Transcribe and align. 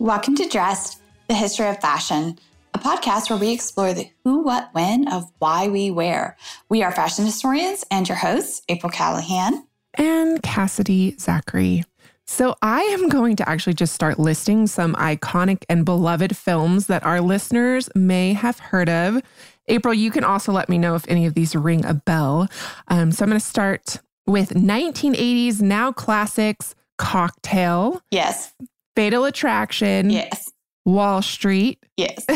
Welcome 0.00 0.34
to 0.36 0.48
Dressed, 0.48 1.00
the 1.28 1.34
history 1.34 1.68
of 1.68 1.80
fashion, 1.80 2.36
a 2.74 2.78
podcast 2.80 3.30
where 3.30 3.38
we 3.38 3.52
explore 3.52 3.94
the 3.94 4.10
who, 4.24 4.42
what, 4.42 4.70
when 4.72 5.06
of 5.06 5.30
why 5.38 5.68
we 5.68 5.92
wear. 5.92 6.36
We 6.68 6.82
are 6.82 6.90
fashion 6.90 7.24
historians 7.24 7.84
and 7.92 8.08
your 8.08 8.18
hosts, 8.18 8.62
April 8.68 8.90
Callahan 8.90 9.64
and 9.94 10.42
Cassidy 10.42 11.16
Zachary. 11.18 11.84
So, 12.26 12.56
I 12.60 12.82
am 12.82 13.08
going 13.08 13.36
to 13.36 13.48
actually 13.48 13.74
just 13.74 13.94
start 13.94 14.18
listing 14.18 14.66
some 14.66 14.94
iconic 14.96 15.64
and 15.68 15.84
beloved 15.84 16.36
films 16.36 16.88
that 16.88 17.04
our 17.04 17.20
listeners 17.20 17.88
may 17.94 18.32
have 18.32 18.58
heard 18.58 18.88
of. 18.88 19.22
April, 19.68 19.94
you 19.94 20.10
can 20.10 20.24
also 20.24 20.50
let 20.50 20.68
me 20.68 20.76
know 20.76 20.96
if 20.96 21.04
any 21.06 21.24
of 21.26 21.34
these 21.34 21.54
ring 21.54 21.84
a 21.84 21.94
bell. 21.94 22.48
Um, 22.88 23.12
so, 23.12 23.22
I'm 23.22 23.28
going 23.28 23.40
to 23.40 23.46
start 23.46 24.00
with 24.26 24.50
1980s 24.50 25.60
now 25.60 25.92
classics 25.92 26.74
Cocktail. 26.96 28.00
Yes. 28.10 28.52
Fatal 28.96 29.24
Attraction. 29.24 30.10
Yes. 30.10 30.52
Wall 30.84 31.22
Street. 31.22 31.82
Yes. 31.96 32.26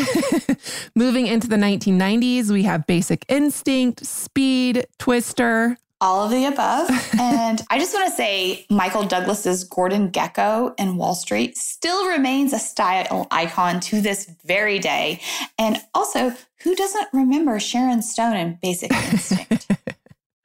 Moving 0.95 1.27
into 1.27 1.47
the 1.47 1.55
1990s, 1.55 2.49
we 2.49 2.63
have 2.63 2.87
Basic 2.87 3.23
Instinct, 3.29 4.05
Speed, 4.05 4.87
Twister. 4.97 5.77
All 6.01 6.23
of 6.23 6.31
the 6.31 6.45
above. 6.45 6.89
and 7.19 7.61
I 7.69 7.77
just 7.77 7.93
want 7.93 8.09
to 8.09 8.15
say 8.15 8.65
Michael 8.69 9.03
Douglas's 9.03 9.63
Gordon 9.65 10.11
Gekko 10.11 10.73
in 10.79 10.97
Wall 10.97 11.13
Street 11.13 11.57
still 11.57 12.07
remains 12.07 12.53
a 12.53 12.59
style 12.59 13.27
icon 13.31 13.79
to 13.81 14.01
this 14.01 14.31
very 14.45 14.79
day. 14.79 15.21
And 15.57 15.77
also, 15.93 16.33
who 16.63 16.75
doesn't 16.75 17.07
remember 17.13 17.59
Sharon 17.59 18.01
Stone 18.01 18.37
in 18.37 18.59
Basic 18.61 18.91
Instinct? 18.91 19.67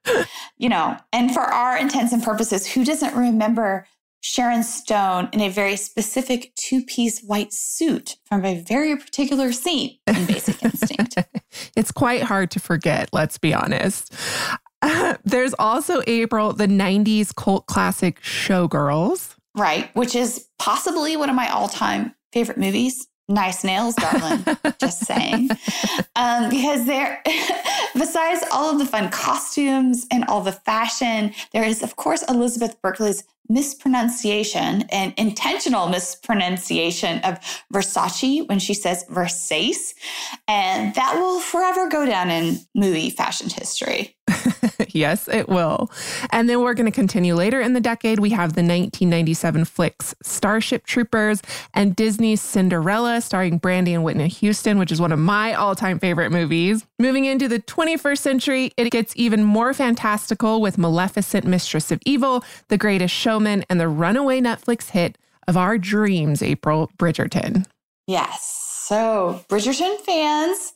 you 0.58 0.68
know, 0.68 0.96
and 1.12 1.32
for 1.32 1.42
our 1.42 1.78
intents 1.78 2.12
and 2.12 2.22
purposes, 2.22 2.66
who 2.66 2.84
doesn't 2.84 3.14
remember 3.14 3.86
Sharon 4.24 4.62
Stone 4.62 5.28
in 5.34 5.42
a 5.42 5.50
very 5.50 5.76
specific 5.76 6.54
two 6.56 6.82
piece 6.82 7.20
white 7.20 7.52
suit 7.52 8.16
from 8.24 8.42
a 8.42 8.58
very 8.62 8.96
particular 8.96 9.52
scene 9.52 9.98
in 10.06 10.24
Basic 10.24 10.64
Instinct. 10.64 11.16
it's 11.76 11.92
quite 11.92 12.22
hard 12.22 12.50
to 12.52 12.58
forget, 12.58 13.10
let's 13.12 13.36
be 13.36 13.52
honest. 13.52 14.14
Uh, 14.80 15.16
there's 15.26 15.54
also 15.58 16.00
April, 16.06 16.54
the 16.54 16.66
90s 16.66 17.34
cult 17.34 17.66
classic 17.66 18.18
Showgirls. 18.22 19.36
Right, 19.54 19.94
which 19.94 20.14
is 20.14 20.48
possibly 20.58 21.18
one 21.18 21.28
of 21.28 21.36
my 21.36 21.50
all 21.50 21.68
time 21.68 22.14
favorite 22.32 22.56
movies. 22.56 23.06
Nice 23.28 23.64
nails, 23.64 23.94
darling. 23.94 24.44
Just 24.78 25.06
saying. 25.06 25.48
Um, 26.14 26.50
because 26.50 26.84
there, 26.84 27.22
besides 27.94 28.44
all 28.52 28.70
of 28.70 28.78
the 28.78 28.84
fun 28.84 29.10
costumes 29.10 30.06
and 30.10 30.24
all 30.26 30.42
the 30.42 30.52
fashion, 30.52 31.32
there 31.52 31.64
is, 31.64 31.82
of 31.82 31.96
course, 31.96 32.22
Elizabeth 32.28 32.80
Berkley's 32.82 33.24
mispronunciation 33.48 34.82
and 34.90 35.12
intentional 35.16 35.88
mispronunciation 35.88 37.18
of 37.20 37.38
Versace 37.72 38.46
when 38.48 38.58
she 38.58 38.74
says 38.74 39.04
Versace. 39.10 39.94
And 40.48 40.94
that 40.94 41.14
will 41.16 41.40
forever 41.40 41.88
go 41.88 42.06
down 42.06 42.30
in 42.30 42.60
movie 42.74 43.10
fashion 43.10 43.48
history. 43.50 44.16
yes, 44.94 45.28
it 45.28 45.48
will. 45.48 45.90
And 46.30 46.48
then 46.48 46.62
we're 46.62 46.74
going 46.74 46.90
to 46.90 46.92
continue 46.92 47.34
later 47.34 47.60
in 47.60 47.72
the 47.72 47.80
decade. 47.80 48.20
We 48.20 48.30
have 48.30 48.54
the 48.54 48.62
1997 48.62 49.64
flicks 49.64 50.14
Starship 50.22 50.86
Troopers 50.86 51.42
and 51.74 51.94
Disney's 51.94 52.40
Cinderella, 52.40 53.20
starring 53.20 53.58
Brandy 53.58 53.94
and 53.94 54.04
Whitney 54.04 54.28
Houston, 54.28 54.78
which 54.78 54.92
is 54.92 55.00
one 55.00 55.12
of 55.12 55.18
my 55.18 55.52
all 55.54 55.74
time 55.74 55.98
favorite 55.98 56.30
movies. 56.30 56.86
Moving 56.98 57.24
into 57.24 57.48
the 57.48 57.60
21st 57.60 58.18
century, 58.18 58.72
it 58.76 58.90
gets 58.90 59.12
even 59.16 59.44
more 59.44 59.74
fantastical 59.74 60.60
with 60.60 60.78
Maleficent, 60.78 61.44
Mistress 61.44 61.90
of 61.90 62.00
Evil, 62.06 62.44
The 62.68 62.78
Greatest 62.78 63.14
Showman, 63.14 63.64
and 63.68 63.80
the 63.80 63.88
runaway 63.88 64.40
Netflix 64.40 64.90
hit 64.90 65.18
of 65.46 65.56
our 65.56 65.78
dreams, 65.78 66.42
April 66.42 66.90
Bridgerton. 66.98 67.66
Yes. 68.06 68.64
So, 68.86 69.44
Bridgerton 69.48 69.98
fans, 70.00 70.74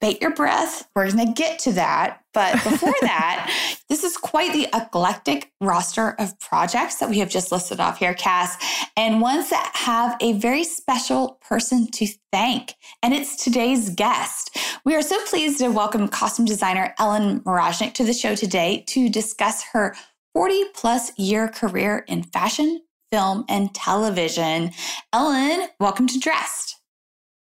bait 0.00 0.20
your 0.20 0.32
breath. 0.32 0.88
We're 0.94 1.10
going 1.10 1.26
to 1.26 1.32
get 1.32 1.58
to 1.60 1.72
that. 1.72 2.20
But 2.32 2.52
before 2.62 2.94
that, 3.00 3.52
this 3.88 4.04
is 4.04 4.16
quite 4.16 4.52
the 4.52 4.68
eclectic 4.74 5.52
roster 5.60 6.10
of 6.18 6.38
projects 6.38 6.96
that 6.96 7.08
we 7.08 7.18
have 7.18 7.30
just 7.30 7.50
listed 7.50 7.80
off 7.80 7.98
here, 7.98 8.14
Cass, 8.14 8.56
and 8.96 9.20
ones 9.20 9.50
that 9.50 9.72
have 9.74 10.16
a 10.20 10.34
very 10.34 10.64
special 10.64 11.38
person 11.40 11.90
to 11.92 12.06
thank. 12.32 12.74
And 13.02 13.12
it's 13.12 13.42
today's 13.42 13.90
guest. 13.90 14.56
We 14.84 14.94
are 14.94 15.02
so 15.02 15.18
pleased 15.24 15.58
to 15.58 15.68
welcome 15.68 16.08
costume 16.08 16.44
designer 16.44 16.94
Ellen 16.98 17.40
Mirojnick 17.40 17.94
to 17.94 18.04
the 18.04 18.12
show 18.12 18.34
today 18.34 18.84
to 18.88 19.08
discuss 19.08 19.64
her 19.72 19.96
40 20.34 20.64
plus 20.74 21.18
year 21.18 21.48
career 21.48 22.04
in 22.06 22.22
fashion, 22.22 22.82
film, 23.10 23.44
and 23.48 23.74
television. 23.74 24.70
Ellen, 25.12 25.68
welcome 25.80 26.06
to 26.06 26.18
Dressed. 26.18 26.77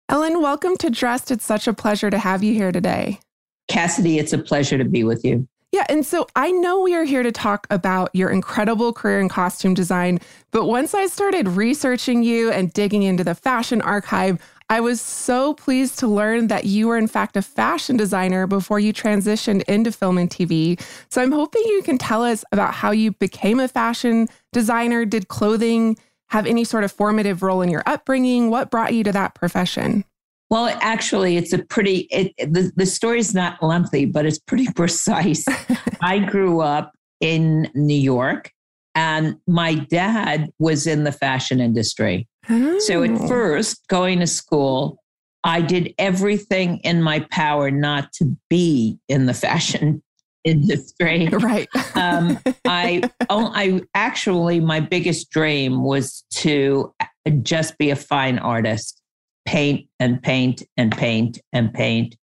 Ellen, 0.09 0.41
welcome 0.41 0.77
to 0.77 0.89
Dressed. 0.89 1.33
It's 1.33 1.45
such 1.45 1.67
a 1.67 1.73
pleasure 1.73 2.11
to 2.11 2.19
have 2.19 2.45
you 2.45 2.55
here 2.55 2.71
today. 2.71 3.19
Cassidy, 3.67 4.21
it's 4.21 4.33
a 4.33 4.39
pleasure 4.39 4.79
to 4.79 4.85
be 4.85 5.03
with 5.03 5.25
you. 5.25 5.49
Yeah, 5.73 5.85
and 5.89 6.07
so 6.07 6.29
I 6.37 6.53
know 6.53 6.81
we 6.81 6.95
are 6.95 7.03
here 7.03 7.25
to 7.25 7.33
talk 7.33 7.67
about 7.71 8.11
your 8.15 8.31
incredible 8.31 8.93
career 8.93 9.19
in 9.19 9.29
costume 9.29 9.75
design, 9.75 10.21
but 10.53 10.67
once 10.67 10.95
I 10.95 11.09
started 11.09 11.49
researching 11.49 12.23
you 12.23 12.53
and 12.53 12.73
digging 12.73 13.03
into 13.03 13.25
the 13.25 13.35
fashion 13.35 13.83
archive, 13.83 14.41
I 14.71 14.79
was 14.81 15.01
so 15.01 15.55
pleased 15.55 15.99
to 15.99 16.07
learn 16.07 16.47
that 16.49 16.67
you 16.67 16.87
were, 16.87 16.97
in 16.97 17.09
fact, 17.09 17.37
a 17.37 17.43
fashion 17.43 17.97
designer 17.97 18.47
before 18.47 18.79
you 18.79 18.93
transitioned 18.93 19.65
into 19.65 19.91
film 19.91 20.19
and 20.19 20.31
TV. 20.31 20.81
So 21.11 21.21
I'm 21.21 21.33
hoping 21.33 21.63
you 21.67 21.83
can 21.83 21.99
tell 21.99 22.23
us 22.23 22.45
about 22.53 22.75
how 22.75 22.93
you 22.93 23.11
became 23.11 23.59
a 23.59 23.67
fashion 23.67 24.29
designer, 24.53 25.05
did 25.05 25.27
clothing 25.27 25.99
have 26.29 26.47
any 26.47 26.65
sort 26.65 26.85
of 26.85 26.93
formative 26.93 27.43
role 27.43 27.63
in 27.63 27.71
your 27.71 27.83
upbringing? 27.87 28.51
What 28.51 28.71
brought 28.71 28.95
you 28.95 29.05
to 29.05 29.13
that 29.13 29.35
profession? 29.35 30.05
Well, 30.51 30.77
actually, 30.81 31.37
it's 31.37 31.53
a 31.53 31.59
pretty, 31.59 32.09
it, 32.11 32.33
the, 32.39 32.71
the 32.77 32.87
story's 32.87 33.35
not 33.35 33.63
lengthy, 33.63 34.05
but 34.05 34.27
it's 34.27 34.39
pretty 34.39 34.69
precise. 34.77 35.45
I 36.01 36.21
grew 36.21 36.61
up 36.61 36.93
in 37.21 37.71
New 37.75 37.99
York 37.99 38.53
and 38.95 39.37
my 39.47 39.75
dad 39.75 40.51
was 40.59 40.87
in 40.87 41.05
the 41.05 41.13
fashion 41.13 41.61
industry. 41.61 42.29
Oh. 42.49 42.79
So 42.81 43.03
at 43.03 43.11
oh. 43.11 43.29
first, 43.29 43.87
going 43.89 44.21
to 44.21 44.27
school, 44.27 44.99
I 45.45 45.61
did 45.61 45.95
everything 45.99 46.79
in 46.79 47.03
my 47.03 47.21
power 47.31 47.71
not 47.71 48.13
to 48.15 48.37
be 48.49 48.99
in 49.09 49.27
the 49.27 49.35
fashion 49.47 50.03
industry. 50.47 51.29
Right. 51.47 51.69
um, 51.95 52.39
I, 52.65 53.03
oh, 53.29 53.53
I 53.55 53.83
actually, 53.95 54.59
my 54.59 54.81
biggest 54.81 55.31
dream 55.31 55.85
was 55.85 56.25
to 56.35 56.95
just 57.43 57.79
be 57.79 57.91
a 57.91 57.97
fine 57.97 58.39
artist, 58.39 59.01
paint 59.45 59.89
and 60.01 60.23
paint 60.23 60.63
and 60.77 60.97
paint 60.97 61.41
and 61.53 61.73
paint, 61.73 62.17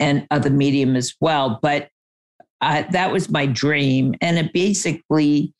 and 0.00 0.26
other 0.30 0.50
medium 0.50 0.96
as 0.96 1.14
well. 1.20 1.58
But 1.62 1.90
uh, 2.60 2.84
that 2.90 3.12
was 3.12 3.30
my 3.30 3.46
dream, 3.46 4.14
and 4.20 4.38
it 4.38 4.52
basically 4.52 5.54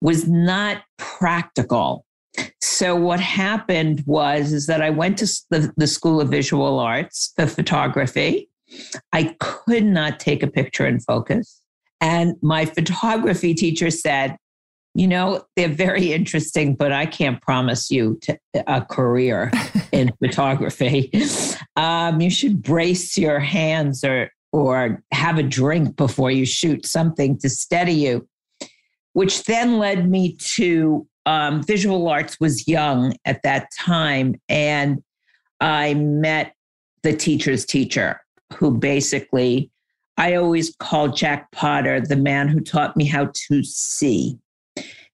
was 0.00 0.28
not 0.28 0.82
practical. 0.96 2.04
So 2.60 2.94
what 2.94 3.20
happened 3.20 4.04
was 4.06 4.52
is 4.52 4.66
that 4.66 4.80
I 4.82 4.90
went 4.90 5.18
to 5.18 5.26
the, 5.50 5.72
the 5.76 5.86
School 5.86 6.20
of 6.20 6.28
Visual 6.28 6.78
Arts, 6.78 7.32
for 7.36 7.46
photography, 7.46 8.48
I 9.12 9.34
could 9.40 9.84
not 9.84 10.20
take 10.20 10.42
a 10.42 10.46
picture 10.46 10.86
in 10.86 11.00
focus. 11.00 11.60
And 12.00 12.36
my 12.42 12.64
photography 12.64 13.54
teacher 13.54 13.90
said, 13.90 14.36
you 14.94 15.06
know, 15.06 15.44
they're 15.56 15.68
very 15.68 16.12
interesting, 16.12 16.74
but 16.74 16.92
I 16.92 17.06
can't 17.06 17.40
promise 17.40 17.90
you 17.90 18.18
to, 18.22 18.38
a 18.66 18.80
career 18.84 19.52
in 19.92 20.12
photography. 20.18 21.10
Um, 21.76 22.20
you 22.20 22.30
should 22.30 22.62
brace 22.62 23.16
your 23.16 23.38
hands 23.38 24.04
or 24.04 24.30
or 24.50 25.02
have 25.12 25.38
a 25.38 25.42
drink 25.42 25.94
before 25.96 26.30
you 26.30 26.46
shoot 26.46 26.86
something 26.86 27.38
to 27.38 27.50
steady 27.50 27.92
you. 27.92 28.26
Which 29.12 29.44
then 29.44 29.78
led 29.78 30.08
me 30.08 30.36
to 30.54 31.06
um, 31.26 31.62
visual 31.62 32.08
arts 32.08 32.38
was 32.40 32.66
young 32.66 33.14
at 33.24 33.42
that 33.42 33.68
time, 33.78 34.36
and 34.48 35.02
I 35.60 35.94
met 35.94 36.54
the 37.02 37.14
teacher's 37.14 37.66
teacher, 37.66 38.20
who 38.54 38.70
basically, 38.70 39.70
I 40.16 40.34
always 40.34 40.74
call 40.76 41.08
Jack 41.08 41.50
Potter 41.52 42.00
the 42.00 42.16
man 42.16 42.48
who 42.48 42.60
taught 42.60 42.96
me 42.96 43.04
how 43.04 43.30
to 43.48 43.62
see. 43.62 44.38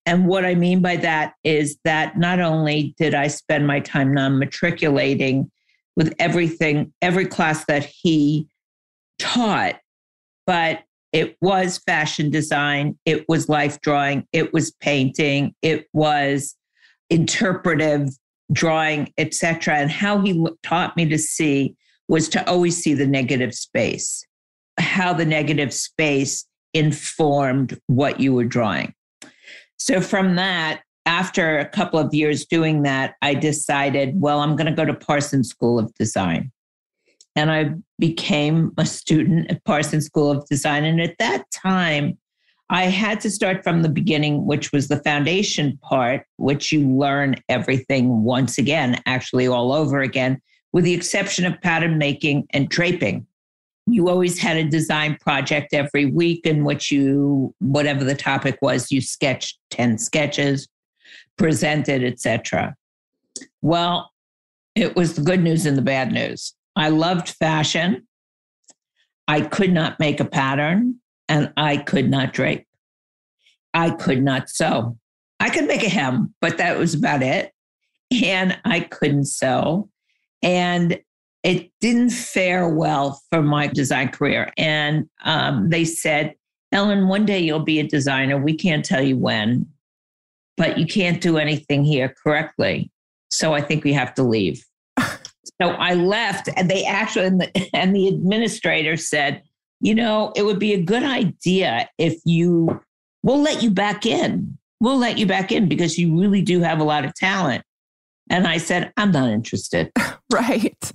And 0.07 0.27
what 0.27 0.45
I 0.45 0.55
mean 0.55 0.83
by 0.83 0.97
that 0.97 1.35
is 1.45 1.79
that 1.85 2.19
not 2.19 2.41
only 2.41 2.95
did 2.99 3.15
I 3.15 3.29
spend 3.29 3.67
my 3.67 3.81
time 3.81 4.13
non 4.13 4.39
matriculating 4.39 5.51
with 5.97 6.15
everything, 6.19 6.93
every 7.01 7.27
class 7.27 7.65
that 7.67 7.85
he 7.85 8.49
taught, 9.19 9.77
but 10.47 10.83
it 11.13 11.37
was 11.41 11.79
fashion 11.79 12.31
design, 12.31 12.99
it 13.07 13.25
was 13.29 13.49
life 13.49 13.81
drawing, 13.81 14.27
it 14.33 14.53
was 14.53 14.73
painting, 14.73 15.55
it 15.63 15.87
was 15.93 16.57
interpretive 17.09 18.09
drawing, 18.53 19.13
etc. 19.17 19.77
And 19.77 19.91
how 19.91 20.21
he 20.21 20.47
taught 20.63 20.97
me 20.97 21.09
to 21.09 21.19
see 21.19 21.77
was 22.09 22.29
to 22.31 22.49
always 22.49 22.77
see 22.83 22.95
the 22.95 23.07
negative 23.07 23.55
space, 23.55 24.27
how 24.79 25.13
the 25.13 25.25
negative 25.25 25.73
space 25.73 26.47
informed 26.73 27.81
what 27.87 28.21
you 28.21 28.33
were 28.33 28.45
drawing. 28.45 28.95
So 29.79 30.01
from 30.01 30.37
that, 30.37 30.83
after 31.07 31.59
a 31.59 31.69
couple 31.69 31.99
of 31.99 32.15
years 32.15 32.47
doing 32.47 32.83
that, 32.83 33.15
I 33.23 33.35
decided, 33.35 34.21
well, 34.21 34.41
I'm 34.41 34.57
going 34.57 34.67
to 34.67 34.73
go 34.73 34.85
to 34.85 34.95
Parsons 34.95 35.49
School 35.51 35.79
of 35.79 35.93
Design. 35.95 36.51
And 37.37 37.51
I 37.51 37.75
became 37.99 38.73
a 38.79 38.87
student 38.87 39.51
at 39.51 39.65
Parsons 39.65 40.07
School 40.07 40.31
of 40.31 40.47
Design. 40.47 40.85
And 40.85 41.01
at 41.01 41.19
that 41.19 41.51
time, 41.51 42.17
I 42.71 42.85
had 42.85 43.21
to 43.21 43.31
start 43.31 43.63
from 43.63 43.83
the 43.83 43.89
beginning, 43.89 44.47
which 44.47 44.73
was 44.73 44.89
the 44.89 45.03
foundation 45.03 45.79
part, 45.83 46.25
which 46.37 46.73
you 46.73 46.89
learn 46.89 47.37
everything 47.49 48.23
once 48.23 48.57
again, 48.57 49.03
actually 49.05 49.47
all 49.47 49.73
over 49.73 50.01
again, 50.01 50.41
with 50.75 50.85
the 50.85 50.93
exception 50.93 51.47
of 51.47 51.61
pattern 51.61 51.97
making 51.97 52.49
and 52.51 52.69
draping. 52.69 53.25
You 53.87 54.09
always 54.09 54.41
had 54.41 54.57
a 54.57 54.65
design 54.65 55.17
project 55.21 55.73
every 55.73 56.05
week 56.05 56.45
in 56.47 56.65
which 56.65 56.91
you, 56.91 57.55
whatever 57.61 58.03
the 58.03 58.17
topic 58.17 58.59
was, 58.61 58.91
you 58.91 59.01
sketched 59.01 59.57
10 59.71 59.99
sketches, 59.99 60.67
presented, 61.39 62.03
etc. 62.03 62.75
Well, 63.63 64.11
it 64.75 64.97
was 64.97 65.15
the 65.15 65.23
good 65.23 65.45
news 65.45 65.65
and 65.65 65.79
the 65.79 65.83
bad 65.83 66.11
news. 66.11 66.55
I 66.75 66.89
loved 66.89 67.29
fashion. 67.29 68.09
I 69.29 69.43
could 69.43 69.73
not 69.73 70.01
make 70.01 70.19
a 70.19 70.25
pattern 70.25 70.97
and 71.29 71.53
I 71.57 71.77
could 71.77 72.11
not 72.11 72.33
drape. 72.33 72.67
I 73.75 73.91
could 73.91 74.25
not 74.25 74.49
sew. 74.51 74.99
I 75.39 75.51
could 75.51 75.67
make 75.67 75.85
a 75.85 75.89
hem, 75.89 76.35
but 76.41 76.59
that 76.59 76.79
was 76.79 76.95
about 76.95 77.23
it. 77.23 77.53
And 78.25 78.59
I 78.65 78.81
couldn't 78.81 79.27
sew. 79.27 79.89
And 80.45 81.01
it 81.43 81.71
didn't 81.81 82.11
fare 82.11 82.69
well 82.69 83.21
for 83.31 83.43
my 83.43 83.67
design 83.67 84.09
career. 84.09 84.53
And 84.57 85.09
um, 85.25 85.71
they 85.71 85.85
said, 85.85 86.35
Ellen, 86.73 87.09
one 87.09 87.27
day 87.27 87.39
you'll 87.39 87.61
be 87.61 87.81
a 87.81 87.87
designer. 87.87 88.39
We 88.39 88.55
can't 88.55 88.85
tell 88.85 89.03
you 89.03 89.17
when, 89.17 89.67
but 90.57 90.79
you 90.79 90.87
can't 90.87 91.21
do 91.21 91.39
anything 91.39 91.85
here 91.85 92.15
correctly. 92.23 92.91
So 93.31 93.53
I 93.53 93.61
think 93.61 93.85
we 93.85 93.93
have 93.93 94.15
to 94.15 94.23
leave. 94.23 94.65
so 94.99 95.69
I 95.69 95.95
left, 95.95 96.49
and 96.57 96.71
they 96.71 96.85
actually, 96.85 97.27
and 97.27 97.41
the, 97.41 97.71
and 97.75 97.95
the 97.95 98.09
administrator 98.09 98.97
said, 98.97 99.43
you 99.81 99.95
know, 99.95 100.33
it 100.35 100.45
would 100.45 100.59
be 100.59 100.73
a 100.73 100.83
good 100.83 101.03
idea 101.03 101.89
if 101.99 102.19
you, 102.25 102.81
we'll 103.23 103.43
let 103.43 103.63
you 103.63 103.71
back 103.71 104.07
in. 104.07 104.57
We'll 104.81 104.99
let 104.99 105.19
you 105.19 105.27
back 105.27 105.53
in 105.53 105.69
because 105.69 105.99
you 105.99 106.19
really 106.19 106.43
do 106.43 106.61
have 106.61 106.81
a 106.81 106.85
lot 106.85 107.05
of 107.05 107.15
talent. 107.15 107.65
And 108.31 108.47
I 108.47 108.57
said, 108.59 108.93
I'm 108.97 109.13
not 109.13 109.31
interested. 109.31 109.93
right. 110.33 110.93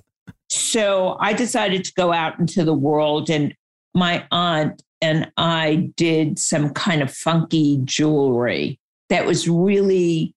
So 0.48 1.16
I 1.20 1.32
decided 1.32 1.84
to 1.84 1.92
go 1.94 2.12
out 2.12 2.38
into 2.38 2.64
the 2.64 2.74
world, 2.74 3.30
and 3.30 3.54
my 3.94 4.26
aunt 4.30 4.82
and 5.00 5.30
I 5.36 5.90
did 5.96 6.38
some 6.38 6.70
kind 6.70 7.02
of 7.02 7.12
funky 7.12 7.80
jewelry 7.84 8.80
that 9.08 9.26
was 9.26 9.48
really 9.48 10.34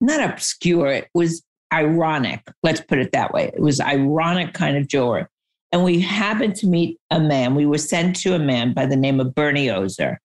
not 0.00 0.20
obscure, 0.20 0.88
it 0.88 1.08
was 1.14 1.42
ironic. 1.72 2.46
Let's 2.62 2.80
put 2.80 2.98
it 2.98 3.12
that 3.12 3.32
way. 3.32 3.50
It 3.54 3.60
was 3.60 3.80
ironic 3.80 4.54
kind 4.54 4.76
of 4.76 4.88
jewelry. 4.88 5.26
And 5.72 5.84
we 5.84 6.00
happened 6.00 6.56
to 6.56 6.66
meet 6.66 6.98
a 7.10 7.20
man. 7.20 7.54
We 7.54 7.66
were 7.66 7.78
sent 7.78 8.16
to 8.16 8.34
a 8.34 8.38
man 8.38 8.72
by 8.72 8.86
the 8.86 8.96
name 8.96 9.20
of 9.20 9.34
Bernie 9.34 9.70
Ozer. 9.70 10.20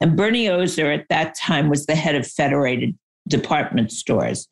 And 0.00 0.16
Bernie 0.16 0.48
Ozer 0.48 0.90
at 0.90 1.08
that 1.08 1.34
time 1.36 1.68
was 1.68 1.86
the 1.86 1.94
head 1.94 2.16
of 2.16 2.26
Federated 2.26 2.98
Department 3.28 3.92
Stores. 3.92 4.46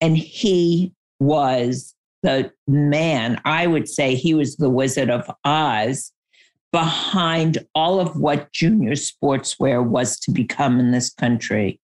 And 0.00 0.16
he 0.16 0.92
was 1.20 1.94
the 2.22 2.52
man, 2.66 3.40
I 3.44 3.66
would 3.66 3.88
say 3.88 4.14
he 4.14 4.34
was 4.34 4.56
the 4.56 4.70
Wizard 4.70 5.10
of 5.10 5.30
Oz 5.44 6.12
behind 6.72 7.58
all 7.74 8.00
of 8.00 8.16
what 8.16 8.52
junior 8.52 8.92
sportswear 8.92 9.84
was 9.84 10.18
to 10.20 10.30
become 10.30 10.78
in 10.78 10.90
this 10.90 11.10
country 11.10 11.80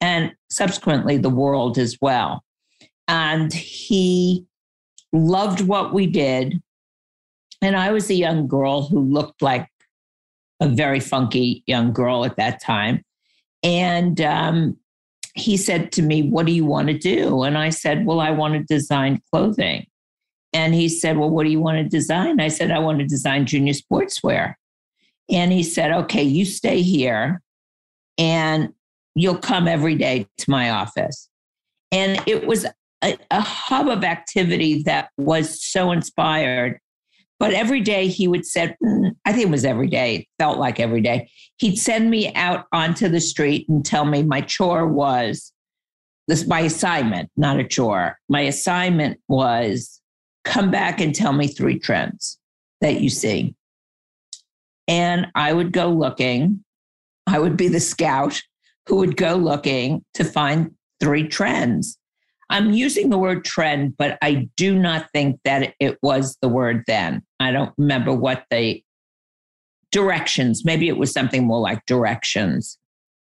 and 0.00 0.32
subsequently 0.50 1.16
the 1.16 1.30
world 1.30 1.78
as 1.78 1.96
well. 2.00 2.44
And 3.08 3.52
he 3.52 4.46
loved 5.12 5.62
what 5.62 5.92
we 5.92 6.06
did. 6.06 6.60
And 7.62 7.76
I 7.76 7.90
was 7.90 8.08
a 8.08 8.14
young 8.14 8.46
girl 8.46 8.82
who 8.86 9.00
looked 9.00 9.42
like 9.42 9.68
a 10.60 10.68
very 10.68 11.00
funky 11.00 11.62
young 11.66 11.92
girl 11.92 12.24
at 12.24 12.36
that 12.36 12.60
time. 12.60 13.02
And 13.62 14.20
um, 14.20 14.76
he 15.34 15.56
said 15.56 15.92
to 15.92 16.02
me, 16.02 16.22
What 16.22 16.46
do 16.46 16.52
you 16.52 16.64
want 16.64 16.88
to 16.88 16.98
do? 16.98 17.42
And 17.42 17.56
I 17.56 17.70
said, 17.70 18.06
Well, 18.06 18.20
I 18.20 18.30
want 18.30 18.54
to 18.54 18.74
design 18.74 19.20
clothing. 19.32 19.86
And 20.52 20.74
he 20.74 20.88
said, 20.88 21.16
Well, 21.16 21.30
what 21.30 21.44
do 21.44 21.50
you 21.50 21.60
want 21.60 21.78
to 21.78 21.84
design? 21.84 22.40
I 22.40 22.48
said, 22.48 22.70
I 22.70 22.78
want 22.78 22.98
to 22.98 23.06
design 23.06 23.46
junior 23.46 23.72
sportswear. 23.72 24.54
And 25.30 25.52
he 25.52 25.62
said, 25.62 25.92
Okay, 25.92 26.22
you 26.22 26.44
stay 26.44 26.82
here 26.82 27.40
and 28.18 28.70
you'll 29.14 29.38
come 29.38 29.68
every 29.68 29.94
day 29.94 30.26
to 30.38 30.50
my 30.50 30.70
office. 30.70 31.28
And 31.92 32.22
it 32.26 32.46
was 32.46 32.66
a, 33.02 33.16
a 33.30 33.40
hub 33.40 33.88
of 33.88 34.04
activity 34.04 34.82
that 34.84 35.10
was 35.16 35.62
so 35.64 35.90
inspired. 35.90 36.78
But 37.40 37.54
every 37.54 37.80
day 37.80 38.06
he 38.06 38.28
would 38.28 38.46
send, 38.46 38.76
I 39.24 39.32
think 39.32 39.46
it 39.46 39.50
was 39.50 39.64
every 39.64 39.88
day, 39.88 40.28
felt 40.38 40.58
like 40.58 40.78
every 40.78 41.00
day, 41.00 41.30
he'd 41.56 41.76
send 41.76 42.10
me 42.10 42.32
out 42.34 42.66
onto 42.70 43.08
the 43.08 43.20
street 43.20 43.66
and 43.68 43.84
tell 43.84 44.04
me 44.04 44.22
my 44.22 44.42
chore 44.42 44.86
was 44.86 45.52
this 46.28 46.46
my 46.46 46.60
assignment, 46.60 47.28
not 47.36 47.58
a 47.58 47.64
chore. 47.64 48.18
My 48.28 48.42
assignment 48.42 49.18
was 49.26 50.00
come 50.44 50.70
back 50.70 51.00
and 51.00 51.14
tell 51.14 51.32
me 51.32 51.48
three 51.48 51.78
trends 51.78 52.38
that 52.80 53.00
you 53.00 53.08
see. 53.08 53.56
And 54.86 55.26
I 55.34 55.52
would 55.52 55.72
go 55.72 55.88
looking. 55.88 56.62
I 57.26 57.38
would 57.38 57.56
be 57.56 57.68
the 57.68 57.80
scout 57.80 58.40
who 58.86 58.96
would 58.96 59.16
go 59.16 59.34
looking 59.34 60.04
to 60.14 60.24
find 60.24 60.72
three 61.00 61.26
trends. 61.26 61.98
I'm 62.48 62.70
using 62.72 63.10
the 63.10 63.18
word 63.18 63.44
trend, 63.44 63.96
but 63.96 64.18
I 64.22 64.48
do 64.56 64.78
not 64.78 65.08
think 65.12 65.40
that 65.44 65.74
it 65.80 65.98
was 66.02 66.36
the 66.42 66.48
word 66.48 66.84
then. 66.86 67.22
I 67.40 67.52
don't 67.52 67.72
remember 67.78 68.12
what 68.12 68.44
the 68.50 68.82
directions, 69.90 70.64
maybe 70.64 70.88
it 70.88 70.98
was 70.98 71.12
something 71.12 71.46
more 71.46 71.60
like 71.60 71.84
directions. 71.86 72.78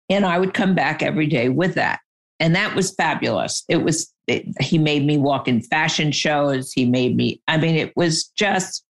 And 0.08 0.24
I 0.24 0.38
would 0.38 0.54
come 0.54 0.74
back 0.74 1.02
every 1.02 1.26
day 1.26 1.48
with 1.48 1.74
that. 1.74 2.00
And 2.38 2.54
that 2.54 2.74
was 2.74 2.94
fabulous. 2.94 3.64
It 3.68 3.78
was, 3.78 4.12
it, 4.26 4.46
he 4.60 4.78
made 4.78 5.04
me 5.04 5.18
walk 5.18 5.48
in 5.48 5.60
fashion 5.60 6.12
shows. 6.12 6.72
He 6.72 6.84
made 6.84 7.16
me, 7.16 7.42
I 7.48 7.56
mean, 7.56 7.76
it 7.76 7.92
was 7.96 8.24
just, 8.36 8.84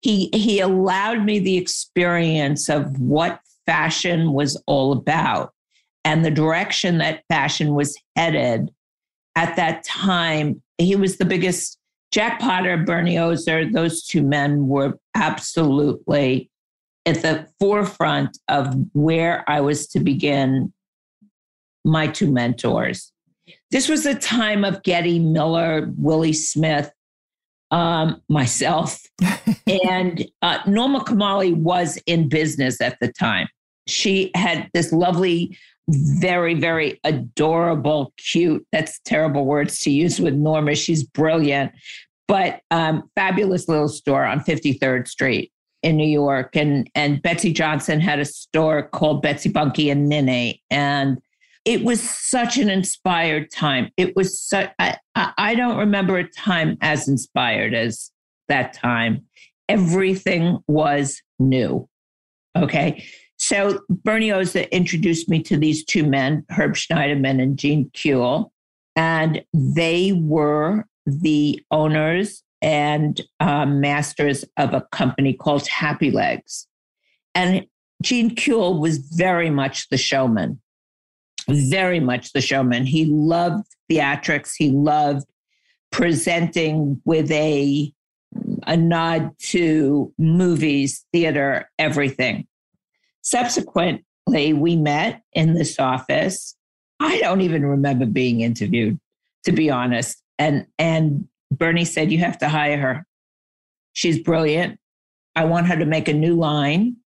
he, 0.00 0.30
he 0.32 0.60
allowed 0.60 1.24
me 1.24 1.38
the 1.38 1.56
experience 1.56 2.68
of 2.68 2.98
what 2.98 3.40
fashion 3.66 4.32
was 4.32 4.60
all 4.66 4.92
about 4.92 5.52
and 6.04 6.24
the 6.24 6.30
direction 6.30 6.98
that 6.98 7.22
fashion 7.28 7.74
was 7.74 7.96
headed 8.16 8.70
at 9.36 9.56
that 9.56 9.84
time. 9.84 10.62
He 10.78 10.96
was 10.96 11.18
the 11.18 11.24
biggest, 11.24 11.78
Jack 12.12 12.40
Potter, 12.40 12.76
Bernie 12.76 13.18
Ozer, 13.18 13.68
those 13.68 14.04
two 14.04 14.22
men 14.22 14.68
were 14.68 14.98
absolutely 15.14 16.50
at 17.06 17.22
the 17.22 17.48
forefront 17.58 18.38
of 18.48 18.74
where 18.92 19.48
I 19.50 19.60
was 19.62 19.88
to 19.88 20.00
begin 20.00 20.72
my 21.84 22.06
two 22.06 22.30
mentors. 22.30 23.10
This 23.70 23.88
was 23.88 24.04
a 24.04 24.14
time 24.14 24.64
of 24.64 24.82
Getty 24.82 25.18
Miller, 25.18 25.90
Willi 25.96 26.34
Smith, 26.34 26.92
um, 27.70 28.20
myself, 28.28 29.00
and 29.66 30.26
uh, 30.42 30.58
Norma 30.66 31.00
Kamali 31.00 31.56
was 31.56 31.98
in 32.06 32.28
business 32.28 32.80
at 32.82 32.98
the 33.00 33.10
time. 33.10 33.48
She 33.88 34.30
had 34.34 34.68
this 34.74 34.92
lovely 34.92 35.56
very, 35.88 36.54
very 36.54 37.00
adorable, 37.04 38.12
cute. 38.16 38.66
That's 38.72 39.00
terrible 39.00 39.44
words 39.44 39.80
to 39.80 39.90
use 39.90 40.20
with 40.20 40.34
Norma. 40.34 40.74
She's 40.74 41.02
brilliant, 41.02 41.72
but 42.28 42.60
um, 42.70 43.10
fabulous 43.14 43.68
little 43.68 43.88
store 43.88 44.24
on 44.24 44.40
53rd 44.40 45.08
Street 45.08 45.52
in 45.82 45.96
New 45.96 46.08
York. 46.08 46.54
And 46.56 46.88
and 46.94 47.20
Betsey 47.22 47.52
Johnson 47.52 48.00
had 48.00 48.20
a 48.20 48.24
store 48.24 48.84
called 48.84 49.22
Betsey 49.22 49.48
Bunky 49.48 49.90
and 49.90 50.08
Nini. 50.08 50.62
And 50.70 51.18
it 51.64 51.84
was 51.84 52.00
such 52.00 52.58
an 52.58 52.70
inspired 52.70 53.50
time. 53.50 53.90
It 53.96 54.16
was 54.16 54.40
such 54.40 54.70
I, 54.78 54.96
I 55.14 55.54
don't 55.54 55.78
remember 55.78 56.18
a 56.18 56.28
time 56.28 56.76
as 56.80 57.08
inspired 57.08 57.74
as 57.74 58.10
that 58.48 58.72
time. 58.72 59.24
Everything 59.68 60.58
was 60.66 61.22
new. 61.38 61.88
Okay. 62.56 63.04
So 63.42 63.80
Bernie 63.88 64.30
Ozer 64.30 64.66
introduced 64.70 65.28
me 65.28 65.42
to 65.42 65.56
these 65.56 65.84
two 65.84 66.04
men, 66.04 66.46
Herb 66.50 66.74
Schneiderman 66.74 67.42
and 67.42 67.58
Gene 67.58 67.90
Kuehl, 67.92 68.52
and 68.94 69.44
they 69.52 70.12
were 70.12 70.86
the 71.06 71.60
owners 71.72 72.44
and 72.62 73.20
um, 73.40 73.80
masters 73.80 74.44
of 74.58 74.74
a 74.74 74.86
company 74.92 75.34
called 75.34 75.66
Happy 75.66 76.12
Legs. 76.12 76.68
And 77.34 77.66
Gene 78.00 78.36
Kuehl 78.36 78.78
was 78.78 78.98
very 78.98 79.50
much 79.50 79.88
the 79.88 79.98
showman, 79.98 80.60
very 81.48 81.98
much 81.98 82.34
the 82.34 82.40
showman. 82.40 82.86
He 82.86 83.06
loved 83.06 83.66
theatrics. 83.90 84.52
He 84.56 84.70
loved 84.70 85.26
presenting 85.90 87.02
with 87.04 87.28
a 87.32 87.92
a 88.68 88.76
nod 88.76 89.36
to 89.40 90.14
movies, 90.16 91.04
theater, 91.12 91.68
everything. 91.80 92.46
Subsequently, 93.22 94.52
we 94.52 94.76
met 94.76 95.22
in 95.32 95.54
this 95.54 95.78
office. 95.78 96.54
I 97.00 97.18
don't 97.18 97.40
even 97.40 97.64
remember 97.64 98.06
being 98.06 98.40
interviewed, 98.40 98.98
to 99.44 99.52
be 99.52 99.70
honest. 99.70 100.22
And 100.38 100.66
and 100.78 101.28
Bernie 101.50 101.84
said, 101.84 102.12
You 102.12 102.18
have 102.18 102.38
to 102.38 102.48
hire 102.48 102.78
her. 102.78 103.06
She's 103.92 104.18
brilliant. 104.18 104.78
I 105.34 105.44
want 105.44 105.66
her 105.66 105.76
to 105.76 105.86
make 105.86 106.08
a 106.08 106.12
new 106.12 106.34
line, 106.34 106.96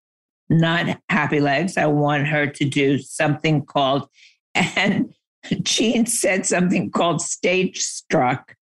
not 0.48 1.00
Happy 1.08 1.40
Legs. 1.40 1.76
I 1.76 1.86
want 1.86 2.26
her 2.28 2.46
to 2.46 2.64
do 2.64 2.98
something 2.98 3.64
called, 3.64 4.08
and 4.54 5.14
Gene 5.62 6.06
said 6.06 6.46
something 6.46 6.90
called 6.90 7.20
Stage 7.20 7.80
Struck. 7.80 8.54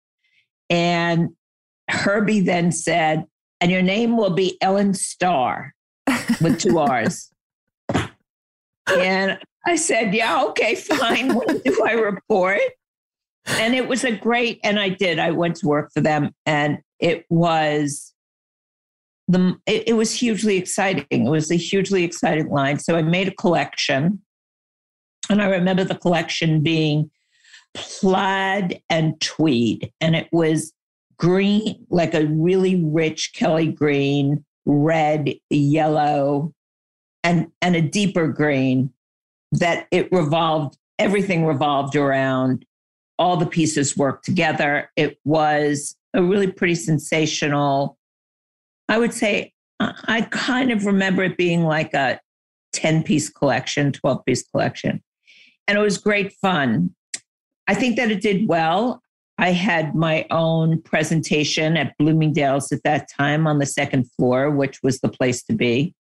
And 0.69 1.29
Herbie 1.89 2.41
then 2.41 2.72
said, 2.72 3.25
and 3.62 3.72
your 3.72 3.81
name 3.81 4.17
will 4.17 4.31
be 4.31 4.57
Ellen 4.62 4.93
Starr 4.93 5.74
with 6.41 6.60
two 6.60 6.79
R's. 6.79 7.33
And 8.88 9.40
I 9.66 9.75
said, 9.75 10.13
yeah, 10.13 10.44
okay, 10.46 10.75
fine. 10.75 11.34
When 11.34 11.60
do 11.60 11.84
I 11.86 11.94
report? 11.94 12.60
And 13.46 13.75
it 13.75 13.88
was 13.88 14.04
a 14.04 14.12
great, 14.12 14.60
and 14.63 14.80
I 14.80 14.90
did. 14.90 15.20
I 15.20 15.32
went 15.32 15.58
to 15.58 15.68
work 15.68 15.92
for 15.94 16.02
them, 16.02 16.32
and 16.46 16.80
it 17.00 17.25
was 17.30 18.13
the 19.28 19.58
it, 19.66 19.90
it 19.90 19.94
was 19.94 20.13
hugely 20.13 20.58
exciting. 20.58 21.28
It 21.28 21.30
was 21.30 21.52
a 21.52 21.56
hugely 21.56 22.04
exciting 22.04 22.50
line. 22.50 22.80
So 22.80 22.96
I 22.96 23.02
made 23.02 23.28
a 23.28 23.36
collection, 23.36 24.22
and 25.30 25.42
I 25.42 25.48
remember 25.48 25.84
the 25.84 25.96
collection 25.96 26.62
being 26.62 27.12
plaid 27.74 28.82
and 28.90 29.20
tweed, 29.20 29.92
and 30.00 30.16
it 30.16 30.30
was 30.32 30.72
green, 31.18 31.86
like 31.90 32.13
a 32.13 32.28
really 32.28 32.84
rich 32.84 33.32
Kelly 33.36 33.68
green, 33.68 34.46
red, 34.66 35.34
yellow, 35.50 36.54
and, 37.24 37.48
and 37.62 37.75
a 37.75 37.82
deeper 37.82 38.27
green 38.27 38.92
that 39.51 39.88
it 39.92 40.12
revolved, 40.12 40.77
everything 41.00 41.46
revolved 41.46 41.96
around. 41.96 42.65
All 43.20 43.38
the 43.38 43.46
pieces 43.46 43.96
worked 43.96 44.25
together. 44.25 44.92
It 44.96 45.20
was 45.24 45.96
a 46.13 46.24
really 46.24 46.51
pretty 46.51 46.75
sensational, 46.75 47.98
I 48.89 48.98
would 48.98 49.13
say, 49.13 49.53
I 49.80 50.27
kind 50.32 50.72
of 50.72 50.86
remember 50.86 51.24
it 51.24 51.38
being 51.38 51.63
like 51.63 51.94
a 51.94 52.20
10 52.74 53.03
piece 53.03 53.30
collection, 53.30 53.92
12 53.92 54.25
piece 54.25 54.44
collection. 54.44 55.03
And 55.68 55.77
it 55.77 55.82
was 55.82 55.98
great 55.98 56.34
fun. 56.34 56.94
I 57.68 57.74
think 57.74 57.96
that 57.98 58.12
it 58.12 58.22
did 58.22 58.48
well. 58.48 59.01
I 59.38 59.51
had 59.51 59.96
my 59.96 60.25
own 60.30 60.82
presentation 60.82 61.75
at 61.75 61.98
Bloomingdale's 61.98 62.72
at 62.72 62.84
that 62.84 63.10
time 63.10 63.48
on 63.48 63.60
the 63.60 63.65
second 63.65 64.12
floor, 64.12 64.51
which 64.51 64.82
was 64.84 65.00
the 65.00 65.10
place 65.10 65.44
to 65.44 65.53
be. 65.53 65.96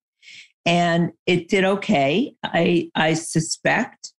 And 0.65 1.11
it 1.25 1.49
did 1.49 1.63
okay. 1.63 2.33
I, 2.43 2.89
I 2.95 3.15
suspect, 3.15 4.13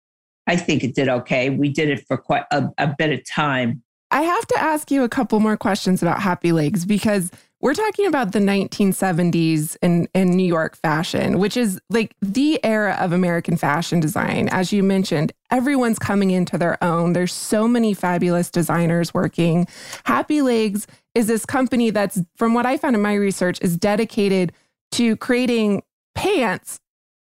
I 0.47 0.57
think 0.57 0.85
it 0.85 0.95
did 0.95 1.09
okay. 1.09 1.51
We 1.51 1.71
did 1.71 1.89
it 1.89 2.07
for 2.07 2.17
quite 2.17 2.45
a, 2.51 2.69
a 2.79 2.95
bit 2.99 3.13
of 3.13 3.25
time. 3.27 3.83
I 4.11 4.23
have 4.23 4.47
to 4.49 4.59
ask 4.61 4.91
you 4.91 5.03
a 5.03 5.09
couple 5.09 5.41
more 5.41 5.57
questions 5.57 6.03
about 6.03 6.21
Happy 6.21 6.53
Legs 6.53 6.85
because 6.85 7.31
we're 7.61 7.75
talking 7.75 8.07
about 8.07 8.33
the 8.33 8.41
1970s 8.41 9.79
in, 9.81 10.07
in 10.15 10.33
New 10.33 10.47
York 10.47 10.77
fashion, 10.77 11.39
which 11.39 11.57
is 11.57 11.81
like 11.89 12.15
the 12.21 12.63
era 12.63 12.95
of 13.01 13.13
American 13.13 13.57
fashion 13.57 14.01
design. 14.01 14.49
As 14.51 14.71
you 14.71 14.83
mentioned, 14.83 15.33
everyone's 15.51 15.99
coming 15.99 16.31
into 16.31 16.59
their 16.59 16.77
own. 16.85 17.15
There's 17.15 17.33
so 17.33 17.67
many 17.67 17.95
fabulous 17.95 18.51
designers 18.51 19.15
working. 19.15 19.67
Happy 20.05 20.43
Legs 20.43 20.87
is 21.15 21.27
this 21.27 21.47
company 21.47 21.89
that's, 21.89 22.21
from 22.37 22.53
what 22.53 22.67
I 22.67 22.77
found 22.77 22.97
in 22.97 23.03
my 23.03 23.15
research, 23.15 23.59
is 23.63 23.79
dedicated 23.79 24.53
to 24.93 25.17
creating 25.17 25.83
pants 26.15 26.81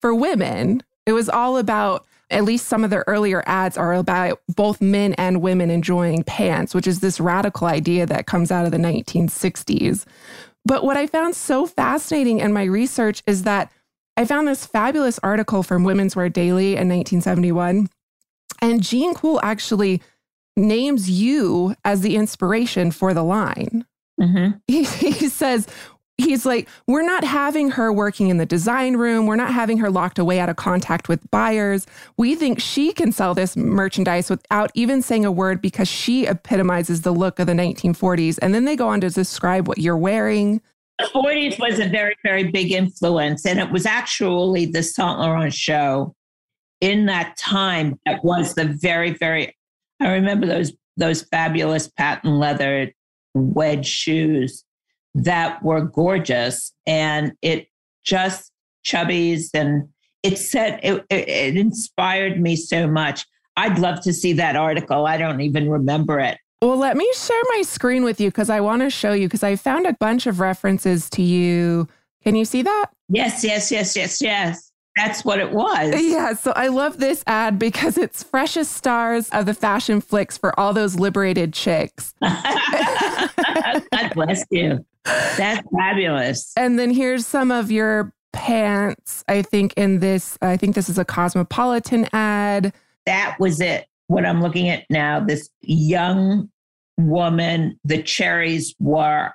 for 0.00 0.14
women. 0.14 0.82
It 1.06 1.12
was 1.12 1.28
all 1.28 1.56
about 1.56 2.06
at 2.30 2.44
least 2.44 2.66
some 2.66 2.82
of 2.82 2.90
the 2.90 3.06
earlier 3.06 3.42
ads 3.46 3.78
are 3.78 3.94
about 3.94 4.40
both 4.48 4.80
men 4.80 5.14
and 5.14 5.40
women 5.40 5.70
enjoying 5.70 6.24
pants, 6.24 6.74
which 6.74 6.86
is 6.86 7.00
this 7.00 7.20
radical 7.20 7.68
idea 7.68 8.04
that 8.06 8.26
comes 8.26 8.50
out 8.50 8.64
of 8.64 8.72
the 8.72 8.78
1960s. 8.78 10.04
But 10.64 10.82
what 10.82 10.96
I 10.96 11.06
found 11.06 11.36
so 11.36 11.66
fascinating 11.66 12.40
in 12.40 12.52
my 12.52 12.64
research 12.64 13.22
is 13.26 13.44
that 13.44 13.70
I 14.16 14.24
found 14.24 14.48
this 14.48 14.66
fabulous 14.66 15.20
article 15.22 15.62
from 15.62 15.84
Women's 15.84 16.16
Wear 16.16 16.28
Daily 16.28 16.72
in 16.72 16.88
1971. 16.88 17.88
And 18.60 18.82
Gene 18.82 19.14
Kuehl 19.14 19.38
actually 19.42 20.02
names 20.56 21.08
you 21.08 21.76
as 21.84 22.00
the 22.00 22.16
inspiration 22.16 22.90
for 22.90 23.14
the 23.14 23.22
line. 23.22 23.84
Mm-hmm. 24.20 24.58
He, 24.66 24.84
he 24.84 25.28
says, 25.28 25.68
he's 26.18 26.46
like, 26.46 26.68
we're 26.86 27.04
not 27.04 27.24
having 27.24 27.70
her 27.70 27.92
working 27.92 28.28
in 28.28 28.38
the 28.38 28.46
design 28.46 28.96
room. 28.96 29.26
We're 29.26 29.36
not 29.36 29.52
having 29.52 29.78
her 29.78 29.90
locked 29.90 30.18
away 30.18 30.40
out 30.40 30.48
of 30.48 30.56
contact 30.56 31.08
with 31.08 31.30
buyers. 31.30 31.86
We 32.16 32.34
think 32.34 32.60
she 32.60 32.92
can 32.92 33.12
sell 33.12 33.34
this 33.34 33.56
merchandise 33.56 34.30
without 34.30 34.70
even 34.74 35.02
saying 35.02 35.24
a 35.24 35.32
word 35.32 35.60
because 35.60 35.88
she 35.88 36.26
epitomizes 36.26 37.02
the 37.02 37.12
look 37.12 37.38
of 37.38 37.46
the 37.46 37.52
1940s. 37.52 38.38
And 38.40 38.54
then 38.54 38.64
they 38.64 38.76
go 38.76 38.88
on 38.88 39.00
to 39.02 39.10
describe 39.10 39.68
what 39.68 39.78
you're 39.78 39.96
wearing. 39.96 40.62
The 40.98 41.06
40s 41.06 41.58
was 41.58 41.78
a 41.78 41.88
very, 41.88 42.16
very 42.22 42.50
big 42.50 42.72
influence. 42.72 43.44
And 43.44 43.58
it 43.58 43.70
was 43.70 43.84
actually 43.84 44.66
the 44.66 44.82
Saint 44.82 45.18
Laurent 45.18 45.52
show 45.52 46.14
in 46.80 47.06
that 47.06 47.36
time 47.36 47.98
that 48.06 48.24
was 48.24 48.54
the 48.54 48.64
very, 48.64 49.10
very, 49.10 49.54
I 50.00 50.12
remember 50.12 50.46
those 50.46 50.72
those 50.98 51.22
fabulous 51.22 51.88
patent 51.88 52.34
leather 52.36 52.90
wedge 53.34 53.86
shoes 53.86 54.64
that 55.16 55.62
were 55.62 55.80
gorgeous. 55.80 56.72
And 56.86 57.32
it 57.42 57.68
just 58.04 58.52
chubbies 58.84 59.48
and 59.54 59.88
it 60.22 60.38
said 60.38 60.78
it, 60.82 61.04
it, 61.10 61.56
inspired 61.56 62.40
me 62.40 62.54
so 62.54 62.86
much. 62.86 63.24
I'd 63.56 63.78
love 63.78 64.02
to 64.02 64.12
see 64.12 64.34
that 64.34 64.54
article. 64.54 65.06
I 65.06 65.16
don't 65.16 65.40
even 65.40 65.70
remember 65.70 66.20
it. 66.20 66.38
Well, 66.60 66.76
let 66.76 66.96
me 66.96 67.10
share 67.14 67.42
my 67.56 67.62
screen 67.62 68.04
with 68.04 68.20
you 68.20 68.28
because 68.28 68.50
I 68.50 68.60
want 68.60 68.82
to 68.82 68.90
show 68.90 69.12
you 69.12 69.26
because 69.26 69.42
I 69.42 69.56
found 69.56 69.86
a 69.86 69.94
bunch 69.94 70.26
of 70.26 70.40
references 70.40 71.08
to 71.10 71.22
you. 71.22 71.88
Can 72.22 72.34
you 72.34 72.44
see 72.44 72.62
that? 72.62 72.86
Yes, 73.08 73.44
yes, 73.44 73.70
yes, 73.70 73.96
yes, 73.96 74.20
yes. 74.20 74.72
That's 74.96 75.24
what 75.24 75.38
it 75.38 75.52
was. 75.52 76.02
Yeah. 76.02 76.32
So 76.32 76.52
I 76.56 76.68
love 76.68 76.98
this 76.98 77.22
ad 77.26 77.58
because 77.58 77.98
it's 77.98 78.22
freshest 78.22 78.72
stars 78.72 79.28
of 79.30 79.44
the 79.44 79.54
fashion 79.54 80.00
flicks 80.00 80.38
for 80.38 80.58
all 80.58 80.72
those 80.72 80.98
liberated 80.98 81.52
chicks. 81.52 82.14
God 82.22 83.82
bless 84.14 84.44
you. 84.50 84.84
That's 85.06 85.66
fabulous. 85.76 86.52
And 86.56 86.78
then 86.78 86.90
here's 86.90 87.26
some 87.26 87.50
of 87.50 87.70
your 87.70 88.12
pants. 88.32 89.24
I 89.28 89.42
think 89.42 89.72
in 89.76 90.00
this, 90.00 90.38
I 90.42 90.56
think 90.56 90.74
this 90.74 90.88
is 90.88 90.98
a 90.98 91.04
Cosmopolitan 91.04 92.08
ad. 92.12 92.72
That 93.06 93.36
was 93.38 93.60
it. 93.60 93.86
What 94.08 94.24
I'm 94.24 94.42
looking 94.42 94.68
at 94.68 94.84
now, 94.90 95.20
this 95.20 95.48
young 95.62 96.50
woman, 96.98 97.78
the 97.84 98.02
cherries 98.02 98.74
were 98.78 99.32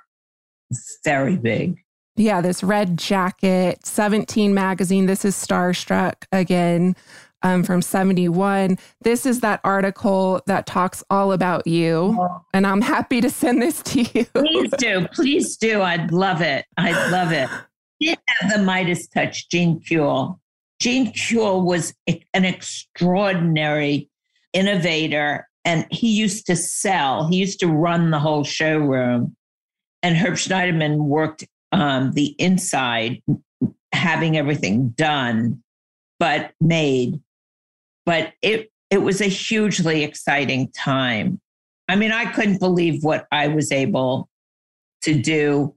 very 1.04 1.36
big. 1.36 1.78
Yeah, 2.16 2.40
this 2.42 2.62
red 2.62 2.98
jacket, 2.98 3.86
17 3.86 4.52
magazine. 4.52 5.06
This 5.06 5.24
is 5.24 5.34
Starstruck 5.34 6.24
again 6.30 6.94
um, 7.42 7.62
from 7.62 7.82
71. 7.82 8.78
This 9.02 9.26
is 9.26 9.40
that 9.40 9.60
article 9.64 10.42
that 10.46 10.66
talks 10.66 11.02
all 11.10 11.32
about 11.32 11.66
you. 11.66 12.16
Oh. 12.18 12.44
And 12.52 12.66
I'm 12.66 12.80
happy 12.80 13.20
to 13.20 13.30
send 13.30 13.60
this 13.62 13.82
to 13.82 14.02
you. 14.02 14.24
Please 14.34 14.70
do. 14.78 15.06
Please 15.12 15.56
do. 15.56 15.82
I'd 15.82 16.12
love 16.12 16.40
it. 16.40 16.64
I'd 16.76 17.10
love 17.10 17.32
it. 17.32 17.48
Did 18.00 18.18
have 18.26 18.52
the 18.52 18.62
Midas 18.62 19.06
touch, 19.08 19.48
Gene 19.48 19.80
Kuehl. 19.80 20.38
Gene 20.80 21.12
Kuehl 21.12 21.64
was 21.64 21.94
an 22.06 22.44
extraordinary 22.44 24.10
innovator 24.52 25.46
and 25.64 25.86
he 25.90 26.08
used 26.08 26.46
to 26.46 26.56
sell, 26.56 27.28
he 27.28 27.36
used 27.36 27.60
to 27.60 27.68
run 27.68 28.10
the 28.10 28.18
whole 28.18 28.44
showroom. 28.44 29.36
And 30.02 30.16
Herb 30.16 30.34
Schneiderman 30.34 30.96
worked 30.96 31.44
um, 31.70 32.12
the 32.12 32.34
inside, 32.38 33.22
having 33.92 34.36
everything 34.36 34.88
done, 34.90 35.62
but 36.18 36.52
made. 36.60 37.20
But 38.04 38.32
it 38.42 38.70
it 38.90 38.98
was 38.98 39.20
a 39.20 39.26
hugely 39.26 40.02
exciting 40.04 40.70
time. 40.72 41.40
I 41.88 41.96
mean, 41.96 42.12
I 42.12 42.26
couldn't 42.32 42.58
believe 42.58 43.02
what 43.02 43.26
I 43.32 43.48
was 43.48 43.72
able 43.72 44.28
to 45.02 45.20
do 45.20 45.74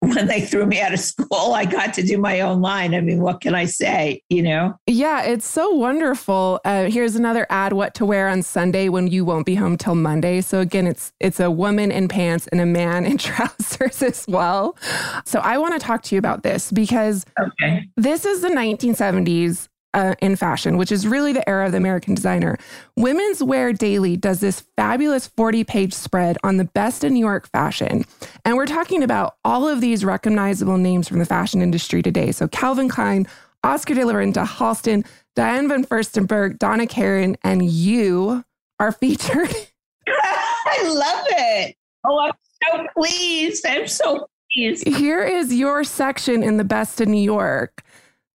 when 0.00 0.26
they 0.26 0.40
threw 0.40 0.64
me 0.64 0.80
out 0.80 0.94
of 0.94 1.00
school, 1.00 1.52
I 1.52 1.64
got 1.64 1.92
to 1.94 2.02
do 2.02 2.18
my 2.18 2.40
own 2.40 2.60
line. 2.60 2.94
I 2.94 3.00
mean, 3.00 3.20
what 3.20 3.40
can 3.40 3.54
I 3.54 3.64
say? 3.64 4.22
You 4.28 4.42
know? 4.42 4.78
Yeah, 4.86 5.24
it's 5.24 5.46
so 5.46 5.70
wonderful. 5.70 6.60
Uh, 6.64 6.84
here's 6.84 7.16
another 7.16 7.46
ad: 7.50 7.72
what 7.72 7.94
to 7.94 8.06
wear 8.06 8.28
on 8.28 8.42
Sunday 8.42 8.88
when 8.88 9.08
you 9.08 9.24
won't 9.24 9.44
be 9.44 9.56
home 9.56 9.76
till 9.76 9.96
Monday. 9.96 10.40
So 10.40 10.60
again, 10.60 10.86
it's 10.86 11.12
it's 11.18 11.40
a 11.40 11.50
woman 11.50 11.90
in 11.90 12.06
pants 12.06 12.46
and 12.48 12.60
a 12.60 12.66
man 12.66 13.04
in 13.04 13.18
trousers 13.18 14.02
as 14.02 14.24
well. 14.28 14.76
So 15.24 15.40
I 15.40 15.58
want 15.58 15.74
to 15.74 15.84
talk 15.84 16.02
to 16.04 16.14
you 16.14 16.18
about 16.18 16.42
this 16.44 16.70
because 16.70 17.26
okay. 17.40 17.88
this 17.96 18.24
is 18.24 18.42
the 18.42 18.50
1970s 18.50 19.68
uh, 19.94 20.14
in 20.20 20.36
fashion, 20.36 20.76
which 20.76 20.92
is 20.92 21.06
really 21.06 21.32
the 21.32 21.48
era 21.48 21.66
of 21.66 21.72
the 21.72 21.78
American 21.78 22.14
designer. 22.14 22.58
Women's 22.96 23.42
Wear 23.42 23.72
Daily 23.72 24.16
does 24.16 24.40
this 24.40 24.64
fabulous 24.76 25.26
40 25.28 25.64
page 25.64 25.92
spread 25.92 26.36
on 26.44 26.56
the 26.56 26.64
best 26.64 27.04
in 27.04 27.14
New 27.14 27.24
York 27.24 27.48
fashion. 27.50 28.04
And 28.44 28.56
we're 28.56 28.66
talking 28.66 29.02
about 29.02 29.36
all 29.44 29.66
of 29.66 29.80
these 29.80 30.04
recognizable 30.04 30.76
names 30.76 31.08
from 31.08 31.18
the 31.18 31.26
fashion 31.26 31.62
industry 31.62 32.02
today. 32.02 32.32
So 32.32 32.48
Calvin 32.48 32.88
Klein, 32.88 33.26
Oscar 33.64 33.94
de 33.94 34.04
la 34.04 34.14
Renta, 34.14 34.46
Halston, 34.46 35.04
Diane 35.34 35.68
von 35.68 35.84
Furstenberg, 35.84 36.58
Donna 36.58 36.86
Karan, 36.86 37.36
and 37.42 37.64
you 37.64 38.44
are 38.78 38.92
featured. 38.92 39.54
I 40.08 40.88
love 40.88 41.26
it. 41.30 41.76
Oh, 42.04 42.18
I'm 42.20 42.32
so 42.64 42.86
pleased. 42.96 43.66
I'm 43.66 43.86
so 43.86 44.28
pleased. 44.52 44.86
Here 44.86 45.22
is 45.24 45.52
your 45.52 45.84
section 45.84 46.42
in 46.42 46.56
the 46.56 46.64
best 46.64 47.00
in 47.00 47.10
New 47.10 47.22
York. 47.22 47.82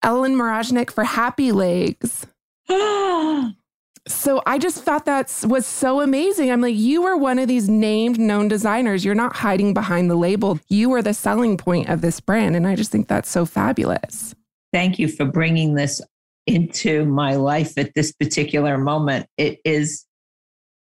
Ellen 0.02 0.34
Mirojnick 0.34 0.90
for 0.90 1.04
Happy 1.04 1.52
Legs. 1.52 2.26
so 2.68 4.42
I 4.46 4.58
just 4.58 4.82
thought 4.82 5.04
that 5.04 5.44
was 5.46 5.66
so 5.66 6.00
amazing. 6.00 6.50
I'm 6.50 6.60
like, 6.60 6.76
you 6.76 7.02
were 7.02 7.16
one 7.16 7.38
of 7.38 7.48
these 7.48 7.68
named 7.68 8.18
known 8.18 8.48
designers. 8.48 9.04
You're 9.04 9.14
not 9.14 9.36
hiding 9.36 9.74
behind 9.74 10.10
the 10.10 10.16
label. 10.16 10.58
You 10.68 10.90
were 10.90 11.02
the 11.02 11.14
selling 11.14 11.56
point 11.56 11.88
of 11.88 12.00
this 12.00 12.20
brand. 12.20 12.56
And 12.56 12.66
I 12.66 12.76
just 12.76 12.90
think 12.90 13.08
that's 13.08 13.30
so 13.30 13.44
fabulous. 13.44 14.34
Thank 14.72 14.98
you 14.98 15.08
for 15.08 15.24
bringing 15.24 15.74
this 15.74 16.00
into 16.46 17.04
my 17.04 17.34
life 17.36 17.76
at 17.76 17.94
this 17.94 18.12
particular 18.12 18.78
moment. 18.78 19.26
It 19.36 19.60
is 19.64 20.06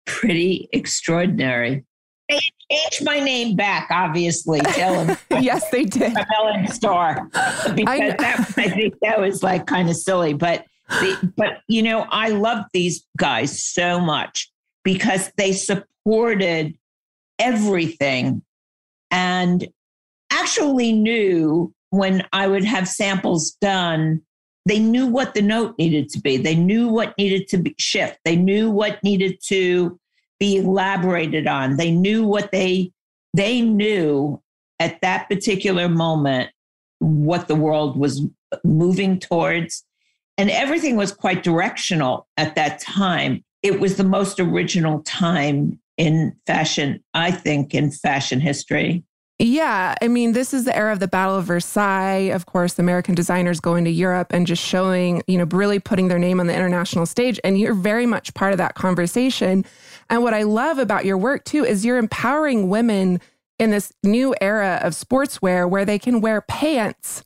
pretty 0.05 0.69
extraordinary. 0.71 1.85
They 2.29 2.39
changed 2.71 3.03
my 3.03 3.19
name 3.19 3.55
back, 3.55 3.87
obviously. 3.89 4.61
Ellen. 4.77 5.17
yes, 5.41 5.69
they 5.71 5.83
did. 5.83 6.15
Ellen 6.37 6.67
Star. 6.67 7.27
because 7.75 7.85
I, 7.87 8.15
that, 8.17 8.53
I 8.57 8.69
think 8.69 8.95
that 9.01 9.19
was 9.19 9.41
like 9.41 9.65
kind 9.65 9.89
of 9.89 9.95
silly. 9.95 10.33
But 10.33 10.65
the, 10.89 11.33
but 11.35 11.61
you 11.67 11.81
know, 11.81 12.05
I 12.09 12.29
love 12.29 12.65
these 12.71 13.05
guys 13.17 13.63
so 13.63 13.99
much 13.99 14.51
because 14.83 15.31
they 15.37 15.53
supported 15.53 16.77
everything 17.39 18.43
and 19.11 19.67
actually 20.31 20.91
knew 20.93 21.73
when 21.89 22.25
I 22.31 22.47
would 22.47 22.63
have 22.63 22.87
samples 22.87 23.51
done. 23.61 24.21
They 24.65 24.79
knew 24.79 25.07
what 25.07 25.33
the 25.33 25.41
note 25.41 25.75
needed 25.79 26.09
to 26.09 26.19
be. 26.19 26.37
They 26.37 26.53
knew 26.53 26.89
what 26.89 27.17
needed 27.17 27.47
to 27.49 27.57
be 27.57 27.73
shift. 27.79 28.19
They 28.23 28.35
knew 28.35 28.69
what 28.69 29.03
needed 29.03 29.39
to 29.47 29.99
be 30.39 30.57
elaborated 30.57 31.47
on. 31.47 31.77
They 31.77 31.91
knew 31.91 32.25
what 32.25 32.51
they 32.51 32.91
they 33.35 33.61
knew 33.61 34.41
at 34.79 35.01
that 35.01 35.29
particular 35.29 35.87
moment 35.87 36.49
what 36.99 37.47
the 37.47 37.55
world 37.55 37.97
was 37.97 38.25
moving 38.63 39.19
towards 39.19 39.85
and 40.37 40.49
everything 40.49 40.95
was 40.95 41.11
quite 41.11 41.43
directional 41.43 42.27
at 42.37 42.55
that 42.55 42.79
time. 42.79 43.43
It 43.61 43.79
was 43.79 43.97
the 43.97 44.05
most 44.05 44.39
original 44.39 45.03
time 45.03 45.79
in 45.97 46.33
fashion, 46.47 47.03
I 47.13 47.31
think, 47.31 47.75
in 47.75 47.91
fashion 47.91 48.39
history. 48.39 49.03
Yeah, 49.41 49.95
I 50.01 50.09
mean, 50.09 50.33
this 50.33 50.53
is 50.53 50.65
the 50.65 50.75
era 50.75 50.91
of 50.91 50.99
the 50.99 51.07
Battle 51.07 51.37
of 51.37 51.45
Versailles. 51.45 52.29
Of 52.33 52.45
course, 52.45 52.77
American 52.77 53.15
designers 53.15 53.61
going 53.61 53.85
to 53.85 53.89
Europe 53.89 54.33
and 54.33 54.45
just 54.45 54.61
showing, 54.61 55.23
you 55.27 55.37
know, 55.37 55.45
really 55.45 55.79
putting 55.79 56.09
their 56.09 56.19
name 56.19 56.41
on 56.41 56.47
the 56.47 56.53
international 56.53 57.05
stage. 57.05 57.39
And 57.45 57.57
you're 57.57 57.73
very 57.73 58.05
much 58.05 58.33
part 58.33 58.51
of 58.51 58.57
that 58.57 58.75
conversation. 58.75 59.63
And 60.09 60.23
what 60.23 60.33
I 60.33 60.43
love 60.43 60.77
about 60.77 61.05
your 61.05 61.17
work 61.17 61.45
too 61.45 61.63
is 61.63 61.85
you're 61.85 61.97
empowering 61.97 62.67
women 62.67 63.21
in 63.57 63.71
this 63.71 63.93
new 64.03 64.35
era 64.41 64.81
of 64.83 64.91
sportswear 64.93 65.69
where 65.69 65.85
they 65.85 65.99
can 65.99 66.19
wear 66.19 66.41
pants 66.41 67.23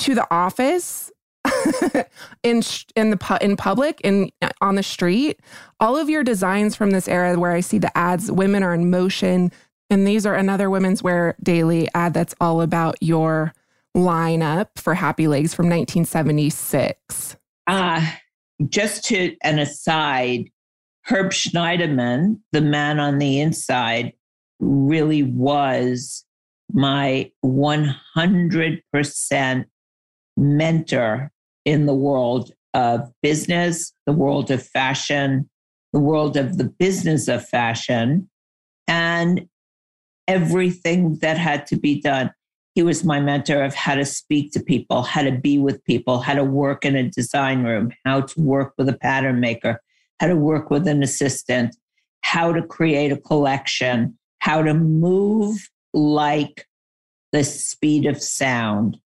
to 0.00 0.14
the 0.14 0.26
office 0.30 1.10
in 2.42 2.62
in 2.96 3.10
the 3.10 3.38
in 3.42 3.56
public 3.56 4.00
in 4.00 4.30
on 4.62 4.76
the 4.76 4.82
street 4.82 5.40
all 5.78 5.94
of 5.96 6.08
your 6.08 6.24
designs 6.24 6.74
from 6.74 6.90
this 6.90 7.06
era 7.06 7.38
where 7.38 7.52
i 7.52 7.60
see 7.60 7.76
the 7.76 7.96
ads 7.96 8.32
women 8.32 8.62
are 8.62 8.72
in 8.72 8.88
motion 8.88 9.52
and 9.90 10.06
these 10.06 10.26
are 10.26 10.34
another 10.34 10.70
women's 10.70 11.02
wear 11.02 11.36
daily 11.42 11.88
ad 11.94 12.14
that's 12.14 12.34
all 12.40 12.60
about 12.60 12.96
your 13.00 13.52
lineup 13.96 14.68
for 14.76 14.94
Happy 14.94 15.28
Legs 15.28 15.54
from 15.54 15.66
1976. 15.66 17.36
Uh, 17.66 18.06
just 18.68 19.04
to 19.04 19.36
an 19.42 19.58
aside, 19.58 20.50
Herb 21.06 21.32
Schneiderman, 21.32 22.40
the 22.52 22.60
man 22.60 22.98
on 22.98 23.18
the 23.18 23.40
inside, 23.40 24.12
really 24.60 25.22
was 25.22 26.24
my 26.72 27.30
100% 27.44 29.64
mentor 30.36 31.30
in 31.64 31.86
the 31.86 31.94
world 31.94 32.50
of 32.72 33.12
business, 33.22 33.92
the 34.06 34.12
world 34.12 34.50
of 34.50 34.66
fashion, 34.66 35.48
the 35.92 36.00
world 36.00 36.36
of 36.36 36.58
the 36.58 36.64
business 36.64 37.28
of 37.28 37.46
fashion. 37.46 38.28
And 38.88 39.48
everything 40.28 41.16
that 41.16 41.38
had 41.38 41.66
to 41.66 41.76
be 41.76 42.00
done. 42.00 42.32
He 42.74 42.82
was 42.82 43.04
my 43.04 43.20
mentor 43.20 43.62
of 43.62 43.74
how 43.74 43.94
to 43.94 44.04
speak 44.04 44.52
to 44.52 44.60
people, 44.60 45.02
how 45.02 45.22
to 45.22 45.32
be 45.32 45.58
with 45.58 45.84
people, 45.84 46.20
how 46.20 46.34
to 46.34 46.44
work 46.44 46.84
in 46.84 46.96
a 46.96 47.08
design 47.08 47.62
room, 47.62 47.92
how 48.04 48.22
to 48.22 48.40
work 48.40 48.74
with 48.76 48.88
a 48.88 48.98
pattern 48.98 49.38
maker, 49.38 49.80
how 50.20 50.26
to 50.26 50.36
work 50.36 50.70
with 50.70 50.88
an 50.88 51.02
assistant, 51.02 51.76
how 52.22 52.52
to 52.52 52.62
create 52.62 53.12
a 53.12 53.16
collection, 53.16 54.18
how 54.38 54.62
to 54.62 54.74
move 54.74 55.68
like 55.92 56.66
the 57.32 57.44
speed 57.44 58.06
of 58.06 58.20
sound. 58.20 58.98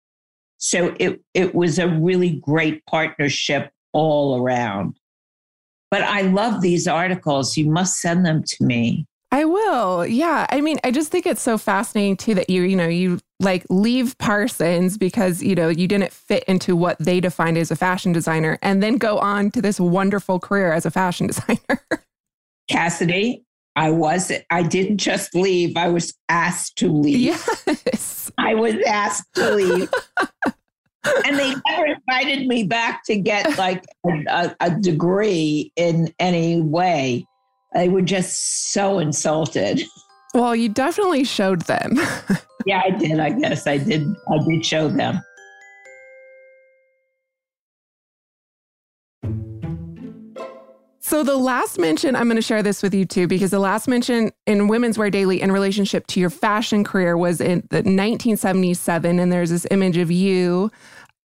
So 0.58 0.96
it, 1.00 1.22
it 1.34 1.54
was 1.54 1.78
a 1.78 1.88
really 1.88 2.42
great 2.42 2.86
partnership 2.86 3.72
all 3.94 4.42
around. 4.42 4.98
But 5.90 6.04
I 6.04 6.22
love 6.22 6.62
these 6.62 6.88
articles. 6.88 7.58
You 7.58 7.70
must 7.70 8.02
send 8.02 8.26
them 8.26 8.44
to 8.44 8.64
me. 8.64 9.08
I 9.32 9.46
will. 9.46 10.06
Yeah. 10.06 10.46
I 10.50 10.62
mean, 10.62 10.78
I 10.84 10.92
just 10.92 11.12
think 11.12 11.26
it's 11.26 11.42
so 11.42 11.58
fascinating 11.58 12.16
too 12.16 12.34
that 12.36 12.50
you, 12.50 12.64
you 12.64 12.76
know, 12.76 12.88
you 12.88 13.20
like 13.40 13.66
leave 13.70 14.18
Parsons 14.18 14.98
because, 14.98 15.44
you 15.44 15.54
know, 15.54 15.68
you 15.68 15.88
didn't 15.88 16.14
fit 16.14 16.44
into 16.46 16.76
what 16.76 16.98
they 17.00 17.20
defined 17.20 17.58
as 17.58 17.70
a 17.70 17.76
fashion 17.76 18.14
designer 18.14 18.58
and 18.62 18.82
then 18.82 18.98
go 18.98 19.20
on 19.20 19.52
to 19.52 19.62
this 19.62 19.80
wonderful 19.80 20.40
career 20.40 20.72
as 20.72 20.86
a 20.86 20.92
fashion 20.92 21.28
designer. 21.28 21.82
Cassidy, 22.70 23.44
I 23.76 23.92
was 23.92 24.32
I 24.50 24.64
didn't 24.64 24.98
just 24.98 25.36
leave, 25.36 25.76
I 25.76 25.90
was 25.90 26.14
asked 26.30 26.78
to 26.78 26.92
leave. 26.92 27.20
Yes. 27.20 28.32
I 28.38 28.56
was 28.56 28.76
asked 28.88 29.34
to 29.36 29.56
leave. 29.56 29.90
and 31.26 31.38
they 31.38 31.54
never 31.70 31.86
invited 31.86 32.48
me 32.48 32.64
back 32.64 33.04
to 33.06 33.18
get 33.18 33.58
like 33.58 33.84
a, 34.06 34.56
a 34.60 34.72
degree 34.72 35.72
in 35.76 36.14
any 36.20 36.62
way. 36.62 37.26
They 37.74 37.90
were 37.90 38.02
just 38.02 38.72
so 38.74 39.00
insulted. 39.00 39.84
Well, 40.34 40.56
you 40.56 40.70
definitely 40.70 41.24
showed 41.24 41.62
them. 41.62 41.98
yeah, 42.66 42.82
I 42.86 42.92
did. 42.92 43.20
I 43.20 43.32
guess 43.32 43.66
I 43.66 43.78
did. 43.78 44.06
I 44.30 44.38
did 44.46 44.64
show 44.64 44.88
them. 44.88 45.20
So 51.00 51.24
the 51.24 51.38
last 51.38 51.80
mention, 51.80 52.18
I'm 52.18 52.26
going 52.26 52.36
to 52.36 52.42
share 52.42 52.62
this 52.62 52.84
with 52.84 52.94
you 52.94 53.06
too, 53.06 53.28
because 53.28 53.50
the 53.50 53.60
last 53.60 53.88
mention 53.88 54.32
in 54.46 54.68
Women's 54.68 54.98
Wear 54.98 55.10
Daily 55.10 55.42
in 55.42 55.54
relationship 55.54 56.06
to 56.08 56.20
your 56.20 56.30
fashion 56.30 56.84
career 56.84 57.18
was 57.18 57.40
in 57.40 57.62
the 57.70 57.78
1977, 57.78 59.18
and 59.18 59.32
there's 59.32 59.50
this 59.50 59.66
image 59.72 59.96
of 59.96 60.12
you 60.12 60.70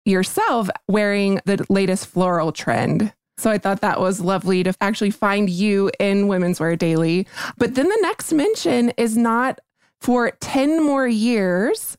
yourself 0.04 0.70
wearing 0.88 1.40
the 1.44 1.66
latest 1.68 2.06
floral 2.06 2.52
trend. 2.52 3.12
So 3.42 3.50
I 3.50 3.58
thought 3.58 3.80
that 3.80 3.98
was 3.98 4.20
lovely 4.20 4.62
to 4.62 4.72
actually 4.80 5.10
find 5.10 5.50
you 5.50 5.90
in 5.98 6.28
Women's 6.28 6.60
Wear 6.60 6.76
Daily. 6.76 7.26
But 7.58 7.74
then 7.74 7.88
the 7.88 7.98
next 8.00 8.32
mention 8.32 8.90
is 8.90 9.16
not 9.16 9.58
for 10.00 10.30
10 10.30 10.84
more 10.84 11.08
years. 11.08 11.98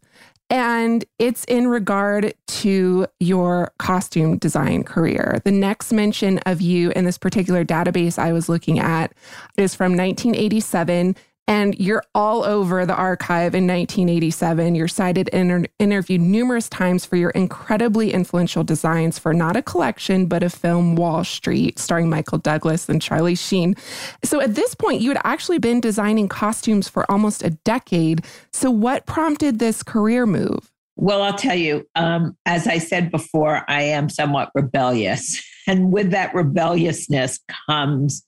And 0.49 1.03
it's 1.19 1.43
in 1.45 1.67
regard 1.67 2.33
to 2.47 3.07
your 3.19 3.73
costume 3.77 4.37
design 4.37 4.83
career. 4.83 5.41
The 5.43 5.51
next 5.51 5.91
mention 5.91 6.37
of 6.45 6.61
you 6.61 6.91
in 6.91 7.03
this 7.03 7.17
particular 7.17 7.65
database 7.65 8.17
I 8.17 8.31
was 8.31 8.47
looking 8.47 8.79
at 8.79 9.13
is 9.57 9.75
from 9.75 9.97
1987. 9.97 11.13
And 11.47 11.77
you're 11.77 12.03
all 12.15 12.43
over 12.43 12.85
the 12.85 12.95
archive 12.95 13.53
in 13.53 13.67
1987. 13.67 14.75
You're 14.75 14.87
cited 14.87 15.29
and 15.33 15.67
interviewed 15.77 16.21
numerous 16.21 16.69
times 16.69 17.05
for 17.05 17.17
your 17.17 17.31
incredibly 17.31 18.13
influential 18.13 18.63
designs 18.63 19.19
for 19.19 19.33
not 19.33 19.57
a 19.57 19.61
collection, 19.61 20.27
but 20.27 20.41
a 20.41 20.49
film, 20.49 20.95
Wall 20.95 21.25
Street, 21.25 21.79
starring 21.79 22.09
Michael 22.09 22.37
Douglas 22.37 22.87
and 22.87 23.01
Charlie 23.01 23.35
Sheen. 23.35 23.75
So 24.23 24.39
at 24.39 24.55
this 24.55 24.73
point, 24.73 25.01
you 25.01 25.09
had 25.09 25.21
actually 25.25 25.59
been 25.59 25.81
designing 25.81 26.29
costumes 26.29 26.87
for 26.87 27.09
almost 27.11 27.43
a 27.43 27.49
decade. 27.49 28.25
So 28.53 28.71
what 28.71 29.05
prompted 29.05 29.59
this 29.59 29.83
career 29.83 30.25
move? 30.25 30.71
Well, 30.95 31.23
I'll 31.23 31.37
tell 31.37 31.55
you, 31.55 31.87
um, 31.95 32.37
as 32.45 32.67
I 32.67 32.77
said 32.77 33.11
before, 33.11 33.65
I 33.67 33.81
am 33.81 34.09
somewhat 34.09 34.49
rebellious. 34.55 35.43
And 35.65 35.93
with 35.93 36.11
that 36.11 36.35
rebelliousness 36.35 37.39
comes 37.69 38.21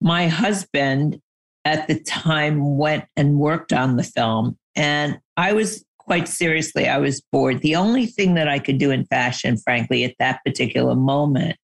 my 0.00 0.28
husband 0.28 1.20
at 1.64 1.88
the 1.88 2.00
time 2.00 2.78
went 2.78 3.04
and 3.16 3.38
worked 3.38 3.72
on 3.72 3.96
the 3.96 4.04
film 4.04 4.56
and 4.76 5.18
i 5.36 5.52
was 5.52 5.84
quite 5.98 6.26
seriously 6.26 6.88
i 6.88 6.96
was 6.96 7.20
bored 7.32 7.60
the 7.60 7.76
only 7.76 8.06
thing 8.06 8.34
that 8.34 8.48
i 8.48 8.58
could 8.58 8.78
do 8.78 8.90
in 8.90 9.04
fashion 9.06 9.58
frankly 9.58 10.04
at 10.04 10.14
that 10.18 10.40
particular 10.44 10.94
moment 10.94 11.56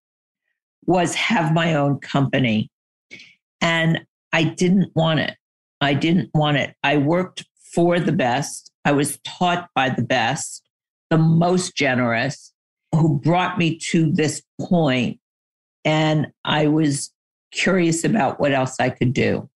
was 0.86 1.14
have 1.14 1.52
my 1.52 1.74
own 1.74 1.98
company. 1.98 2.70
And 3.60 4.04
I 4.32 4.44
didn't 4.44 4.94
want 4.94 5.20
it. 5.20 5.36
I 5.85 5.94
didn't 5.94 6.31
want 6.35 6.57
it. 6.57 6.75
I 6.83 6.97
worked 6.97 7.44
for 7.75 8.01
the 8.01 8.12
best. 8.12 8.73
I 8.85 8.92
was 8.92 9.18
taught 9.25 9.68
by 9.75 9.90
the 9.90 10.03
best, 10.03 10.62
the 11.11 11.18
most 11.18 11.77
generous, 11.77 12.53
who 12.92 13.20
brought 13.20 13.59
me 13.59 13.79
to 13.90 14.11
this 14.11 14.42
point. 14.61 15.20
And 15.85 16.29
I 16.44 16.68
was 16.68 17.12
curious 17.53 18.03
about 18.03 18.40
what 18.40 18.53
else 18.53 18.77
I 18.81 18.88
could 18.88 19.12
do. 19.12 19.51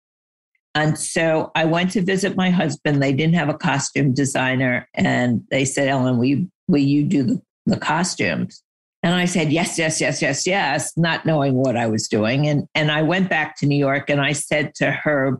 And 0.75 0.97
so 0.97 1.51
I 1.55 1.65
went 1.65 1.91
to 1.91 2.01
visit 2.01 2.35
my 2.35 2.49
husband. 2.49 3.01
They 3.01 3.13
didn't 3.13 3.35
have 3.35 3.49
a 3.49 3.57
costume 3.57 4.13
designer. 4.13 4.87
And 4.93 5.43
they 5.49 5.63
said, 5.63 5.87
Ellen, 5.87 6.17
will 6.17 6.25
you, 6.25 6.51
will 6.67 6.79
you 6.79 7.03
do 7.03 7.23
the, 7.23 7.41
the 7.65 7.77
costumes? 7.77 8.61
And 9.01 9.15
I 9.15 9.25
said, 9.25 9.51
yes, 9.51 9.79
yes, 9.79 10.01
yes, 10.01 10.21
yes, 10.21 10.45
yes, 10.45 10.91
not 10.97 11.25
knowing 11.25 11.53
what 11.53 11.77
I 11.77 11.87
was 11.87 12.07
doing. 12.07 12.47
And, 12.47 12.67
and 12.75 12.91
I 12.91 13.01
went 13.01 13.29
back 13.29 13.57
to 13.57 13.65
New 13.65 13.77
York 13.77 14.09
and 14.09 14.19
I 14.19 14.33
said 14.33 14.75
to 14.75 14.91
Herb, 14.91 15.39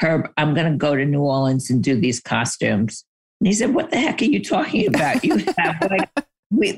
Herb, 0.00 0.28
I'm 0.36 0.54
going 0.54 0.70
to 0.70 0.76
go 0.76 0.96
to 0.96 1.04
New 1.04 1.22
Orleans 1.22 1.70
and 1.70 1.82
do 1.82 1.98
these 2.00 2.20
costumes. 2.20 3.04
And 3.40 3.48
he 3.48 3.52
said, 3.52 3.74
What 3.74 3.90
the 3.90 3.98
heck 3.98 4.20
are 4.22 4.26
you 4.26 4.42
talking 4.42 4.86
about? 4.86 5.24
You 5.24 5.36
have 5.58 5.76
like, 5.90 6.10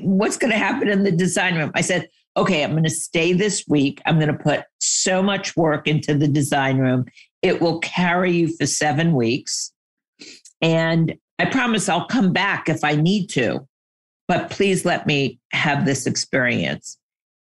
what's 0.01 0.37
going 0.37 0.51
to 0.51 0.57
happen 0.57 0.87
in 0.87 1.03
the 1.03 1.11
design 1.11 1.55
room? 1.55 1.71
I 1.75 1.81
said, 1.81 2.09
Okay, 2.35 2.63
I'm 2.63 2.71
going 2.71 2.83
to 2.83 2.89
stay 2.89 3.33
this 3.33 3.65
week. 3.67 4.01
I'm 4.05 4.19
going 4.19 4.35
to 4.35 4.43
put 4.43 4.63
so 4.79 5.23
much 5.23 5.55
work 5.55 5.87
into 5.87 6.13
the 6.13 6.27
design 6.27 6.77
room. 6.77 7.05
It 7.41 7.61
will 7.61 7.79
carry 7.79 8.31
you 8.31 8.55
for 8.55 8.65
seven 8.65 9.13
weeks. 9.13 9.71
And 10.61 11.15
I 11.39 11.45
promise 11.45 11.89
I'll 11.89 12.07
come 12.07 12.33
back 12.33 12.69
if 12.69 12.83
I 12.83 12.95
need 12.95 13.27
to 13.31 13.67
but 14.27 14.49
please 14.49 14.85
let 14.85 15.07
me 15.07 15.39
have 15.53 15.85
this 15.85 16.05
experience. 16.05 16.97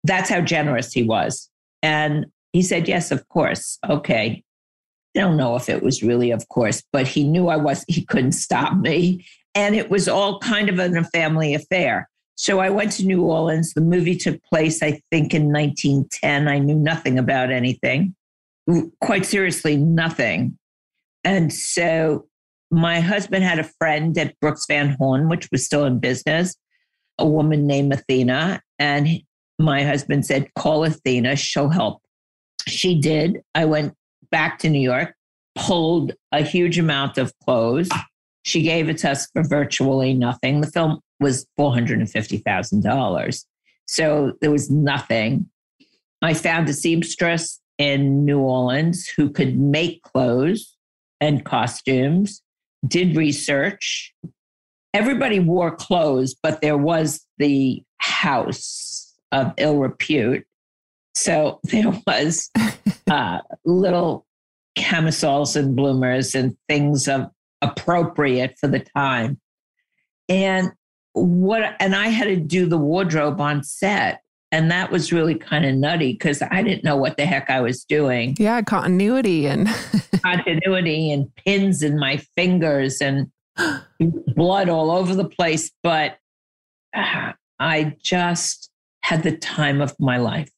That's 0.04 0.30
how 0.30 0.41
generous 0.41 0.93
he 0.93 1.04
was. 1.04 1.50
And 1.82 2.28
he 2.54 2.62
said, 2.62 2.88
Yes, 2.88 3.12
of 3.12 3.28
course. 3.30 3.80
Okay. 3.89 4.43
Don't 5.19 5.36
know 5.36 5.58
if 5.58 5.67
it 5.67 5.84
was 5.84 6.01
really, 6.01 6.32
of 6.32 6.47
course, 6.47 6.82
but 6.93 7.05
he 7.05 7.27
knew 7.27 7.49
I 7.49 7.58
was, 7.58 7.84
he 7.89 8.05
couldn't 8.05 8.32
stop 8.32 8.77
me. 8.77 9.25
And 9.53 9.75
it 9.75 9.89
was 9.89 10.08
all 10.08 10.39
kind 10.39 10.69
of 10.69 10.79
a 10.79 11.03
family 11.03 11.53
affair. 11.53 12.10
So 12.36 12.60
I 12.60 12.69
went 12.69 12.93
to 12.93 13.05
New 13.05 13.23
Orleans. 13.23 13.73
The 13.73 13.82
movie 13.82 14.15
took 14.15 14.41
place, 14.43 14.82
I 14.82 15.01
think, 15.12 15.34
in 15.34 15.51
1910. 15.51 16.47
I 16.47 16.60
knew 16.60 16.77
nothing 16.77 17.19
about 17.19 17.51
anything, 17.51 18.15
quite 19.01 19.25
seriously, 19.25 19.75
nothing. 19.75 20.58
And 21.25 21.51
so 21.51 22.25
my 22.71 23.01
husband 23.01 23.43
had 23.43 23.60
a 23.60 23.69
friend 23.77 24.17
at 24.17 24.39
Brooks 24.39 24.67
Van 24.69 24.95
Horn, 24.97 25.27
which 25.27 25.49
was 25.51 25.65
still 25.65 25.84
in 25.84 25.99
business, 25.99 26.55
a 27.17 27.27
woman 27.27 27.67
named 27.67 27.91
Athena. 27.91 28.62
And 28.79 29.21
my 29.60 29.84
husband 29.84 30.25
said, 30.25 30.53
Call 30.53 30.86
Athena, 30.86 31.36
she'll 31.36 31.67
help. 31.67 32.01
She 32.69 33.01
did. 33.01 33.41
I 33.53 33.65
went 33.65 33.95
back 34.32 34.60
to 34.60 34.70
New 34.70 34.80
York, 34.80 35.13
pulled 35.56 36.13
a 36.32 36.42
huge 36.42 36.78
amount 36.80 37.18
of 37.18 37.34
clothes. 37.39 37.89
She 38.44 38.62
gave 38.62 38.89
it 38.89 39.00
to 39.00 39.12
us 39.12 39.28
for 39.32 39.44
virtually 39.44 40.13
nothing. 40.13 40.62
The 40.62 40.68
film 40.68 41.00
was 41.20 41.46
$450,000. 41.60 43.46
So 43.88 44.34
there 44.42 44.52
was 44.52 44.70
nothing. 44.70 45.50
I 46.22 46.34
found 46.34 46.70
a 46.70 46.74
seamstress 46.74 47.60
in 47.78 48.26
New 48.26 48.39
Orleans 48.39 49.08
who 49.08 49.30
could 49.30 49.58
make 49.58 50.02
clothes 50.04 50.76
and 51.22 51.44
costumes 51.44 52.42
did 52.88 53.15
research. 53.15 54.13
Everybody 54.94 55.39
wore 55.39 55.76
clothes, 55.76 56.36
but 56.42 56.62
there 56.62 56.78
was 56.78 57.26
the 57.38 57.84
house 57.98 59.15
of 59.32 59.54
ill 59.58 59.78
repute. 59.78 60.46
So 61.19 61.60
there 61.63 61.91
was 62.08 62.49
uh, 63.10 63.39
little 63.65 64.25
camisoles 64.75 65.55
and 65.55 65.75
bloomers 65.75 66.36
and 66.36 66.55
things 66.67 67.08
of 67.08 67.29
appropriate 67.62 68.58
for 68.60 68.67
the 68.67 68.79
time. 68.79 69.39
And 70.29 70.71
what 71.13 71.75
and 71.79 71.95
I 71.95 72.08
had 72.08 72.25
to 72.25 72.38
do 72.38 72.65
the 72.65 72.77
wardrobe 72.77 73.41
on 73.41 73.63
set. 73.63 74.21
And 74.51 74.71
that 74.71 74.91
was 74.91 75.13
really 75.13 75.36
kind 75.36 75.63
of 75.63 75.75
nutty 75.75 76.13
because 76.13 76.41
I 76.41 76.63
didn't 76.63 76.84
know 76.84 76.95
what 76.95 77.17
the 77.17 77.25
heck 77.25 77.51
I 77.51 77.62
was 77.62 77.84
doing. 77.84 78.36
Yeah, 78.39 78.62
continuity 78.63 79.45
and 79.45 79.67
continuity 80.23 81.12
and 81.12 81.34
pins 81.36 81.84
in 81.84 81.99
my 81.99 82.17
fingers 82.36 82.99
and 82.99 83.29
blood 84.36 84.69
all 84.69 84.89
over 84.89 85.13
the 85.13 85.27
place. 85.27 85.71
But 85.84 86.17
uh, 86.95 87.34
I 87.60 87.95
just 88.01 88.71
had 89.03 89.21
the 89.21 89.38
time 89.38 89.82
of 89.82 89.95
my 89.99 90.17
life. 90.17 90.49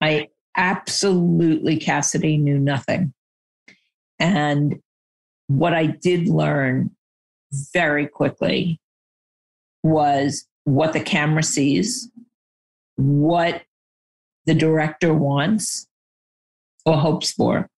I 0.00 0.28
absolutely, 0.56 1.76
Cassidy, 1.76 2.36
knew 2.36 2.58
nothing. 2.58 3.12
And 4.18 4.80
what 5.46 5.74
I 5.74 5.86
did 5.86 6.28
learn 6.28 6.90
very 7.72 8.06
quickly 8.06 8.80
was 9.82 10.46
what 10.64 10.92
the 10.92 11.00
camera 11.00 11.42
sees, 11.42 12.10
what 12.96 13.62
the 14.46 14.54
director 14.54 15.14
wants 15.14 15.86
or 16.84 16.96
hopes 16.96 17.32
for, 17.32 17.68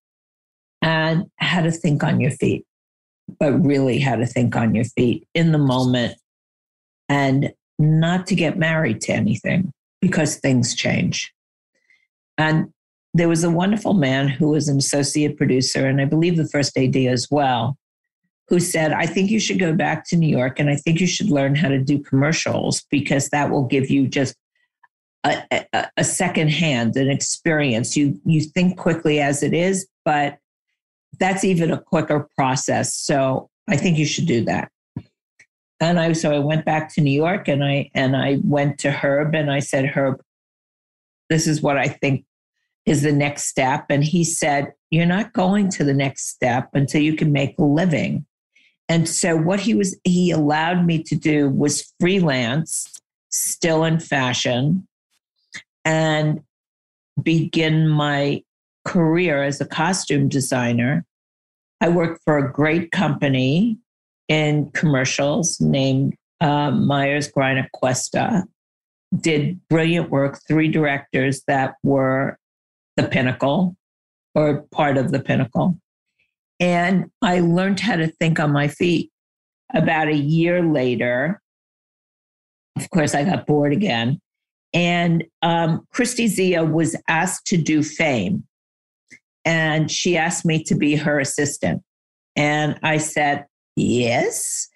and 0.83 1.27
how 1.37 1.61
to 1.61 1.71
think 1.71 2.03
on 2.03 2.21
your 2.21 2.31
feet, 2.31 2.65
but 3.39 3.53
really 3.65 3.99
how 3.99 4.17
to 4.17 4.27
think 4.27 4.57
on 4.57 4.75
your 4.75 4.85
feet 4.85 5.27
in 5.35 5.53
the 5.53 5.59
moment 5.59 6.17
and 7.09 7.53
not 7.79 8.27
to 8.27 8.35
get 8.35 8.59
married 8.59 9.01
to 9.03 9.13
anything 9.13 9.73
because 10.01 10.37
things 10.37 10.75
change. 10.75 11.33
And 12.41 12.73
there 13.13 13.29
was 13.29 13.45
a 13.45 13.51
wonderful 13.51 13.93
man 13.93 14.29
who 14.29 14.49
was 14.49 14.67
an 14.67 14.79
associate 14.79 15.37
producer, 15.37 15.87
and 15.87 16.01
I 16.01 16.07
believe 16.07 16.39
the 16.39 16.49
first 16.49 16.75
AD 16.75 16.97
as 16.97 17.29
well, 17.31 17.77
who 18.49 18.59
said, 18.59 18.93
I 18.93 19.05
think 19.05 19.31
you 19.31 19.39
should 19.39 19.59
go 19.59 19.75
back 19.75 20.09
to 20.09 20.17
New 20.17 20.27
York 20.29 20.59
and 20.59 20.71
I 20.71 20.77
think 20.77 21.01
you 21.01 21.07
should 21.07 21.29
learn 21.29 21.55
how 21.55 21.69
to 21.69 21.79
do 21.79 21.99
commercials 21.99 22.83
because 22.91 23.29
that 23.29 23.51
will 23.51 23.65
give 23.65 23.91
you 23.91 24.09
just 24.09 24.35
a, 25.23 25.43
a, 25.53 25.89
a 25.99 26.05
second 26.05 26.49
hand, 26.49 26.97
an 26.97 27.11
experience. 27.11 27.95
You 27.95 28.19
you 28.25 28.41
think 28.41 28.79
quickly 28.79 29.21
as 29.21 29.43
it 29.43 29.53
is, 29.53 29.87
but 30.05 30.39
that's 31.19 31.45
even 31.45 31.71
a 31.71 31.79
quicker 31.79 32.27
process. 32.37 32.97
So 32.97 33.51
I 33.69 33.77
think 33.77 33.99
you 33.99 34.07
should 34.07 34.27
do 34.27 34.47
that. 34.47 34.71
And 35.79 36.01
I 36.01 36.15
so 36.15 36.33
I 36.33 36.39
went 36.39 36.65
back 36.65 36.93
to 36.95 37.03
New 37.03 37.13
York 37.13 37.49
and 37.49 37.63
I 37.63 37.91
and 37.95 38.17
I 38.17 38.39
went 38.43 38.79
to 38.79 38.91
Herb 38.91 39.35
and 39.35 39.51
I 39.51 39.59
said, 39.59 39.85
Herb, 39.85 40.23
this 41.29 41.47
is 41.47 41.63
what 41.63 41.77
I 41.77 41.87
think 41.87 42.25
is 42.91 43.03
the 43.03 43.13
next 43.13 43.45
step. 43.45 43.87
And 43.89 44.03
he 44.03 44.25
said, 44.25 44.73
You're 44.91 45.07
not 45.07 45.33
going 45.33 45.71
to 45.71 45.85
the 45.85 45.95
next 45.95 46.29
step 46.29 46.71
until 46.75 47.01
you 47.01 47.15
can 47.15 47.31
make 47.31 47.57
a 47.57 47.65
living. 47.65 48.27
And 48.89 49.09
so 49.09 49.37
what 49.37 49.61
he 49.61 49.75
was 49.75 49.97
he 50.03 50.33
allowed 50.33 50.85
me 50.85 51.01
to 51.05 51.15
do 51.15 51.49
was 51.49 51.95
freelance, 52.01 53.01
still 53.31 53.85
in 53.85 54.01
fashion, 54.01 54.89
and 55.85 56.43
begin 57.23 57.87
my 57.89 58.43
career 58.85 59.45
as 59.45 59.61
a 59.61 59.67
costume 59.67 60.29
designer. 60.29 61.05
I 61.81 61.91
worked 61.91 62.21
for 62.25 62.39
a 62.39 62.53
great 62.53 62.91
company 62.91 63.79
in 64.27 64.73
commercials 64.73 65.61
named 65.61 66.17
uh, 66.41 66.73
Myers 66.73 67.31
Greiner 67.31 67.69
Questa. 67.73 68.43
Did 69.17 69.61
brilliant 69.69 70.11
work, 70.11 70.41
three 70.49 70.69
directors 70.69 71.43
that 71.47 71.75
were 71.85 72.40
the 72.97 73.05
pinnacle 73.05 73.77
or 74.35 74.63
part 74.71 74.97
of 74.97 75.13
the 75.13 75.21
pinnacle. 75.21 75.79
And 76.59 77.11
I 77.23 77.41
learned 77.41 77.81
how 77.81 77.97
to 77.97 78.07
think 78.07 78.39
on 78.39 78.53
my 78.53 78.69
feet. 78.69 79.11
About 79.73 80.09
a 80.09 80.17
year 80.17 80.65
later, 80.65 81.41
of 82.77 82.91
course, 82.91 83.15
I 83.15 83.23
got 83.23 83.47
bored 83.47 83.73
again. 83.73 84.21
And 84.73 85.25
um, 85.43 85.87
Kristi 85.95 86.27
Zea 86.27 86.61
was 86.61 86.97
asked 87.09 87.47
to 87.47 87.57
do 87.57 87.83
fame. 87.83 88.45
And 89.45 89.91
she 89.91 90.17
asked 90.17 90.45
me 90.45 90.63
to 90.65 90.75
be 90.75 90.97
her 90.97 91.21
assistant. 91.21 91.83
And 92.37 92.79
I 92.83 92.99
said, 92.99 93.47
yes. 93.77 94.69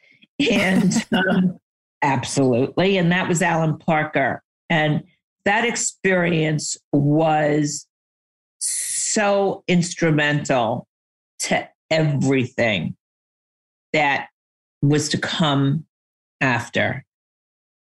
And 0.51 0.93
um, 1.13 1.59
absolutely. 2.03 2.97
And 2.97 3.13
that 3.13 3.29
was 3.29 3.43
Alan 3.43 3.79
Parker. 3.79 4.43
And 4.71 5.03
that 5.45 5.65
experience 5.65 6.77
was 6.93 7.87
so 9.15 9.63
instrumental 9.69 10.89
to 11.39 11.69
everything 11.91 12.97
that 13.93 14.27
was 14.83 15.09
to 15.11 15.19
come 15.19 15.87
after. 16.41 17.05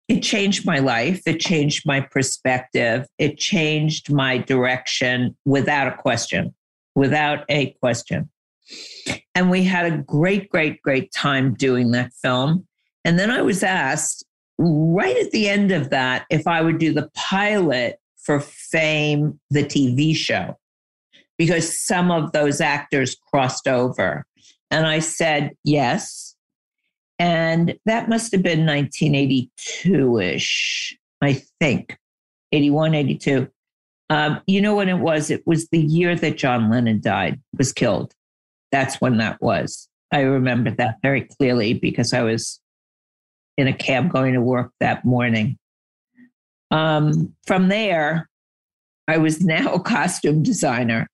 It 0.06 0.20
changed 0.20 0.64
my 0.64 0.78
life. 0.78 1.22
It 1.26 1.40
changed 1.40 1.86
my 1.86 2.00
perspective. 2.00 3.06
It 3.18 3.36
changed 3.36 4.12
my 4.12 4.38
direction 4.38 5.36
without 5.44 5.88
a 5.88 5.96
question, 5.96 6.54
without 6.94 7.44
a 7.48 7.70
question. 7.80 8.30
And 9.34 9.50
we 9.50 9.64
had 9.64 9.92
a 9.92 9.98
great, 9.98 10.48
great, 10.50 10.80
great 10.82 11.12
time 11.12 11.54
doing 11.54 11.90
that 11.92 12.12
film. 12.12 12.66
And 13.04 13.18
then 13.18 13.30
I 13.30 13.42
was 13.42 13.62
asked 13.62 14.24
right 14.58 15.16
at 15.16 15.32
the 15.32 15.48
end 15.48 15.72
of 15.72 15.90
that 15.90 16.26
if 16.30 16.46
I 16.46 16.62
would 16.62 16.78
do 16.78 16.92
the 16.92 17.10
pilot 17.14 17.98
for 18.18 18.40
Fame, 18.40 19.40
the 19.50 19.64
TV 19.64 20.14
show, 20.14 20.56
because 21.38 21.78
some 21.78 22.10
of 22.10 22.32
those 22.32 22.60
actors 22.60 23.16
crossed 23.30 23.66
over. 23.68 24.24
And 24.70 24.86
I 24.86 24.98
said, 24.98 25.52
yes. 25.64 26.34
And 27.18 27.76
that 27.86 28.08
must 28.08 28.32
have 28.32 28.42
been 28.42 28.66
1982 28.66 30.18
ish, 30.18 30.98
I 31.20 31.42
think, 31.60 31.96
81, 32.52 32.94
82. 32.94 33.48
Um, 34.10 34.40
you 34.46 34.60
know 34.60 34.76
when 34.76 34.88
it 34.88 34.98
was? 34.98 35.30
It 35.30 35.46
was 35.46 35.68
the 35.68 35.78
year 35.78 36.14
that 36.16 36.36
John 36.36 36.70
Lennon 36.70 37.00
died, 37.00 37.40
was 37.56 37.72
killed. 37.72 38.14
That's 38.70 39.00
when 39.00 39.18
that 39.18 39.40
was. 39.40 39.88
I 40.12 40.20
remember 40.20 40.70
that 40.72 40.96
very 41.02 41.22
clearly 41.22 41.74
because 41.74 42.12
I 42.12 42.22
was 42.22 42.60
in 43.56 43.66
a 43.66 43.72
cab 43.72 44.12
going 44.12 44.34
to 44.34 44.40
work 44.40 44.72
that 44.80 45.04
morning. 45.04 45.58
Um, 46.70 47.34
from 47.46 47.68
there, 47.68 48.28
I 49.08 49.18
was 49.18 49.40
now 49.44 49.74
a 49.74 49.80
costume 49.80 50.42
designer. 50.42 51.08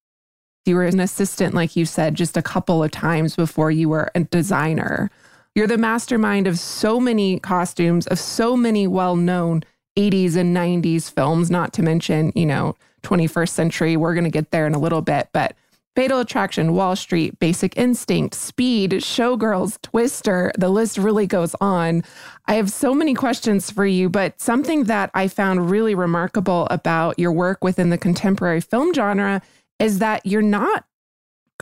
You 0.66 0.76
were 0.76 0.84
an 0.84 1.00
assistant, 1.00 1.54
like 1.54 1.74
you 1.74 1.86
said, 1.86 2.14
just 2.14 2.36
a 2.36 2.42
couple 2.42 2.82
of 2.82 2.90
times 2.90 3.34
before 3.34 3.70
you 3.70 3.88
were 3.88 4.10
a 4.14 4.20
designer. 4.20 5.10
You're 5.54 5.66
the 5.66 5.78
mastermind 5.78 6.46
of 6.46 6.58
so 6.58 7.00
many 7.00 7.40
costumes, 7.40 8.06
of 8.06 8.18
so 8.18 8.56
many 8.56 8.86
well 8.86 9.16
known 9.16 9.62
80s 9.96 10.36
and 10.36 10.56
90s 10.56 11.10
films, 11.10 11.50
not 11.50 11.72
to 11.74 11.82
mention, 11.82 12.32
you 12.34 12.46
know, 12.46 12.76
21st 13.02 13.48
century. 13.48 13.96
We're 13.96 14.14
going 14.14 14.24
to 14.24 14.30
get 14.30 14.50
there 14.50 14.66
in 14.66 14.74
a 14.74 14.78
little 14.78 15.02
bit, 15.02 15.28
but 15.32 15.56
Fatal 15.96 16.20
Attraction, 16.20 16.74
Wall 16.74 16.94
Street, 16.94 17.38
Basic 17.40 17.76
Instinct, 17.76 18.34
Speed, 18.34 18.92
Showgirls, 18.92 19.82
Twister, 19.82 20.52
the 20.56 20.68
list 20.68 20.98
really 20.98 21.26
goes 21.26 21.56
on. 21.60 22.04
I 22.46 22.54
have 22.54 22.70
so 22.70 22.94
many 22.94 23.12
questions 23.12 23.70
for 23.70 23.84
you, 23.84 24.08
but 24.08 24.40
something 24.40 24.84
that 24.84 25.10
I 25.14 25.26
found 25.26 25.68
really 25.68 25.96
remarkable 25.96 26.68
about 26.70 27.18
your 27.18 27.32
work 27.32 27.64
within 27.64 27.90
the 27.90 27.98
contemporary 27.98 28.60
film 28.60 28.94
genre 28.94 29.42
is 29.80 29.98
that 29.98 30.24
you're 30.24 30.42
not 30.42 30.84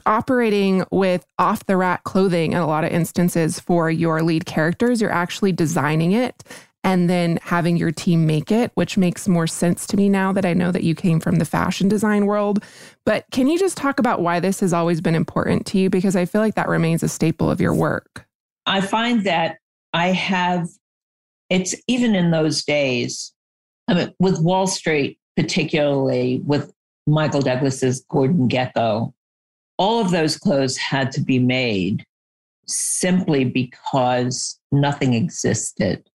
operating 0.07 0.85
with 0.90 1.24
off 1.38 1.64
the 1.66 1.76
rack 1.76 2.04
clothing 2.04 2.52
in 2.52 2.59
a 2.59 2.66
lot 2.66 2.85
of 2.85 2.90
instances 2.90 3.59
for 3.59 3.90
your 3.90 4.22
lead 4.22 4.46
characters. 4.46 5.00
You're 5.00 5.11
actually 5.11 5.52
designing 5.52 6.12
it 6.12 6.44
and 6.85 7.11
then 7.11 7.38
having 7.42 7.76
your 7.76 7.90
team 7.90 8.26
make 8.26 8.52
it, 8.52 8.70
which 8.74 8.96
makes 8.96 9.26
more 9.26 9.46
sense 9.46 9.87
to 9.88 9.96
me 9.96 10.09
now 10.09 10.33
that 10.33 10.46
I 10.46 10.54
know 10.54 10.70
that 10.70 10.85
you 10.85 10.94
came 10.94 11.18
from 11.20 11.37
the 11.37 11.44
fashion 11.44 11.88
design 11.88 12.26
world. 12.26 12.64
But 13.04 13.24
can 13.33 13.48
you 13.48 13.59
just 13.59 13.76
talk 13.76 13.98
about 13.98 14.20
why 14.20 14.40
this 14.40 14.61
has 14.61 14.72
always 14.72 15.00
been 15.00 15.16
important 15.16 15.66
to 15.66 15.78
you? 15.78 15.90
Because 15.90 16.14
I 16.14 16.24
feel 16.24 16.40
like 16.40 16.54
that 16.54 16.68
remains 16.68 17.02
a 17.02 17.09
staple 17.09 17.50
of 17.50 17.61
your 17.61 17.74
work. 17.74 18.26
I 18.66 18.81
find 18.81 19.24
that 19.24 19.57
I 19.92 20.09
have, 20.09 20.68
it's 21.50 21.74
even 21.88 22.14
in 22.14 22.31
those 22.31 22.64
days, 22.64 23.33
I 23.88 23.94
mean, 23.94 24.14
with 24.20 24.40
Wall 24.40 24.66
Street, 24.66 25.18
particularly 25.37 26.40
with 26.44 26.72
Michael 27.08 27.40
Douglas's 27.42 28.04
Gordon 28.08 28.48
Gekko. 28.48 29.12
all 29.78 30.00
of 30.00 30.10
those 30.10 30.36
clothes 30.36 30.76
had 30.76 31.12
to 31.12 31.20
be 31.20 31.38
made 31.38 32.04
simply 32.66 33.44
because 33.44 34.58
nothing 34.72 35.14
existed 35.14 36.08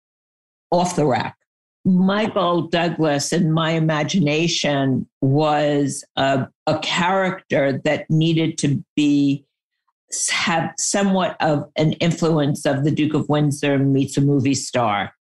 off 0.72 0.96
the 0.96 1.06
rack. 1.06 1.38
Michael 1.86 2.64
Douglas, 2.68 3.34
in 3.34 3.52
my 3.52 3.72
imagination, 3.72 5.08
was 5.22 6.04
a, 6.16 6.48
a 6.68 6.80
character 6.80 7.82
that 7.84 8.10
needed 8.10 8.58
to 8.60 8.84
be 8.96 9.46
have 10.32 10.72
somewhat 10.78 11.36
of 11.42 11.70
an 11.76 11.94
influence 11.94 12.66
of 12.66 12.84
the 12.84 12.92
Duke 12.92 13.16
of 13.16 13.28
Windsor 13.30 13.80
meets 13.80 14.16
a 14.16 14.22
movie 14.22 14.54
star. 14.54 15.14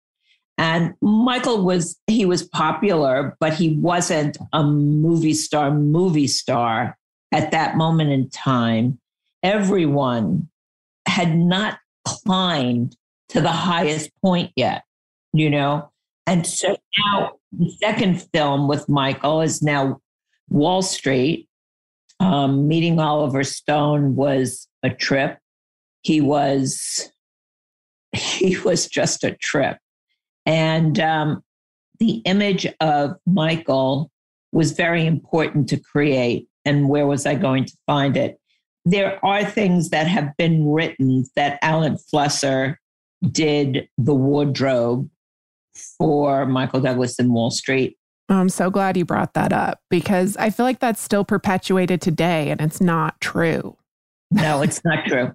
And 0.59 0.95
Michael 1.01 1.65
was 1.65 1.99
he 2.07 2.25
was 2.25 2.43
popular, 2.43 3.37
but 3.41 3.55
he 3.55 3.77
wasn't 3.77 4.37
a 4.53 4.63
movie 4.63 5.35
star 5.35 5.71
movie 5.71 6.27
star 6.27 6.97
at 7.33 7.51
that 7.51 7.77
moment 7.77 8.11
in 8.11 8.29
time. 8.31 8.99
Everyone 9.43 10.49
had 11.07 11.37
not 11.37 11.79
climbed 12.05 12.97
to 13.31 13.41
the 13.41 13.49
highest 13.49 14.11
point 14.23 14.53
yet 14.57 14.85
you 15.33 15.51
know? 15.51 15.91
And 16.27 16.47
so 16.47 16.77
now 16.99 17.33
the 17.53 17.71
second 17.81 18.23
film 18.33 18.69
with 18.69 18.89
Michael 18.89 19.41
is 19.41 19.63
now 19.63 20.01
Wall 20.49 20.83
Street. 20.83 21.49
Um, 22.21 22.69
meeting 22.69 23.01
Oliver 23.01 23.43
Stone 23.43 24.15
was 24.15 24.69
a 24.83 24.91
trip. 24.91 25.39
He 26.03 26.21
was 26.21 27.11
he 28.13 28.59
was 28.59 28.87
just 28.87 29.25
a 29.25 29.33
trip. 29.33 29.79
And 30.47 30.99
um, 31.01 31.43
the 31.99 32.23
image 32.25 32.67
of 32.81 33.17
Michael 33.27 34.11
was 34.53 34.73
very 34.73 35.07
important 35.07 35.69
to 35.71 35.79
create. 35.79 36.49
And 36.65 36.89
where 36.89 37.07
was 37.07 37.27
I 37.27 37.35
going 37.35 37.65
to 37.65 37.77
find 37.87 38.17
it? 38.17 38.39
There 38.85 39.25
are 39.25 39.45
things 39.45 39.91
that 39.91 40.07
have 40.07 40.37
been 40.37 40.69
written 40.69 41.25
that 41.37 41.59
Alan 41.63 41.97
Flusser 42.13 42.77
did 43.31 43.89
the 43.99 44.15
wardrobe 44.15 45.09
for 45.99 46.47
Michael 46.47 46.81
Douglas 46.81 47.19
in 47.19 47.33
Wall 47.33 47.51
Street. 47.51 47.97
I'm 48.29 48.49
so 48.49 48.71
glad 48.71 48.97
you 48.97 49.05
brought 49.05 49.35
that 49.35 49.53
up 49.53 49.81
because 49.91 50.37
I 50.37 50.51
feel 50.51 50.67
like 50.67 50.81
that's 50.81 51.01
still 51.01 51.25
perpetuated 51.25 52.01
today 52.01 52.51
and 52.51 52.61
it's 52.61 52.81
not 52.81 53.21
true. 53.21 53.77
No, 54.31 54.63
it's 54.63 54.83
not 54.85 55.05
true. 55.07 55.33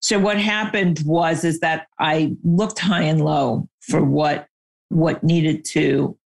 So 0.00 0.18
what 0.18 0.38
happened 0.38 1.00
was 1.04 1.44
is 1.44 1.60
that 1.60 1.86
I 1.98 2.34
looked 2.42 2.78
high 2.78 3.02
and 3.02 3.22
low 3.24 3.68
for 3.88 4.04
what 4.04 4.46
what 4.90 5.22
needed 5.22 5.64
to 5.64 6.16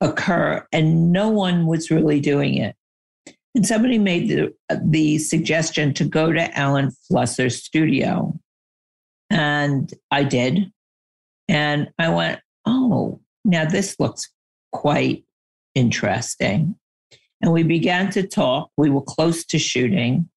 occur 0.00 0.66
and 0.72 1.12
no 1.12 1.28
one 1.28 1.66
was 1.66 1.90
really 1.90 2.20
doing 2.20 2.56
it. 2.56 2.76
And 3.54 3.66
somebody 3.66 3.98
made 3.98 4.28
the, 4.28 4.54
the 4.84 5.18
suggestion 5.18 5.94
to 5.94 6.04
go 6.04 6.32
to 6.32 6.58
Alan 6.58 6.90
Flusser's 7.10 7.62
studio. 7.62 8.38
And 9.30 9.92
I 10.10 10.24
did. 10.24 10.72
And 11.48 11.88
I 11.98 12.08
went, 12.10 12.40
oh, 12.66 13.20
now 13.44 13.64
this 13.64 13.98
looks 13.98 14.30
quite 14.72 15.24
interesting. 15.74 16.76
And 17.40 17.52
we 17.52 17.62
began 17.62 18.10
to 18.10 18.26
talk. 18.26 18.70
We 18.76 18.90
were 18.90 19.02
close 19.02 19.44
to 19.46 19.58
shooting. 19.58 20.28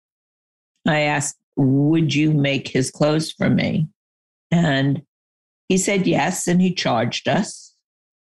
I 0.87 1.01
asked, 1.01 1.37
Would 1.57 2.13
you 2.13 2.31
make 2.31 2.67
his 2.67 2.91
clothes 2.91 3.31
for 3.31 3.49
me? 3.49 3.87
And 4.51 5.01
he 5.71 5.77
said 5.77 6.05
yes. 6.05 6.47
And 6.47 6.61
he 6.61 6.73
charged 6.73 7.29
us 7.29 7.73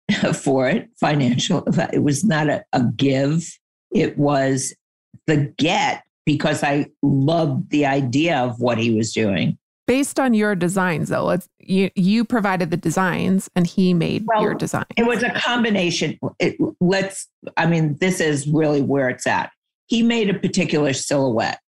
for 0.33 0.67
it, 0.67 0.89
financial. 0.99 1.63
It 1.93 2.01
was 2.01 2.23
not 2.23 2.49
a, 2.49 2.65
a 2.73 2.83
give, 2.95 3.47
it 3.91 4.17
was 4.17 4.73
the 5.27 5.53
get 5.59 6.01
because 6.25 6.63
I 6.63 6.87
loved 7.03 7.69
the 7.69 7.85
idea 7.85 8.39
of 8.39 8.59
what 8.59 8.79
he 8.79 8.89
was 8.89 9.13
doing. 9.13 9.55
based 9.85 10.19
on 10.19 10.33
your 10.33 10.55
designs 10.55 11.09
though 11.09 11.23
let's 11.25 11.47
you 11.59 11.89
you 11.95 12.25
provided 12.25 12.71
the 12.71 12.77
designs 12.77 13.49
and 13.55 13.65
he 13.65 13.93
made 13.93 14.25
well, 14.27 14.41
your 14.41 14.53
design 14.53 14.85
it 14.97 15.05
was 15.05 15.23
a 15.23 15.29
combination 15.31 16.19
it, 16.39 16.57
let's 16.81 17.29
i 17.55 17.65
mean 17.65 17.95
this 18.01 18.19
is 18.19 18.45
really 18.47 18.81
where 18.81 19.07
it's 19.09 19.25
at 19.25 19.49
he 19.85 20.03
made 20.03 20.29
a 20.29 20.37
particular 20.37 20.91
silhouette 20.91 21.59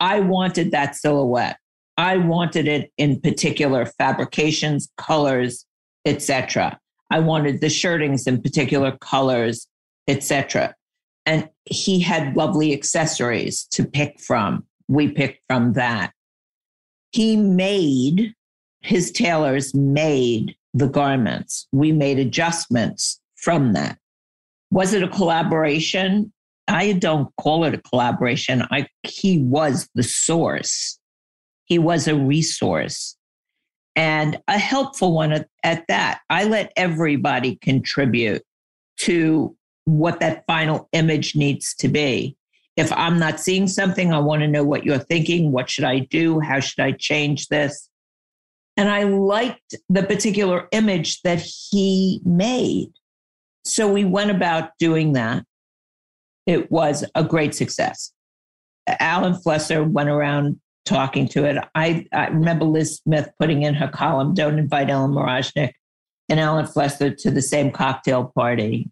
i 0.00 0.18
wanted 0.20 0.70
that 0.70 0.96
silhouette 0.96 1.59
i 2.00 2.16
wanted 2.16 2.66
it 2.66 2.90
in 2.96 3.20
particular 3.20 3.84
fabrications 3.86 4.90
colors 4.96 5.66
etc 6.04 6.78
i 7.10 7.18
wanted 7.18 7.60
the 7.60 7.70
shirtings 7.70 8.26
in 8.26 8.40
particular 8.40 8.96
colors 8.98 9.66
etc 10.08 10.74
and 11.26 11.48
he 11.64 12.00
had 12.00 12.36
lovely 12.36 12.72
accessories 12.72 13.64
to 13.64 13.84
pick 13.84 14.18
from 14.20 14.64
we 14.88 15.10
picked 15.10 15.40
from 15.46 15.74
that 15.74 16.12
he 17.12 17.36
made, 17.36 18.34
his 18.80 19.10
tailors 19.10 19.74
made 19.74 20.54
the 20.74 20.88
garments. 20.88 21.66
We 21.72 21.92
made 21.92 22.18
adjustments 22.18 23.20
from 23.36 23.72
that. 23.72 23.98
Was 24.70 24.92
it 24.92 25.02
a 25.02 25.08
collaboration? 25.08 26.32
I 26.68 26.92
don't 26.92 27.34
call 27.36 27.64
it 27.64 27.74
a 27.74 27.78
collaboration. 27.78 28.62
I, 28.70 28.86
he 29.02 29.38
was 29.38 29.88
the 29.94 30.04
source. 30.04 30.99
He 31.70 31.78
was 31.78 32.08
a 32.08 32.16
resource 32.16 33.16
and 33.94 34.40
a 34.48 34.58
helpful 34.58 35.14
one 35.14 35.30
at, 35.30 35.48
at 35.62 35.86
that. 35.86 36.20
I 36.28 36.42
let 36.44 36.72
everybody 36.76 37.56
contribute 37.62 38.42
to 39.02 39.56
what 39.84 40.18
that 40.18 40.44
final 40.48 40.88
image 40.92 41.36
needs 41.36 41.74
to 41.76 41.86
be. 41.86 42.36
If 42.76 42.92
I'm 42.92 43.20
not 43.20 43.38
seeing 43.38 43.68
something, 43.68 44.12
I 44.12 44.18
want 44.18 44.42
to 44.42 44.48
know 44.48 44.64
what 44.64 44.84
you're 44.84 44.98
thinking. 44.98 45.52
What 45.52 45.70
should 45.70 45.84
I 45.84 46.00
do? 46.00 46.40
How 46.40 46.58
should 46.58 46.80
I 46.80 46.90
change 46.90 47.46
this? 47.46 47.88
And 48.76 48.88
I 48.88 49.04
liked 49.04 49.76
the 49.88 50.02
particular 50.02 50.66
image 50.72 51.22
that 51.22 51.40
he 51.40 52.20
made. 52.24 52.90
So 53.64 53.86
we 53.92 54.04
went 54.04 54.32
about 54.32 54.70
doing 54.80 55.12
that. 55.12 55.44
It 56.46 56.68
was 56.72 57.04
a 57.14 57.22
great 57.22 57.54
success. 57.54 58.12
Alan 58.88 59.34
Flusser 59.34 59.88
went 59.88 60.08
around 60.08 60.58
talking 60.84 61.28
to 61.28 61.44
it. 61.44 61.56
I, 61.74 62.06
I 62.12 62.28
remember 62.28 62.64
Liz 62.64 62.96
Smith 62.96 63.30
putting 63.38 63.62
in 63.62 63.74
her 63.74 63.88
column, 63.88 64.34
Don't 64.34 64.58
invite 64.58 64.90
Ellen 64.90 65.12
Mirojnick 65.12 65.72
and 66.28 66.40
Alan 66.40 66.66
Flusser 66.66 67.16
to 67.18 67.30
the 67.30 67.42
same 67.42 67.70
cocktail 67.70 68.32
party 68.34 68.90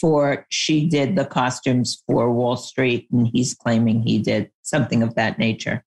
for 0.00 0.46
she 0.50 0.86
did 0.88 1.16
the 1.16 1.24
costumes 1.24 2.02
for 2.06 2.30
Wall 2.30 2.56
Street, 2.56 3.08
and 3.10 3.26
he's 3.26 3.54
claiming 3.54 4.02
he 4.02 4.18
did 4.18 4.50
something 4.62 5.02
of 5.02 5.14
that 5.14 5.38
nature. 5.38 5.84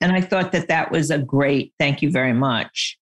And 0.00 0.12
I 0.12 0.20
thought 0.20 0.52
that 0.52 0.68
that 0.68 0.90
was 0.90 1.10
a 1.10 1.18
great 1.18 1.72
thank 1.78 2.02
you 2.02 2.10
very 2.10 2.32
much 2.32 2.98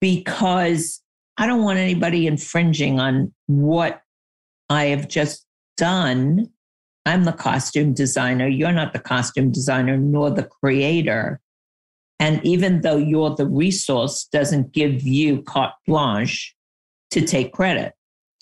because 0.00 1.02
I 1.36 1.46
don't 1.46 1.62
want 1.62 1.78
anybody 1.78 2.26
infringing 2.26 2.98
on 3.00 3.32
what 3.46 4.02
I 4.68 4.86
have 4.86 5.08
just 5.08 5.44
done. 5.76 6.50
I'm 7.06 7.24
the 7.24 7.32
costume 7.32 7.94
designer. 7.94 8.46
You're 8.46 8.72
not 8.72 8.92
the 8.92 8.98
costume 8.98 9.50
designer 9.50 9.96
nor 9.96 10.30
the 10.30 10.44
creator. 10.44 11.40
And 12.20 12.44
even 12.44 12.80
though 12.80 12.96
you're 12.96 13.34
the 13.34 13.46
resource, 13.46 14.28
doesn't 14.30 14.72
give 14.72 15.02
you 15.02 15.42
carte 15.42 15.74
blanche 15.86 16.54
to 17.10 17.20
take 17.20 17.52
credit. 17.52 17.94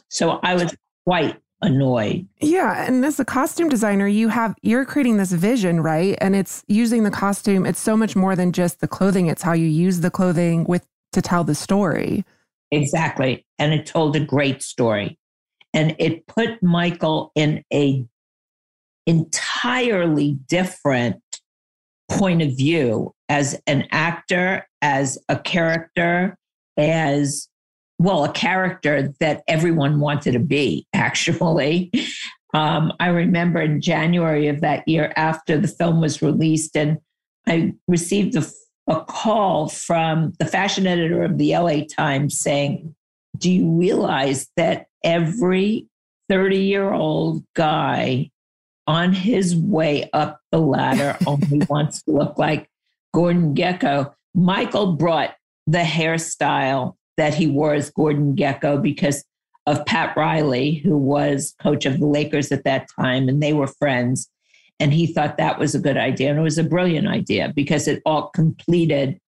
So 0.08 0.40
I 0.42 0.54
was 0.54 0.74
quite 1.04 1.36
annoyed. 1.62 2.26
Yeah, 2.40 2.86
and 2.86 3.04
as 3.04 3.20
a 3.20 3.24
costume 3.24 3.68
designer, 3.68 4.06
you 4.06 4.28
have 4.28 4.54
you're 4.62 4.84
creating 4.84 5.16
this 5.16 5.32
vision, 5.32 5.80
right? 5.80 6.16
And 6.20 6.34
it's 6.34 6.64
using 6.68 7.04
the 7.04 7.10
costume. 7.10 7.66
It's 7.66 7.80
so 7.80 7.96
much 7.96 8.16
more 8.16 8.36
than 8.36 8.52
just 8.52 8.80
the 8.80 8.88
clothing. 8.88 9.26
It's 9.26 9.42
how 9.42 9.52
you 9.52 9.66
use 9.66 10.00
the 10.00 10.10
clothing 10.10 10.64
with 10.64 10.86
to 11.12 11.22
tell 11.22 11.44
the 11.44 11.54
story. 11.54 12.24
Exactly. 12.70 13.46
And 13.58 13.72
it 13.72 13.86
told 13.86 14.16
a 14.16 14.20
great 14.20 14.62
story. 14.62 15.18
And 15.72 15.94
it 15.98 16.26
put 16.26 16.62
Michael 16.62 17.32
in 17.34 17.64
a 17.72 18.04
entirely 19.06 20.32
different 20.48 21.22
point 22.10 22.42
of 22.42 22.56
view 22.56 23.12
as 23.28 23.60
an 23.66 23.86
actor, 23.90 24.66
as 24.82 25.18
a 25.28 25.38
character, 25.38 26.36
as 26.76 27.48
well, 27.98 28.24
a 28.24 28.32
character 28.32 29.12
that 29.20 29.42
everyone 29.48 30.00
wanted 30.00 30.32
to 30.32 30.38
be, 30.38 30.86
actually. 30.94 31.90
Um, 32.54 32.92
I 33.00 33.08
remember 33.08 33.60
in 33.60 33.80
January 33.80 34.48
of 34.48 34.60
that 34.60 34.86
year, 34.86 35.12
after 35.16 35.58
the 35.58 35.68
film 35.68 36.00
was 36.00 36.22
released, 36.22 36.76
and 36.76 36.98
I 37.46 37.74
received 37.88 38.36
a, 38.36 38.44
a 38.86 39.04
call 39.04 39.68
from 39.68 40.32
the 40.38 40.46
fashion 40.46 40.86
editor 40.86 41.22
of 41.22 41.38
the 41.38 41.56
LA 41.56 41.80
Times 41.84 42.38
saying, 42.38 42.94
Do 43.36 43.50
you 43.50 43.70
realize 43.70 44.48
that 44.56 44.86
every 45.04 45.86
30 46.28 46.58
year 46.58 46.92
old 46.92 47.44
guy 47.54 48.30
on 48.86 49.12
his 49.12 49.56
way 49.56 50.08
up 50.12 50.40
the 50.52 50.58
ladder 50.58 51.16
only 51.26 51.66
wants 51.68 52.02
to 52.02 52.12
look 52.12 52.38
like 52.38 52.68
Gordon 53.12 53.54
Gekko. 53.54 54.12
Michael 54.34 54.92
brought 54.92 55.34
the 55.66 55.78
hairstyle 55.78 56.94
that 57.16 57.34
he 57.34 57.46
wore 57.46 57.74
as 57.74 57.90
Gordon 57.90 58.36
Gekko 58.36 58.80
because 58.80 59.24
of 59.66 59.84
Pat 59.86 60.16
Riley, 60.16 60.74
who 60.74 60.96
was 60.96 61.54
coach 61.60 61.86
of 61.86 61.98
the 61.98 62.06
Lakers 62.06 62.52
at 62.52 62.64
that 62.64 62.86
time, 62.98 63.28
and 63.28 63.42
they 63.42 63.52
were 63.52 63.66
friends. 63.66 64.30
And 64.78 64.92
he 64.92 65.06
thought 65.06 65.38
that 65.38 65.58
was 65.58 65.74
a 65.74 65.80
good 65.80 65.96
idea. 65.96 66.30
And 66.30 66.38
it 66.38 66.42
was 66.42 66.58
a 66.58 66.64
brilliant 66.64 67.08
idea 67.08 67.52
because 67.54 67.88
it 67.88 68.02
all 68.04 68.28
completed 68.28 69.18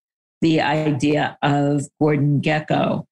the 0.43 0.61
idea 0.61 1.39
of 1.43 1.83
Gordon 1.99 2.41
Gekko. 2.41 3.05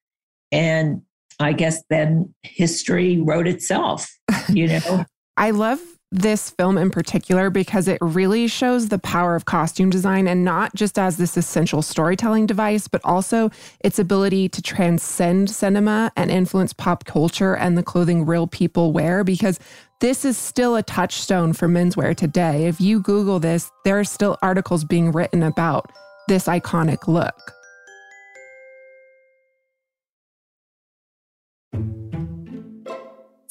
And 0.53 1.03
I 1.41 1.53
guess 1.53 1.83
then 1.91 2.35
history 2.43 3.21
wrote 3.21 3.49
itself, 3.49 4.09
you 4.49 4.69
know? 4.69 5.05
I 5.37 5.51
love 5.51 5.81
this 6.13 6.51
film 6.51 6.79
in 6.79 6.91
particular 6.91 7.51
because 7.51 7.89
it 7.89 7.99
really 8.01 8.47
shows 8.47 8.89
the 8.89 8.99
power 8.99 9.35
of 9.35 9.45
costume 9.45 9.91
design 9.91 10.29
and 10.29 10.45
not 10.45 10.75
just 10.75 10.99
as 10.99 11.17
this 11.17 11.37
essential 11.37 11.83
storytelling 11.83 12.47
device, 12.47 12.87
but 12.87 13.01
also 13.05 13.51
its 13.81 13.99
ability 13.99 14.49
to 14.49 14.63
transcend 14.63 15.51
cinema 15.51 16.13
and 16.17 16.31
influence 16.31 16.73
pop 16.73 17.05
culture 17.05 17.57
and 17.57 17.77
the 17.77 17.83
clothing 17.83 18.25
real 18.25 18.47
people 18.47 18.93
wear. 18.93 19.25
Because 19.25 19.59
this 20.01 20.25
is 20.25 20.37
still 20.37 20.77
a 20.77 20.83
touchstone 20.83 21.53
for 21.53 21.69
menswear 21.69 22.15
today. 22.15 22.67
If 22.67 22.81
you 22.81 23.01
Google 23.01 23.41
this, 23.41 23.71
there 23.85 23.99
are 23.99 24.05
still 24.05 24.37
articles 24.43 24.85
being 24.85 25.11
written 25.11 25.43
about 25.43 25.91
this 26.29 26.47
iconic 26.47 27.09
look. 27.09 27.56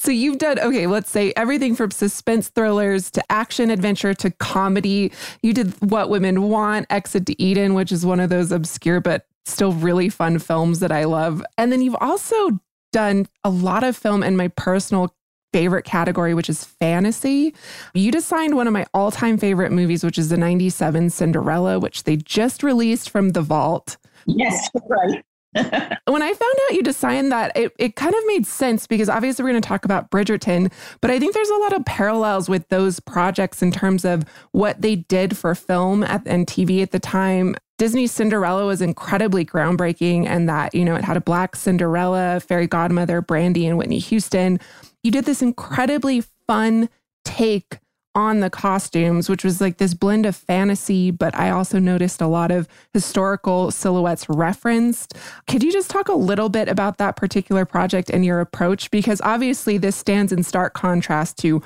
So 0.06 0.12
you've 0.12 0.38
done, 0.38 0.60
okay, 0.60 0.86
let's 0.86 1.10
say 1.10 1.32
everything 1.34 1.74
from 1.74 1.90
suspense 1.90 2.48
thrillers 2.48 3.10
to 3.10 3.24
action 3.28 3.70
adventure 3.70 4.14
to 4.14 4.30
comedy. 4.30 5.10
You 5.42 5.52
did 5.52 5.72
What 5.90 6.10
Women 6.10 6.42
Want, 6.42 6.86
Exit 6.90 7.26
to 7.26 7.42
Eden, 7.42 7.74
which 7.74 7.90
is 7.90 8.06
one 8.06 8.20
of 8.20 8.30
those 8.30 8.52
obscure 8.52 9.00
but 9.00 9.26
still 9.46 9.72
really 9.72 10.08
fun 10.08 10.38
films 10.38 10.78
that 10.78 10.92
I 10.92 11.06
love. 11.06 11.42
And 11.58 11.72
then 11.72 11.82
you've 11.82 11.96
also 12.00 12.60
done 12.92 13.26
a 13.42 13.50
lot 13.50 13.82
of 13.82 13.96
film 13.96 14.22
in 14.22 14.36
my 14.36 14.46
personal 14.46 15.12
favorite 15.52 15.84
category, 15.84 16.34
which 16.34 16.48
is 16.48 16.62
fantasy. 16.62 17.52
You 17.92 18.12
designed 18.12 18.54
one 18.54 18.68
of 18.68 18.72
my 18.72 18.86
all 18.94 19.10
time 19.10 19.38
favorite 19.38 19.72
movies, 19.72 20.04
which 20.04 20.18
is 20.18 20.28
the 20.28 20.36
97 20.36 21.10
Cinderella, 21.10 21.80
which 21.80 22.04
they 22.04 22.16
just 22.16 22.62
released 22.62 23.10
from 23.10 23.30
the 23.30 23.42
vault. 23.42 23.96
Yes, 24.24 24.70
right. 24.88 25.24
when 26.06 26.22
I 26.22 26.32
found 26.32 26.54
out 26.64 26.74
you 26.74 26.82
designed 26.82 27.32
that, 27.32 27.56
it, 27.56 27.72
it 27.78 27.96
kind 27.96 28.14
of 28.14 28.20
made 28.26 28.46
sense 28.46 28.86
because 28.86 29.08
obviously 29.08 29.42
we're 29.42 29.50
going 29.50 29.62
to 29.62 29.68
talk 29.68 29.84
about 29.84 30.10
Bridgerton, 30.10 30.72
but 31.00 31.10
I 31.10 31.18
think 31.18 31.34
there's 31.34 31.48
a 31.48 31.56
lot 31.56 31.72
of 31.72 31.84
parallels 31.84 32.48
with 32.48 32.68
those 32.68 33.00
projects 33.00 33.62
in 33.62 33.72
terms 33.72 34.04
of 34.04 34.24
what 34.52 34.82
they 34.82 34.96
did 34.96 35.36
for 35.36 35.54
film 35.54 36.02
at, 36.04 36.22
and 36.26 36.46
TV 36.46 36.82
at 36.82 36.90
the 36.90 37.00
time. 37.00 37.56
Disney's 37.78 38.12
Cinderella 38.12 38.66
was 38.66 38.80
incredibly 38.80 39.44
groundbreaking, 39.44 40.26
and 40.26 40.48
that, 40.48 40.74
you 40.74 40.84
know, 40.84 40.94
it 40.94 41.04
had 41.04 41.16
a 41.16 41.20
black 41.20 41.56
Cinderella, 41.56 42.40
fairy 42.40 42.66
godmother, 42.66 43.20
Brandy, 43.20 43.66
and 43.66 43.76
Whitney 43.76 43.98
Houston. 43.98 44.58
You 45.02 45.10
did 45.10 45.24
this 45.24 45.42
incredibly 45.42 46.22
fun 46.46 46.88
take 47.24 47.78
on 48.16 48.40
the 48.40 48.48
costumes, 48.48 49.28
which 49.28 49.44
was 49.44 49.60
like 49.60 49.76
this 49.76 49.92
blend 49.92 50.24
of 50.24 50.34
fantasy, 50.34 51.10
but 51.10 51.36
I 51.36 51.50
also 51.50 51.78
noticed 51.78 52.22
a 52.22 52.26
lot 52.26 52.50
of 52.50 52.66
historical 52.94 53.70
silhouettes 53.70 54.26
referenced. 54.30 55.14
Could 55.46 55.62
you 55.62 55.70
just 55.70 55.90
talk 55.90 56.08
a 56.08 56.14
little 56.14 56.48
bit 56.48 56.66
about 56.66 56.96
that 56.96 57.16
particular 57.16 57.66
project 57.66 58.08
and 58.08 58.24
your 58.24 58.40
approach? 58.40 58.90
Because 58.90 59.20
obviously, 59.20 59.76
this 59.76 59.96
stands 59.96 60.32
in 60.32 60.42
stark 60.42 60.72
contrast 60.72 61.36
to, 61.40 61.62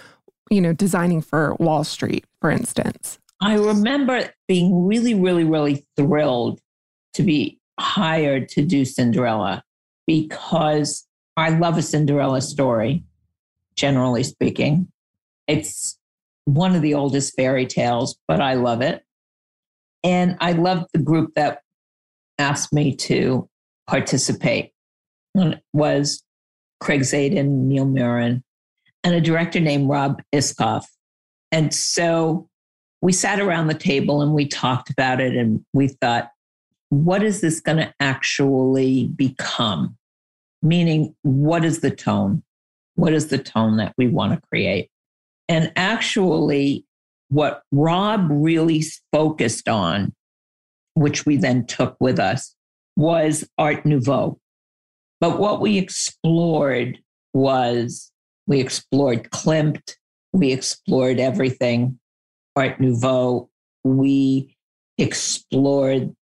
you 0.51 0.61
know, 0.61 0.73
designing 0.73 1.23
for 1.23 1.55
Wall 1.61 1.85
Street, 1.85 2.25
for 2.41 2.51
instance. 2.51 3.21
I 3.41 3.55
remember 3.55 4.35
being 4.49 4.85
really, 4.87 5.15
really, 5.15 5.45
really 5.45 5.87
thrilled 5.97 6.61
to 7.15 7.23
be 7.23 7.61
hired 7.79 8.48
to 8.51 8.63
do 8.63 8.85
Cinderella 8.85 9.63
because 10.05 11.07
I 11.37 11.51
love 11.51 11.79
a 11.79 11.83
Cinderella 11.83 12.40
story, 12.40 13.05
generally 13.77 14.25
speaking. 14.25 14.88
It's 15.46 15.96
one 16.45 16.75
of 16.75 16.83
the 16.83 16.95
oldest 16.95 17.35
fairy 17.37 17.67
tales, 17.67 18.17
but 18.27 18.41
I 18.41 18.55
love 18.55 18.83
it. 18.83 19.03
And 20.03 20.37
I 20.41 20.53
loved 20.53 20.87
the 20.93 21.03
group 21.03 21.35
that 21.35 21.61
asked 22.38 22.73
me 22.73 22.97
to 22.97 23.49
participate. 23.87 24.73
It 25.35 25.61
was 25.73 26.23
Craig 26.81 27.03
Zadan, 27.03 27.67
Neil 27.67 27.85
Meron, 27.85 28.43
and 29.05 29.15
a 29.15 29.21
director 29.21 29.61
named 29.61 29.88
Rob 29.88 30.23
Iscove. 30.35 30.85
And 31.53 31.75
so 31.75 32.49
we 33.03 33.13
sat 33.13 33.41
around 33.41 33.67
the 33.67 33.75
table 33.75 34.23
and 34.23 34.35
we 34.35 34.47
talked 34.47 34.91
about 34.91 35.21
it 35.21 35.35
and 35.35 35.65
we 35.73 35.88
thought, 35.88 36.31
what 36.91 37.23
is 37.23 37.41
this 37.41 37.61
going 37.61 37.79
to 37.79 37.95
actually 38.01 39.09
become? 39.09 39.97
Meaning, 40.63 41.15
what 41.23 41.65
is 41.65 41.81
the 41.81 41.91
tone? 41.91 42.43
What 42.97 43.13
is 43.13 43.29
the 43.29 43.38
tone 43.38 43.77
that 43.79 43.95
we 43.97 44.09
want 44.09 44.33
to 44.35 44.49
create? 44.49 44.90
And 45.51 45.73
actually, 45.75 46.85
what 47.29 47.65
Rob 47.73 48.29
really 48.31 48.85
focused 49.11 49.69
on, 49.69 50.15
which 50.94 51.27
we 51.27 51.37
then 51.37 51.67
took 51.67 51.96
with 51.98 52.21
us, 52.21 52.55
was 52.96 53.44
Art 53.59 53.85
Nouveau. 53.85 54.38
But 55.21 55.40
what 55.40 55.61
we 55.61 55.77
explored 55.77 57.01
was 57.35 58.13
we 58.46 58.61
explored 58.61 59.31
Klimt, 59.31 59.96
we 60.33 60.53
explored 60.53 61.19
everything 61.19 61.98
Art 62.55 62.81
Nouveau. 62.81 63.51
We 63.83 64.57
explored 64.98 66.15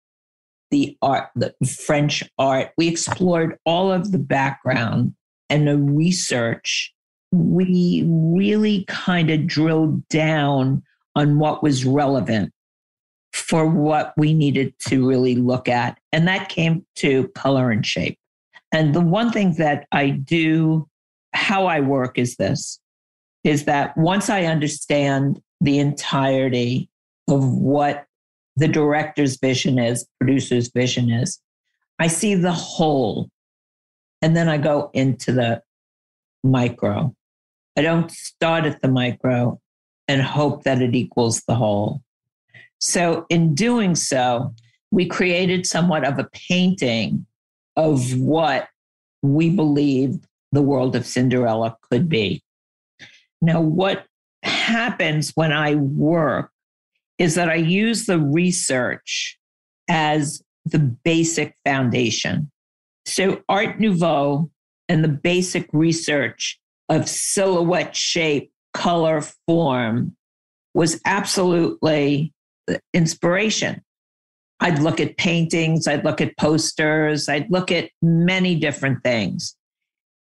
the 0.70 0.97
art, 1.03 1.31
the 1.35 1.53
French 1.85 2.22
art. 2.39 2.70
We 2.79 2.87
explored 2.87 3.59
all 3.66 3.91
of 3.91 4.12
the 4.12 4.18
background 4.18 5.14
and 5.51 5.66
the 5.66 5.79
research. 5.79 6.93
We 7.37 8.05
really 8.07 8.84
kind 8.89 9.30
of 9.30 9.47
drilled 9.47 10.07
down 10.09 10.82
on 11.14 11.39
what 11.39 11.62
was 11.62 11.84
relevant 11.84 12.53
for 13.32 13.66
what 13.66 14.12
we 14.16 14.32
needed 14.32 14.74
to 14.89 15.07
really 15.07 15.34
look 15.34 15.68
at. 15.68 15.99
And 16.12 16.26
that 16.28 16.49
came 16.49 16.84
to 16.97 17.28
color 17.28 17.70
and 17.70 17.84
shape. 17.84 18.18
And 18.72 18.95
the 18.95 19.01
one 19.01 19.30
thing 19.30 19.55
that 19.55 19.87
I 19.93 20.11
do, 20.11 20.89
how 21.32 21.66
I 21.66 21.80
work 21.80 22.18
is 22.18 22.37
this 22.37 22.80
is 23.45 23.64
that 23.64 23.97
once 23.97 24.28
I 24.28 24.45
understand 24.45 25.41
the 25.61 25.78
entirety 25.78 26.91
of 27.28 27.47
what 27.57 28.07
the 28.57 28.68
director's 28.68 29.39
vision 29.39 29.78
is, 29.78 30.07
producer's 30.18 30.68
vision 30.68 31.11
is, 31.11 31.41
I 31.99 32.09
see 32.09 32.34
the 32.34 32.53
whole. 32.53 33.30
And 34.20 34.37
then 34.37 34.49
I 34.49 34.59
go 34.59 34.91
into 34.95 35.32
the 35.32 35.62
micro. 36.43 37.14
I 37.77 37.83
don't 37.83 38.11
start 38.11 38.64
at 38.64 38.81
the 38.81 38.89
micro 38.89 39.61
and 40.09 40.22
hope 40.22 40.64
that 40.64 40.81
it 40.81 40.95
equals 40.95 41.43
the 41.47 41.55
whole. 41.55 42.03
So, 42.79 43.27
in 43.29 43.55
doing 43.55 43.95
so, 43.95 44.55
we 44.91 45.07
created 45.07 45.66
somewhat 45.66 46.05
of 46.05 46.18
a 46.18 46.29
painting 46.33 47.27
of 47.77 48.18
what 48.18 48.68
we 49.22 49.51
believed 49.51 50.27
the 50.53 50.62
world 50.62 50.97
of 50.97 51.07
Cinderella 51.07 51.77
could 51.91 52.09
be. 52.09 52.43
Now, 53.43 53.61
what 53.61 54.07
happens 54.43 55.33
when 55.35 55.53
I 55.53 55.74
work 55.74 56.51
is 57.18 57.35
that 57.35 57.49
I 57.49 57.57
use 57.57 58.07
the 58.07 58.20
research 58.20 59.39
as 59.89 60.43
the 60.64 60.79
basic 60.79 61.57
foundation. 61.64 62.51
So, 63.05 63.43
Art 63.49 63.81
Nouveau 63.81 64.51
and 64.89 65.03
the 65.03 65.09
basic 65.09 65.68
research 65.72 66.59
of 66.89 67.09
silhouette 67.09 67.97
shape, 67.97 68.51
color, 68.74 69.22
form 69.47 70.16
was 70.74 71.01
absolutely 71.05 72.32
inspiration. 72.93 73.82
I'd 74.61 74.78
look 74.78 75.01
at 75.01 75.16
paintings, 75.16 75.87
I'd 75.87 76.05
look 76.05 76.20
at 76.20 76.37
posters, 76.37 77.28
I'd 77.28 77.51
look 77.51 77.70
at 77.70 77.91
many 78.01 78.55
different 78.55 79.03
things. 79.03 79.57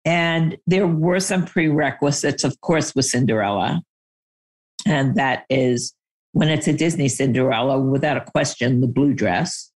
And 0.05 0.59
there 0.67 0.87
were 0.87 1.21
some 1.21 1.45
prerequisites, 1.45 2.45
of 2.45 2.61
course, 2.61 2.95
with 2.95 3.07
Cinderella. 3.07 3.83
And 4.87 5.15
that 5.15 5.45
is 5.49 5.95
when 6.33 6.49
it's 6.49 6.67
a 6.67 6.73
Disney 6.73 7.09
Cinderella, 7.09 7.79
without 7.81 8.17
a 8.17 8.31
question, 8.31 8.81
the 8.81 8.89
blue 8.89 9.15
dress. 9.15 9.71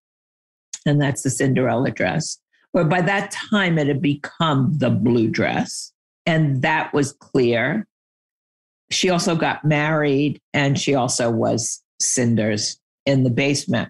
And 0.84 1.00
that's 1.00 1.22
the 1.22 1.30
Cinderella 1.30 1.90
dress. 1.90 2.38
Where 2.72 2.84
by 2.84 3.00
that 3.02 3.30
time 3.30 3.78
it 3.78 3.86
had 3.86 4.02
become 4.02 4.76
the 4.78 4.90
blue 4.90 5.28
dress. 5.28 5.92
And 6.28 6.60
that 6.60 6.92
was 6.92 7.12
clear. 7.12 7.86
She 8.90 9.08
also 9.08 9.34
got 9.34 9.64
married 9.64 10.38
and 10.52 10.78
she 10.78 10.94
also 10.94 11.30
was 11.30 11.82
cinders 12.00 12.78
in 13.06 13.24
the 13.24 13.30
basement. 13.30 13.88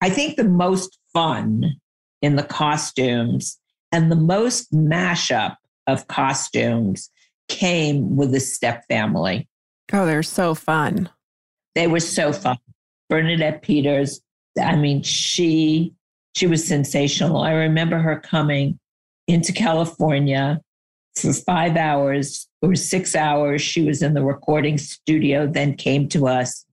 I 0.00 0.08
think 0.08 0.36
the 0.36 0.44
most 0.44 0.98
fun 1.12 1.74
in 2.22 2.36
the 2.36 2.42
costumes 2.42 3.58
and 3.92 4.10
the 4.10 4.16
most 4.16 4.72
mashup 4.72 5.56
of 5.86 6.08
costumes 6.08 7.10
came 7.48 8.16
with 8.16 8.32
the 8.32 8.40
step 8.40 8.84
family. 8.88 9.46
Oh, 9.92 10.06
they're 10.06 10.22
so 10.22 10.54
fun. 10.54 11.10
They 11.74 11.86
were 11.86 12.00
so 12.00 12.32
fun. 12.32 12.56
Bernadette 13.10 13.60
Peters, 13.60 14.22
I 14.58 14.74
mean, 14.74 15.02
she 15.02 15.92
she 16.34 16.46
was 16.46 16.66
sensational. 16.66 17.42
I 17.42 17.52
remember 17.52 17.98
her 17.98 18.18
coming 18.18 18.78
into 19.26 19.52
California 19.52 20.62
for 21.22 21.32
five 21.32 21.76
hours 21.76 22.48
or 22.62 22.74
six 22.74 23.14
hours. 23.14 23.62
She 23.62 23.82
was 23.82 24.02
in 24.02 24.14
the 24.14 24.24
recording 24.24 24.78
studio, 24.78 25.46
then 25.46 25.76
came 25.76 26.08
to 26.08 26.26
us 26.26 26.64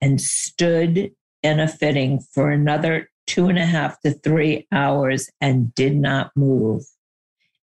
and 0.00 0.20
stood 0.20 1.10
in 1.42 1.60
a 1.60 1.68
fitting 1.68 2.20
for 2.32 2.50
another 2.50 3.08
two 3.26 3.48
and 3.48 3.58
a 3.58 3.64
half 3.66 4.00
to 4.00 4.12
three 4.12 4.66
hours 4.72 5.30
and 5.40 5.74
did 5.74 5.96
not 5.96 6.30
move. 6.36 6.84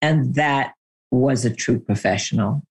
And 0.02 0.34
that 0.34 0.74
was 1.10 1.44
a 1.44 1.54
true 1.54 1.78
professional, 1.78 2.62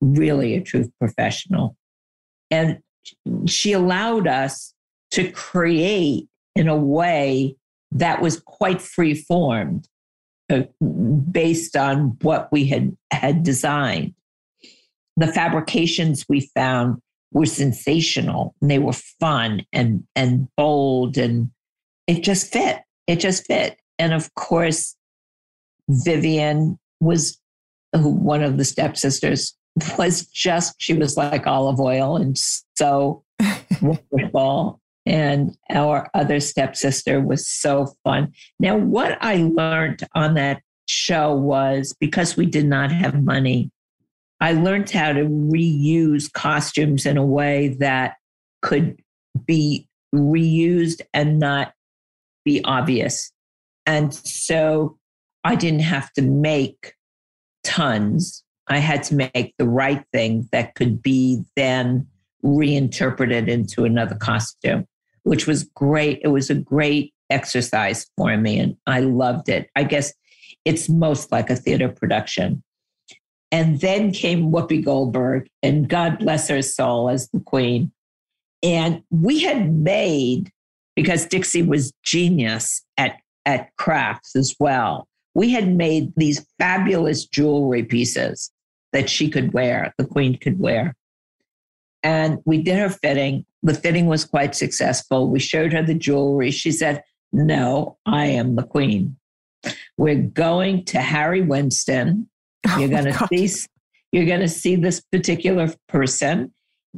really 0.00 0.54
a 0.54 0.62
true 0.62 0.90
professional. 0.98 1.76
And 2.50 2.78
she 3.46 3.72
allowed 3.72 4.26
us 4.26 4.74
to 5.12 5.30
create 5.30 6.28
in 6.54 6.68
a 6.68 6.76
way 6.76 7.56
that 7.92 8.20
was 8.20 8.40
quite 8.40 8.82
free 8.82 9.14
formed 9.14 9.88
uh, 10.50 10.62
based 11.30 11.76
on 11.76 12.16
what 12.22 12.50
we 12.50 12.66
had 12.66 12.96
had 13.10 13.42
designed. 13.42 14.14
The 15.16 15.26
fabrications 15.26 16.24
we 16.28 16.50
found 16.54 17.00
were 17.32 17.46
sensational 17.46 18.54
and 18.60 18.70
they 18.70 18.78
were 18.78 18.92
fun 18.92 19.64
and 19.72 20.04
and 20.16 20.48
bold 20.56 21.18
and 21.18 21.50
it 22.06 22.22
just 22.22 22.52
fit 22.52 22.80
it 23.06 23.20
just 23.20 23.46
fit. 23.46 23.78
And 23.98 24.12
of 24.12 24.34
course 24.34 24.96
vivian 25.88 26.78
was 27.00 27.38
who 27.94 28.10
one 28.10 28.42
of 28.42 28.58
the 28.58 28.64
stepsisters 28.64 29.56
was 29.98 30.26
just 30.26 30.74
she 30.78 30.94
was 30.94 31.16
like 31.16 31.46
olive 31.46 31.80
oil 31.80 32.16
and 32.16 32.38
so 32.76 33.24
wonderful 33.82 34.80
and 35.08 35.56
our 35.70 36.08
other 36.14 36.38
stepsister 36.40 37.20
was 37.20 37.46
so 37.46 37.94
fun 38.04 38.32
now 38.60 38.76
what 38.76 39.18
i 39.20 39.36
learned 39.54 40.06
on 40.14 40.34
that 40.34 40.60
show 40.86 41.34
was 41.34 41.94
because 42.00 42.36
we 42.36 42.46
did 42.46 42.66
not 42.66 42.90
have 42.90 43.22
money 43.22 43.70
I 44.40 44.52
learned 44.52 44.90
how 44.90 45.12
to 45.12 45.24
reuse 45.24 46.32
costumes 46.32 47.06
in 47.06 47.16
a 47.16 47.24
way 47.24 47.76
that 47.80 48.14
could 48.62 49.00
be 49.46 49.88
reused 50.14 51.00
and 51.12 51.38
not 51.38 51.72
be 52.44 52.62
obvious. 52.64 53.32
And 53.84 54.14
so 54.14 54.98
I 55.44 55.56
didn't 55.56 55.80
have 55.80 56.12
to 56.12 56.22
make 56.22 56.94
tons. 57.64 58.44
I 58.68 58.78
had 58.78 59.02
to 59.04 59.14
make 59.14 59.54
the 59.58 59.68
right 59.68 60.04
thing 60.12 60.48
that 60.52 60.74
could 60.74 61.02
be 61.02 61.42
then 61.56 62.06
reinterpreted 62.42 63.48
into 63.48 63.84
another 63.84 64.14
costume, 64.14 64.86
which 65.22 65.46
was 65.46 65.64
great. 65.64 66.20
It 66.22 66.28
was 66.28 66.50
a 66.50 66.54
great 66.54 67.12
exercise 67.30 68.06
for 68.16 68.36
me, 68.36 68.58
and 68.58 68.76
I 68.86 69.00
loved 69.00 69.48
it. 69.48 69.68
I 69.76 69.84
guess 69.84 70.12
it's 70.64 70.88
most 70.88 71.32
like 71.32 71.50
a 71.50 71.56
theater 71.56 71.88
production. 71.88 72.62
And 73.50 73.80
then 73.80 74.12
came 74.12 74.50
Whoopi 74.50 74.84
Goldberg, 74.84 75.48
and 75.62 75.88
God 75.88 76.18
bless 76.18 76.48
her 76.48 76.62
soul 76.62 77.08
as 77.08 77.28
the 77.30 77.40
queen. 77.40 77.90
And 78.62 79.02
we 79.10 79.40
had 79.40 79.72
made, 79.72 80.50
because 80.96 81.26
Dixie 81.26 81.62
was 81.62 81.92
genius 82.02 82.82
at, 82.96 83.16
at 83.46 83.74
crafts 83.76 84.36
as 84.36 84.54
well, 84.60 85.08
we 85.34 85.50
had 85.50 85.74
made 85.74 86.12
these 86.16 86.44
fabulous 86.58 87.24
jewelry 87.24 87.84
pieces 87.84 88.50
that 88.92 89.08
she 89.08 89.30
could 89.30 89.52
wear, 89.52 89.94
the 89.96 90.04
queen 90.04 90.36
could 90.36 90.58
wear. 90.58 90.94
And 92.02 92.38
we 92.44 92.62
did 92.62 92.78
her 92.78 92.90
fitting. 92.90 93.44
The 93.62 93.74
fitting 93.74 94.06
was 94.06 94.24
quite 94.24 94.54
successful. 94.54 95.28
We 95.28 95.40
showed 95.40 95.72
her 95.72 95.82
the 95.82 95.94
jewelry. 95.94 96.50
She 96.50 96.72
said, 96.72 97.02
No, 97.32 97.98
I 98.06 98.26
am 98.26 98.56
the 98.56 98.62
queen. 98.62 99.16
We're 99.96 100.22
going 100.22 100.84
to 100.86 101.00
Harry 101.00 101.42
Winston 101.42 102.28
Oh 102.66 102.78
you're 102.78 102.88
going 102.88 103.04
to 103.04 103.28
see 103.28 103.66
you're 104.12 104.26
going 104.26 104.40
to 104.40 104.48
see 104.48 104.74
this 104.74 105.00
particular 105.00 105.72
person 105.88 106.52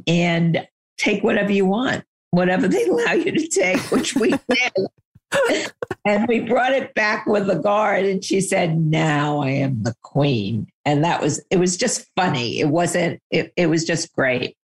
and 0.07 0.67
take 0.97 1.23
whatever 1.23 1.51
you 1.51 1.65
want. 1.65 2.03
whatever 2.31 2.67
they 2.67 2.85
allow 2.85 3.11
you 3.11 3.31
to 3.31 3.47
take, 3.47 3.79
which 3.91 4.15
we 4.15 4.29
did. 4.49 5.71
and 6.05 6.25
we 6.27 6.39
brought 6.39 6.71
it 6.71 6.93
back 6.93 7.25
with 7.25 7.47
the 7.47 7.55
guard, 7.55 8.05
and 8.05 8.23
she 8.23 8.39
said, 8.39 8.77
Now 8.77 9.39
I 9.39 9.49
am 9.49 9.83
the 9.83 9.93
queen. 10.01 10.67
And 10.85 11.03
that 11.03 11.21
was, 11.21 11.43
it 11.51 11.59
was 11.59 11.75
just 11.75 12.09
funny. 12.15 12.59
It 12.61 12.69
wasn't, 12.69 13.21
it, 13.29 13.51
it 13.57 13.67
was 13.67 13.83
just 13.83 14.13
great. 14.13 14.55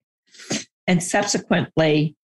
And 0.88 1.04
subsequently, 1.04 2.16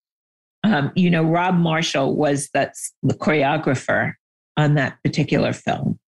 um, 0.63 0.91
you 0.95 1.09
know, 1.09 1.23
Rob 1.23 1.55
Marshall 1.55 2.15
was 2.15 2.49
that's 2.53 2.93
the 3.03 3.13
choreographer 3.13 4.13
on 4.55 4.75
that 4.75 4.97
particular 5.03 5.51
film, 5.51 5.99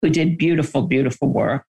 who 0.00 0.10
did 0.10 0.38
beautiful, 0.38 0.82
beautiful 0.82 1.28
work. 1.28 1.66